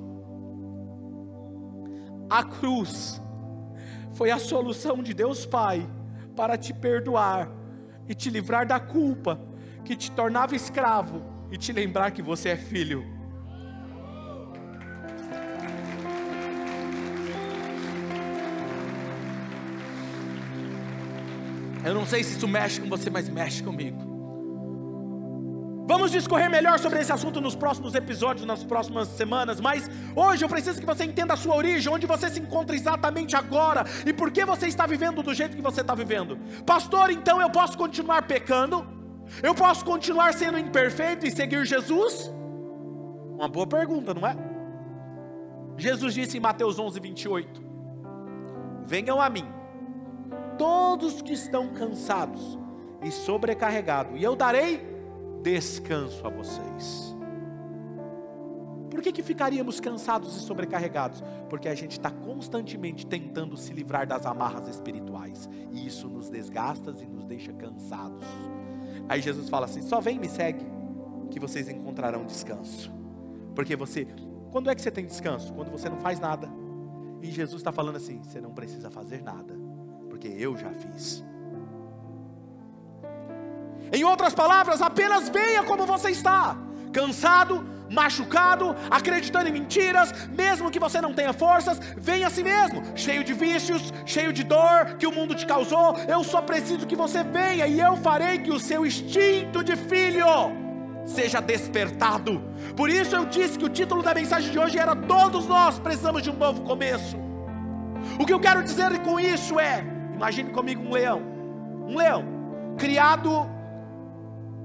A 2.30 2.43
cruz 2.43 3.20
foi 4.13 4.30
a 4.30 4.38
solução 4.38 5.01
de 5.01 5.16
Deus 5.16 5.43
Pai 5.47 5.89
para 6.36 6.59
te 6.59 6.72
perdoar 6.72 7.49
e 8.07 8.13
te 8.13 8.30
livrar 8.30 8.68
da 8.68 8.80
culpa 8.80 9.41
que 9.84 9.95
te 9.95 10.11
tornava 10.11 10.55
escravo 10.55 11.24
e 11.51 11.57
te 11.57 11.74
lembrar 11.74 12.11
que 12.11 12.22
você 12.22 12.49
é 12.49 12.55
filho. 12.55 13.14
Eu 21.86 21.93
não 21.93 22.05
sei 22.05 22.23
se 22.23 22.36
isso 22.36 22.47
mexe 22.47 22.81
com 22.81 22.89
você, 22.89 23.11
mas 23.11 23.29
mexe 23.29 23.61
comigo. 23.61 24.15
Vamos 25.88 26.11
discorrer 26.11 26.49
melhor 26.49 26.79
sobre 26.79 26.99
esse 26.99 27.11
assunto 27.11 27.39
nos 27.39 27.55
próximos 27.55 27.93
episódios, 27.93 28.43
nas 28.43 28.63
próximas 28.63 29.07
semanas, 29.09 29.61
mas 29.61 29.88
hoje 30.15 30.43
eu 30.43 30.49
preciso 30.49 30.79
que 30.79 30.86
você 30.86 31.03
entenda 31.03 31.36
a 31.36 31.38
sua 31.38 31.55
origem, 31.55 31.93
onde 31.93 32.07
você 32.07 32.27
se 32.27 32.39
encontra 32.39 32.75
exatamente 32.75 33.36
agora 33.36 33.86
e 34.03 34.11
por 34.11 34.31
que 34.31 34.43
você 34.43 34.65
está 34.65 34.88
vivendo 34.88 35.21
do 35.21 35.31
jeito 35.31 35.55
que 35.55 35.61
você 35.61 35.81
está 35.81 35.93
vivendo. 35.93 36.39
Pastor, 36.65 37.11
então 37.11 37.39
eu 37.39 37.51
posso 37.51 37.77
continuar 37.77 38.23
pecando? 38.23 38.83
Eu 39.43 39.53
posso 39.53 39.86
continuar 39.86 40.33
sendo 40.33 40.57
imperfeito 40.57 41.27
e 41.27 41.31
seguir 41.31 41.63
Jesus? 41.65 42.33
Uma 43.36 43.47
boa 43.47 43.67
pergunta, 43.67 44.11
não 44.11 44.27
é? 44.27 44.36
Jesus 45.77 46.15
disse 46.15 46.38
em 46.38 46.41
Mateus 46.41 46.79
11, 46.79 46.99
28: 46.99 47.63
Venham 48.88 49.21
a 49.21 49.29
mim, 49.29 49.45
todos 50.57 51.21
que 51.21 51.33
estão 51.33 51.69
cansados 51.69 52.57
e 53.03 53.11
sobrecarregados, 53.11 54.19
e 54.19 54.23
eu 54.23 54.35
darei 54.35 54.81
descanso 55.41 56.25
a 56.25 56.29
vocês. 56.29 57.15
Por 58.89 59.01
que, 59.01 59.11
que 59.11 59.21
ficaríamos 59.21 59.79
cansados 59.79 60.35
e 60.37 60.39
sobrecarregados? 60.39 61.21
Porque 61.49 61.67
a 61.67 61.75
gente 61.75 61.91
está 61.91 62.09
constantemente 62.09 63.05
tentando 63.05 63.57
se 63.57 63.73
livrar 63.73 64.07
das 64.07 64.25
amarras 64.25 64.67
espirituais, 64.67 65.49
e 65.71 65.85
isso 65.85 66.07
nos 66.07 66.29
desgasta 66.29 66.95
e 66.99 67.05
nos 67.05 67.25
deixa 67.25 67.51
cansados. 67.53 68.25
Aí 69.07 69.21
Jesus 69.21 69.49
fala 69.49 69.65
assim: 69.65 69.81
só 69.81 69.99
vem 69.99 70.15
e 70.15 70.19
me 70.19 70.29
segue, 70.29 70.65
que 71.29 71.39
vocês 71.39 71.67
encontrarão 71.67 72.25
descanso. 72.25 72.91
Porque 73.53 73.75
você, 73.75 74.07
quando 74.51 74.69
é 74.69 74.75
que 74.75 74.81
você 74.81 74.91
tem 74.91 75.05
descanso? 75.05 75.53
Quando 75.53 75.71
você 75.71 75.89
não 75.89 75.97
faz 75.97 76.19
nada. 76.19 76.49
E 77.21 77.31
Jesus 77.31 77.61
está 77.61 77.71
falando 77.71 77.97
assim: 77.97 78.21
você 78.23 78.39
não 78.39 78.53
precisa 78.53 78.89
fazer 78.89 79.21
nada, 79.21 79.57
porque 80.16 80.30
eu 80.30 80.55
já 80.55 80.70
fiz. 80.70 81.22
Em 83.91 84.03
outras 84.05 84.34
palavras, 84.34 84.82
apenas 84.82 85.28
venha 85.28 85.61
como 85.63 85.86
você 85.86 86.09
está, 86.09 86.57
cansado, 86.93 87.66
machucado, 87.91 88.74
acreditando 88.89 89.49
em 89.49 89.51
mentiras, 89.51 90.13
mesmo 90.30 90.72
que 90.72 90.80
você 90.80 91.01
não 91.01 91.13
tenha 91.13 91.34
forças, 91.34 91.80
venha 91.97 92.28
a 92.28 92.30
si 92.30 92.43
mesmo, 92.43 92.82
cheio 92.95 93.26
de 93.26 93.34
vícios, 93.34 93.93
cheio 94.05 94.32
de 94.32 94.43
dor 94.43 94.95
que 94.97 95.05
o 95.05 95.11
mundo 95.11 95.36
te 95.36 95.45
causou. 95.45 95.97
Eu 96.07 96.24
só 96.24 96.41
preciso 96.41 96.88
que 96.88 96.95
você 96.95 97.22
venha 97.22 97.68
e 97.68 97.78
eu 97.78 97.97
farei 97.97 98.39
que 98.39 98.51
o 98.51 98.59
seu 98.59 98.86
instinto 98.86 99.63
de 99.66 99.76
filho 99.76 100.26
seja 101.05 101.41
despertado. 101.41 102.41
Por 102.76 102.89
isso 102.89 103.16
eu 103.16 103.26
disse 103.26 103.59
que 103.59 103.66
o 103.66 103.70
título 103.70 104.01
da 104.01 104.13
mensagem 104.13 104.49
de 104.49 104.57
hoje 104.57 104.80
era: 104.80 104.95
Todos 104.95 105.45
nós 105.45 105.78
precisamos 105.78 106.24
de 106.24 106.30
um 106.30 106.38
novo 106.38 106.61
começo. 106.61 107.18
O 108.20 108.26
que 108.26 108.34
eu 108.34 108.39
quero 108.39 108.63
dizer 108.63 108.99
com 108.99 109.20
isso 109.20 109.59
é: 109.59 109.94
imagine 110.16 110.51
comigo 110.51 110.82
um 110.82 110.91
leão, 110.91 111.22
um 111.88 111.95
leão 111.97 112.24
criado 112.78 113.47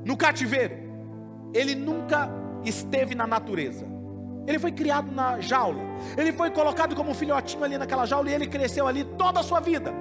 no 0.04 0.16
cativeiro, 0.16 0.74
ele 1.52 1.74
nunca 1.74 2.30
esteve 2.64 3.14
na 3.14 3.26
natureza. 3.26 3.86
Ele 4.46 4.58
foi 4.58 4.72
criado 4.72 5.12
na 5.12 5.40
jaula. 5.40 5.80
Ele 6.16 6.32
foi 6.32 6.50
colocado 6.50 6.96
como 6.96 7.10
um 7.10 7.14
filhotinho 7.14 7.62
ali 7.62 7.76
naquela 7.76 8.06
jaula 8.06 8.30
e 8.30 8.34
ele 8.34 8.46
cresceu 8.46 8.86
ali 8.86 9.04
toda 9.04 9.40
a 9.40 9.42
sua 9.42 9.60
vida. 9.60 9.92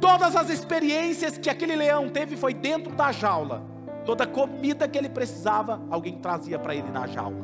Todas 0.00 0.36
as 0.36 0.50
experiências 0.50 1.38
que 1.38 1.50
aquele 1.50 1.74
leão 1.74 2.08
teve 2.08 2.36
foi 2.36 2.52
dentro 2.52 2.94
da 2.94 3.10
jaula. 3.10 3.64
Toda 4.04 4.26
comida 4.26 4.86
que 4.86 4.98
ele 4.98 5.08
precisava, 5.08 5.80
alguém 5.90 6.18
trazia 6.18 6.58
para 6.58 6.74
ele 6.74 6.90
na 6.90 7.06
jaula. 7.06 7.42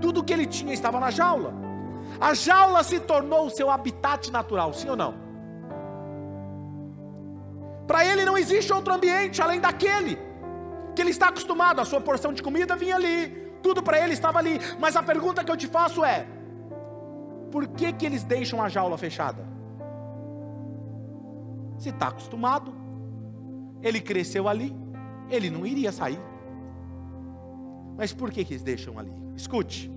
Tudo 0.00 0.22
que 0.22 0.32
ele 0.32 0.46
tinha 0.46 0.72
estava 0.72 1.00
na 1.00 1.10
jaula. 1.10 1.52
A 2.20 2.32
jaula 2.32 2.82
se 2.84 3.00
tornou 3.00 3.46
o 3.46 3.50
seu 3.50 3.70
habitat 3.70 4.30
natural, 4.30 4.72
sim 4.72 4.88
ou 4.88 4.96
não? 4.96 5.25
Para 7.86 8.04
ele 8.04 8.24
não 8.24 8.36
existe 8.36 8.72
outro 8.72 8.92
ambiente 8.92 9.40
além 9.40 9.60
daquele 9.60 10.18
que 10.94 11.02
ele 11.02 11.10
está 11.10 11.28
acostumado. 11.28 11.80
A 11.80 11.84
sua 11.84 12.00
porção 12.00 12.32
de 12.32 12.42
comida 12.42 12.74
vinha 12.74 12.96
ali, 12.96 13.28
tudo 13.62 13.82
para 13.82 14.00
ele 14.00 14.14
estava 14.14 14.38
ali. 14.38 14.58
Mas 14.78 14.96
a 14.96 15.02
pergunta 15.02 15.44
que 15.44 15.50
eu 15.50 15.56
te 15.56 15.66
faço 15.66 16.04
é: 16.04 16.26
por 17.50 17.68
que 17.68 17.92
que 17.92 18.06
eles 18.06 18.24
deixam 18.24 18.62
a 18.62 18.68
jaula 18.68 18.98
fechada? 18.98 19.46
Se 21.78 21.90
está 21.90 22.08
acostumado, 22.08 22.74
ele 23.82 24.00
cresceu 24.00 24.48
ali, 24.48 24.74
ele 25.30 25.50
não 25.50 25.66
iria 25.66 25.92
sair. 25.92 26.20
Mas 27.96 28.12
por 28.12 28.30
que, 28.30 28.44
que 28.44 28.54
eles 28.54 28.62
deixam 28.62 28.98
ali? 28.98 29.12
Escute. 29.34 29.90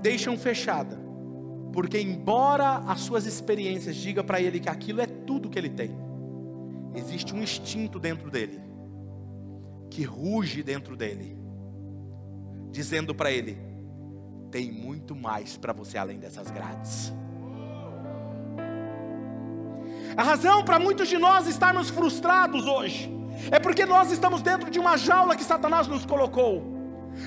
Deixam 0.00 0.36
fechada, 0.36 0.98
porque 1.74 2.00
embora 2.00 2.84
as 2.86 3.00
suas 3.00 3.26
experiências 3.26 3.96
digam 3.96 4.22
para 4.22 4.40
ele 4.40 4.60
que 4.60 4.68
aquilo 4.68 5.00
é 5.00 5.06
tudo 5.06 5.50
que 5.50 5.58
ele 5.58 5.68
tem, 5.68 5.90
existe 6.94 7.34
um 7.34 7.42
instinto 7.42 7.98
dentro 7.98 8.30
dele, 8.30 8.60
que 9.90 10.04
ruge 10.04 10.62
dentro 10.62 10.96
dele, 10.96 11.36
dizendo 12.70 13.12
para 13.12 13.32
ele: 13.32 13.58
tem 14.52 14.70
muito 14.70 15.16
mais 15.16 15.56
para 15.56 15.72
você 15.72 15.98
além 15.98 16.20
dessas 16.20 16.48
grades. 16.48 17.12
A 20.16 20.22
razão 20.22 20.64
para 20.64 20.78
muitos 20.78 21.08
de 21.08 21.18
nós 21.18 21.48
estarmos 21.48 21.90
frustrados 21.90 22.66
hoje 22.66 23.10
é 23.50 23.58
porque 23.58 23.84
nós 23.84 24.12
estamos 24.12 24.42
dentro 24.42 24.70
de 24.70 24.78
uma 24.78 24.96
jaula 24.96 25.34
que 25.34 25.42
Satanás 25.42 25.88
nos 25.88 26.06
colocou 26.06 26.73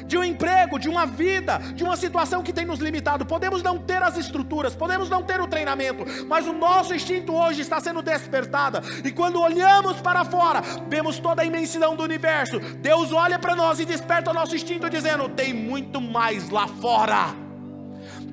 de 0.05 0.17
um 0.17 0.23
emprego, 0.23 0.79
de 0.79 0.89
uma 0.89 1.05
vida, 1.05 1.57
de 1.73 1.83
uma 1.83 1.95
situação 1.95 2.43
que 2.43 2.53
tem 2.53 2.65
nos 2.65 2.79
limitado. 2.79 3.25
Podemos 3.25 3.61
não 3.63 3.77
ter 3.77 4.01
as 4.01 4.17
estruturas, 4.17 4.75
podemos 4.75 5.09
não 5.09 5.23
ter 5.23 5.39
o 5.39 5.47
treinamento, 5.47 6.05
mas 6.27 6.47
o 6.47 6.53
nosso 6.53 6.93
instinto 6.93 7.33
hoje 7.33 7.61
está 7.61 7.79
sendo 7.79 8.01
despertado. 8.01 8.79
E 9.03 9.11
quando 9.11 9.41
olhamos 9.41 9.99
para 10.01 10.23
fora, 10.25 10.61
vemos 10.87 11.19
toda 11.19 11.41
a 11.41 11.45
imensidão 11.45 11.95
do 11.95 12.03
universo. 12.03 12.59
Deus 12.59 13.11
olha 13.11 13.39
para 13.39 13.55
nós 13.55 13.79
e 13.79 13.85
desperta 13.85 14.31
o 14.31 14.33
nosso 14.33 14.55
instinto 14.55 14.89
dizendo: 14.89 15.29
tem 15.29 15.53
muito 15.53 16.01
mais 16.01 16.49
lá 16.49 16.67
fora. 16.67 17.35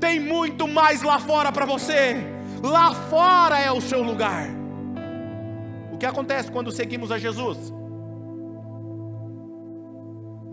Tem 0.00 0.20
muito 0.20 0.66
mais 0.68 1.02
lá 1.02 1.18
fora 1.18 1.50
para 1.50 1.64
você. 1.64 2.16
Lá 2.62 2.94
fora 2.94 3.59
é 3.59 3.70
o 3.70 3.80
seu 3.80 4.02
lugar. 4.02 4.48
O 5.92 5.98
que 5.98 6.07
acontece 6.07 6.50
quando 6.50 6.72
seguimos 6.72 7.12
a 7.12 7.18
Jesus? 7.18 7.72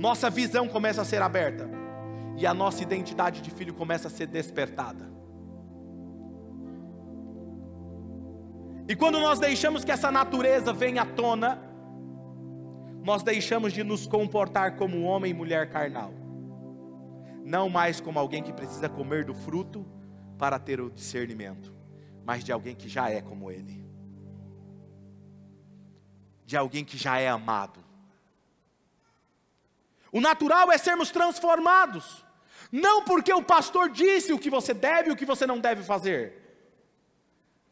Nossa 0.02 0.32
visão 0.32 0.68
começa 0.68 1.04
a 1.04 1.06
ser 1.06 1.22
aberta 1.22 1.70
e 2.36 2.47
a 2.47 2.56
nossa 2.56 2.82
identidade 2.82 3.39
de 3.39 3.52
filho 3.52 3.72
começa 3.72 4.08
a 4.08 4.12
ser 4.12 4.26
despertada. 4.26 5.08
E 8.88 8.95
quando 8.95 9.20
nós 9.20 9.38
deixamos 9.38 9.86
que 9.86 9.91
essa 9.91 10.12
natureza 10.12 10.74
venha 10.74 11.04
à 11.04 11.06
tona, 11.06 11.62
nós 13.04 13.22
deixamos 13.22 13.74
de 13.74 13.84
nos 13.84 14.08
comportar 14.08 14.76
como 14.76 15.04
homem 15.04 15.30
e 15.30 15.36
mulher 15.36 15.70
carnal, 15.70 16.12
não 17.45 17.70
mais 17.70 18.02
como 18.02 18.18
alguém 18.18 18.41
que 18.41 18.52
precisa 18.52 18.89
comer 18.89 19.24
do 19.24 19.36
fruto 19.36 19.86
para 20.36 20.58
ter 20.58 20.82
o 20.82 20.89
discernimento, 20.89 21.72
mas 22.26 22.43
de 22.43 22.52
alguém 22.52 22.74
que 22.74 22.89
já 22.89 23.08
é 23.12 23.22
como 23.22 23.52
ele, 23.52 23.88
de 26.43 26.58
alguém 26.58 26.84
que 26.84 26.97
já 26.97 27.20
é 27.20 27.30
amado 27.30 27.81
o 30.12 30.20
natural 30.20 30.72
é 30.72 30.78
sermos 30.78 31.12
transformados. 31.12 32.26
Não 32.72 33.03
porque 33.03 33.34
o 33.34 33.43
pastor 33.43 33.89
disse 33.89 34.32
o 34.32 34.39
que 34.39 34.49
você 34.49 34.74
deve 34.74 35.09
e 35.09 35.12
o 35.12 35.16
que 35.16 35.26
você 35.26 35.45
não 35.45 35.59
deve 35.59 35.84
fazer, 35.84 36.41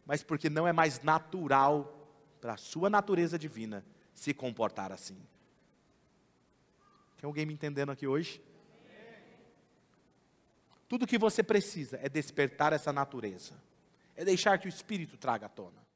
mas 0.06 0.22
porque 0.24 0.50
não 0.50 0.68
é 0.68 0.74
mais 0.74 1.02
natural 1.02 1.96
para 2.42 2.54
a 2.54 2.58
sua 2.58 2.90
natureza 2.90 3.38
divina 3.38 3.86
se 4.14 4.34
comportar 4.34 4.92
assim. 4.92 5.18
Tem 7.18 7.28
alguém 7.28 7.46
me 7.46 7.54
entendendo 7.54 7.92
aqui 7.92 8.08
hoje? 8.08 8.42
Tudo 10.88 11.06
que 11.06 11.18
você 11.18 11.44
precisa 11.44 12.00
é 12.02 12.10
despertar 12.10 12.74
essa 12.74 12.92
natureza, 12.92 13.54
é 14.16 14.26
deixar 14.26 14.58
que 14.58 14.68
o 14.68 14.70
Espírito 14.70 15.18
traga 15.18 15.46
à 15.46 15.50
tona. 15.50 15.89